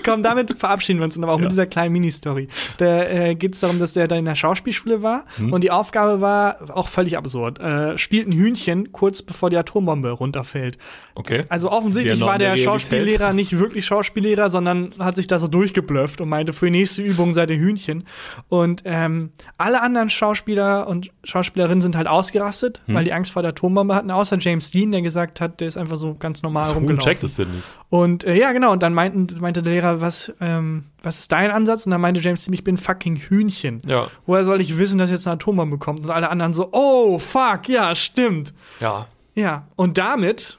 Komm, 0.04 0.22
damit 0.22 0.56
verabschieden 0.58 1.00
wir 1.00 1.04
uns 1.04 1.14
dann 1.14 1.24
aber 1.24 1.32
auch 1.32 1.38
mit 1.38 1.44
Ja. 1.46 1.48
dieser 1.50 1.66
kleinen 1.66 1.92
Mini-Story. 1.92 2.48
Da 2.78 3.04
äh, 3.04 3.34
geht 3.34 3.54
es 3.54 3.60
darum, 3.60 3.78
dass 3.78 3.94
der 3.94 4.06
da 4.08 4.16
in 4.16 4.24
der 4.24 4.34
Schauspielschule 4.34 5.02
war 5.02 5.24
Hm. 5.36 5.52
und 5.52 5.62
die 5.64 5.70
Aufgabe 5.70 6.20
war 6.20 6.76
auch 6.76 6.88
völlig 6.88 7.16
absurd. 7.16 7.58
Äh, 7.58 7.98
spielt 7.98 8.28
ein 8.28 8.32
Hühnchen 8.32 8.92
kurz 8.92 9.22
bevor 9.22 9.50
die 9.50 9.56
Atombombe 9.56 10.10
runterfällt. 10.10 10.78
Okay. 11.14 11.42
Also 11.48 11.70
offensichtlich 11.70 12.20
war 12.20 12.38
der, 12.38 12.48
Realität. 12.48 12.64
Schauspiellehrer 12.64 13.32
nicht 13.32 13.52
wirklich 13.58 13.63
Schauspiellehrer, 13.72 14.50
sondern 14.50 14.94
hat 14.98 15.16
sich 15.16 15.26
da 15.26 15.38
so 15.38 15.48
durchgeblufft 15.48 16.20
und 16.20 16.28
meinte, 16.28 16.52
für 16.52 16.66
die 16.66 16.72
nächste 16.72 17.02
Übung 17.02 17.32
seid 17.34 17.50
ihr 17.50 17.56
Hühnchen. 17.58 18.04
Und 18.48 18.82
ähm, 18.84 19.30
alle 19.58 19.80
anderen 19.82 20.10
Schauspieler 20.10 20.86
und 20.86 21.10
Schauspielerinnen 21.24 21.80
sind 21.82 21.96
halt 21.96 22.06
ausgerastet, 22.06 22.82
Hm. 22.86 22.94
weil 22.94 23.04
die 23.04 23.12
Angst 23.12 23.32
vor 23.32 23.42
der 23.42 23.50
Atombombe 23.50 23.94
hatten, 23.94 24.10
außer 24.10 24.38
James 24.38 24.70
Dean, 24.70 24.90
der 24.92 25.02
gesagt 25.02 25.40
hat, 25.40 25.60
der 25.60 25.68
ist 25.68 25.76
einfach 25.76 25.96
so 25.96 26.14
ganz 26.14 26.42
normal 26.42 26.64
Das 26.64 26.74
rumgelaufen. 26.76 27.04
checkt 27.10 27.24
es 27.24 27.36
denn 27.36 27.50
nicht. 27.52 27.64
Und 27.88 28.24
äh, 28.24 28.34
ja, 28.36 28.52
genau, 28.52 28.72
und 28.72 28.82
dann 28.82 28.94
meinten, 28.94 29.26
meinte 29.40 29.62
der 29.62 29.72
Lehrer, 29.72 30.00
was, 30.00 30.32
ähm, 30.40 30.84
was 31.02 31.20
ist 31.20 31.32
dein 31.32 31.50
Ansatz? 31.50 31.86
Und 31.86 31.92
dann 31.92 32.00
meinte 32.00 32.20
James 32.20 32.44
Dean, 32.44 32.54
ich 32.54 32.64
bin 32.64 32.76
fucking 32.76 33.16
Hühnchen. 33.16 33.82
Ja. 33.86 34.08
Woher 34.26 34.44
soll 34.44 34.60
ich 34.60 34.78
wissen, 34.78 34.98
dass 34.98 35.10
jetzt 35.10 35.26
eine 35.26 35.34
Atombombe 35.34 35.78
kommt? 35.78 36.00
Und 36.00 36.10
alle 36.10 36.28
anderen 36.30 36.52
so, 36.54 36.68
oh, 36.72 37.18
fuck, 37.18 37.68
ja, 37.68 37.94
stimmt. 37.94 38.52
Ja. 38.80 39.06
Ja, 39.36 39.66
und 39.76 39.98
damit, 39.98 40.58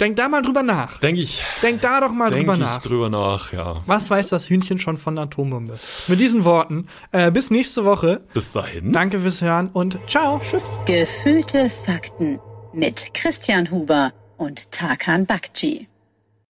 denk 0.00 0.16
da 0.16 0.28
mal 0.28 0.42
drüber 0.42 0.62
nach. 0.62 0.98
Denke 0.98 1.20
ich, 1.20 1.42
Denk 1.62 1.80
da 1.80 2.00
doch 2.00 2.12
mal 2.12 2.30
denke 2.30 2.44
drüber 2.52 2.54
ich 2.54 2.60
nach. 2.60 2.80
drüber 2.82 3.08
nach, 3.08 3.52
ja. 3.52 3.82
Was 3.86 4.10
weiß 4.10 4.28
das 4.30 4.48
Hühnchen 4.48 4.78
schon 4.78 4.96
von 4.96 5.14
der 5.16 5.24
Atombombe? 5.24 5.78
Mit 6.08 6.20
diesen 6.20 6.44
Worten, 6.44 6.86
äh, 7.12 7.30
bis 7.30 7.50
nächste 7.50 7.84
Woche. 7.84 8.22
Bis 8.34 8.52
dahin. 8.52 8.92
Danke 8.92 9.18
fürs 9.20 9.40
Hören 9.42 9.68
und 9.72 9.98
ciao. 10.08 10.40
Tschüss. 10.40 10.62
Gefühlte 10.86 11.68
Fakten 11.68 12.38
mit 12.72 13.12
Christian 13.14 13.70
Huber 13.70 14.12
und 14.36 14.70
Tarkan 14.70 15.26
Bakci. 15.26 15.88